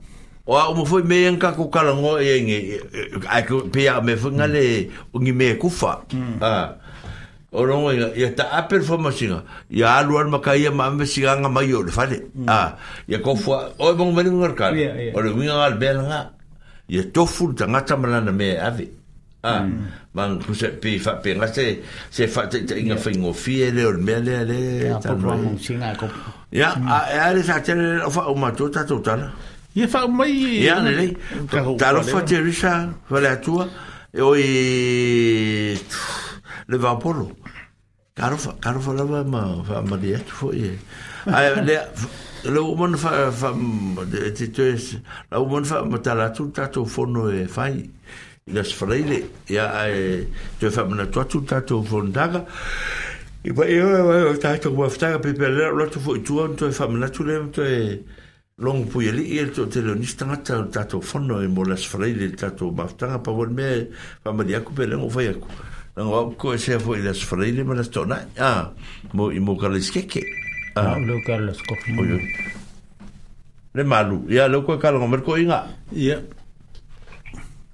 [0.51, 1.67] o a mo foi me en ka ko mm.
[1.71, 1.73] ah.
[1.79, 2.57] kala ngo e nge
[3.27, 6.03] a ko pe a me foi ngale ngi me ku fa
[7.55, 9.23] o no ya ta a performance
[9.71, 12.47] ya alu al makaia ma me siga nga mai o le fale mm.
[12.51, 12.75] ah
[13.07, 14.71] ya ko fa o mo me ngar ka
[15.15, 16.31] o le mi ngal bel nga
[16.91, 18.91] ya tofu tanga tamala na me ave
[19.47, 20.11] ah mm.
[20.13, 21.79] man ku se pe fa pe nga se
[22.11, 24.99] se fa te inga fa ingo fie le o me le le ya
[25.95, 26.11] ko
[26.91, 29.15] a le sa tele fa o ma tota tota
[29.75, 30.33] Ia fa mai.
[30.63, 31.05] Ia le le.
[31.77, 33.67] Ta lo fa te risa, fa le atua.
[34.11, 35.77] E oi
[36.65, 37.29] le va polo.
[38.13, 40.77] Caro fa, caro fa la va ma fa ma di atu fo ie.
[41.25, 41.77] Ai le
[42.43, 43.53] le o mon fa fa
[44.35, 44.75] te te
[45.29, 47.79] la o mon fa ma ta la tu ta tu fo no e fai.
[48.51, 49.17] Ia se freile,
[49.47, 50.27] ia e
[50.59, 52.43] te fa mana tua tu ta tu fo ndaga.
[53.43, 56.71] E vai eu, eu tá tô com uma fita, pepe, lá tô foi tu, tô
[56.71, 57.63] fazendo tudo, tô
[58.61, 62.29] longu pui ali e to te leo nis tangata tato whono e mo las fraile
[62.35, 63.83] tato maftanga pa wan mea
[64.23, 65.47] whamari aku pe lengo fai aku
[65.97, 68.71] lengo au ko e sea fo e las fraile ma las tona a
[69.13, 70.21] mo i mo kala iskeke
[70.75, 71.89] a leo kala las kofi
[73.73, 75.65] le malu ia leo koe kala ngomer ko inga
[75.95, 76.17] ia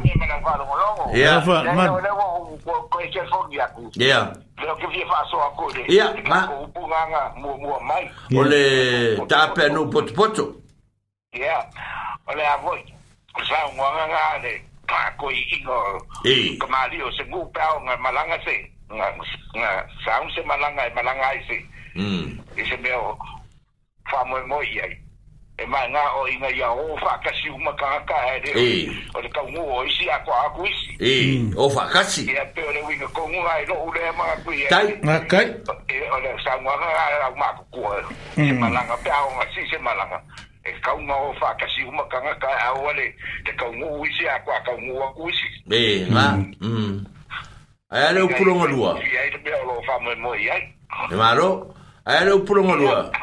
[1.13, 1.89] Ia, fa, man.
[3.93, 4.19] Ia.
[4.61, 5.85] Leo ke fia faso a kore.
[5.89, 6.47] Ia, ma.
[6.53, 8.11] Ole, mua mua mai.
[8.38, 10.45] Ole tape no poto poto.
[11.33, 11.57] Ia.
[12.27, 12.83] Ole a voi.
[13.49, 14.61] Sa ngwanga ngane.
[14.88, 16.01] Pa koi ingo.
[16.25, 16.57] E.
[16.57, 18.69] Kamali o se ngupao nga malanga se.
[18.93, 19.05] Nga,
[19.55, 21.65] nga, saun se malanga e malanga e se.
[21.95, 22.39] Mm.
[22.55, 23.17] E se meo.
[24.11, 25.02] Fa moe moe iai.
[25.64, 28.67] e mai ngā o inga ia o whakasi umakaka e re
[29.16, 31.16] o te kaungu o isi a kua aku isi e
[31.58, 34.90] o whakasi e pe o le winga kongu ai no ure mga kui e tai
[35.08, 35.48] makai
[35.95, 37.95] e o le sanguanga ai au mako kua
[38.35, 40.19] se malanga pe au ngasi se malanga
[40.64, 43.06] e kaunga o whakasi umakanga ka au ale
[43.45, 46.27] te kaungu isi a kua kaungu aku isi e ngā
[47.95, 50.64] ai ale ukulonga lua e ai te pia o lo whamoe moe ai
[51.11, 51.50] e maro
[52.06, 52.67] E Ai eh, eh, eh, le pulo mm.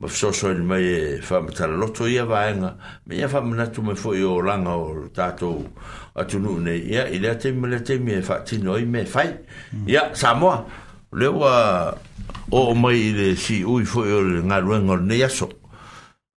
[0.00, 2.74] ma fiso so ni mai e whamitara loto ia vaenga,
[3.06, 5.66] me ia whamunatu me fwoi o langa o tātou
[6.16, 9.36] atu nu ne, ia i lea temi, lea temi e whatino i me fai,
[9.86, 10.64] ia Samoa,
[11.12, 11.94] leo a
[12.50, 15.50] o mai le si ui fwoi o le ngā ruenga o ne yaso,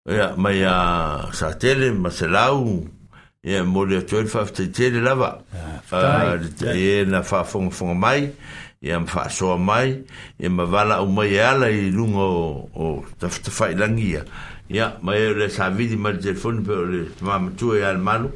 [0.08, 2.78] ia mai a sa tele, ma se lau,
[3.44, 5.34] ia mo lea tuen whafta i tele lava,
[6.72, 9.90] ia na whafonga fonga mai, ia, ia ma faasoa mai
[10.40, 14.24] ia ma vala umai e ala i luga o, o tafutafailagia
[14.72, 17.92] ia ia ma e o le savili ma le telefoni pe o le mamatua iā
[17.92, 18.30] le malu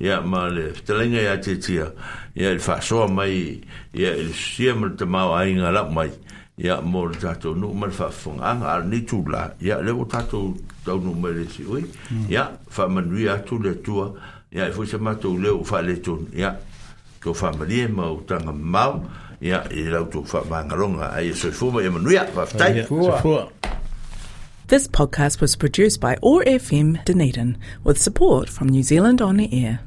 [0.00, 1.90] ia ma le fetalaiga iā e tiatia
[2.34, 3.60] ia i le faasoa mai
[3.92, 6.08] ia i e le susia ma le tamaoaiga lau mai
[6.56, 10.56] ia mo le tatou nuu ma le faafofogaaga ala ni tulā ia le ua tatou
[10.88, 12.28] taunuu mai le siʻui mm.
[12.32, 14.14] ia faamanuia atu le atua
[14.50, 16.56] ia e foi se matou leo o faaletonu ia
[17.20, 19.04] tou faamalie ma utaga mamao
[19.42, 23.48] ia i lau tō whamaangaronga ai e soifuma i manuia whaftai soifua
[24.70, 29.80] This podcast was produced by ORFM Dunedin with support from New Zealand On the Air.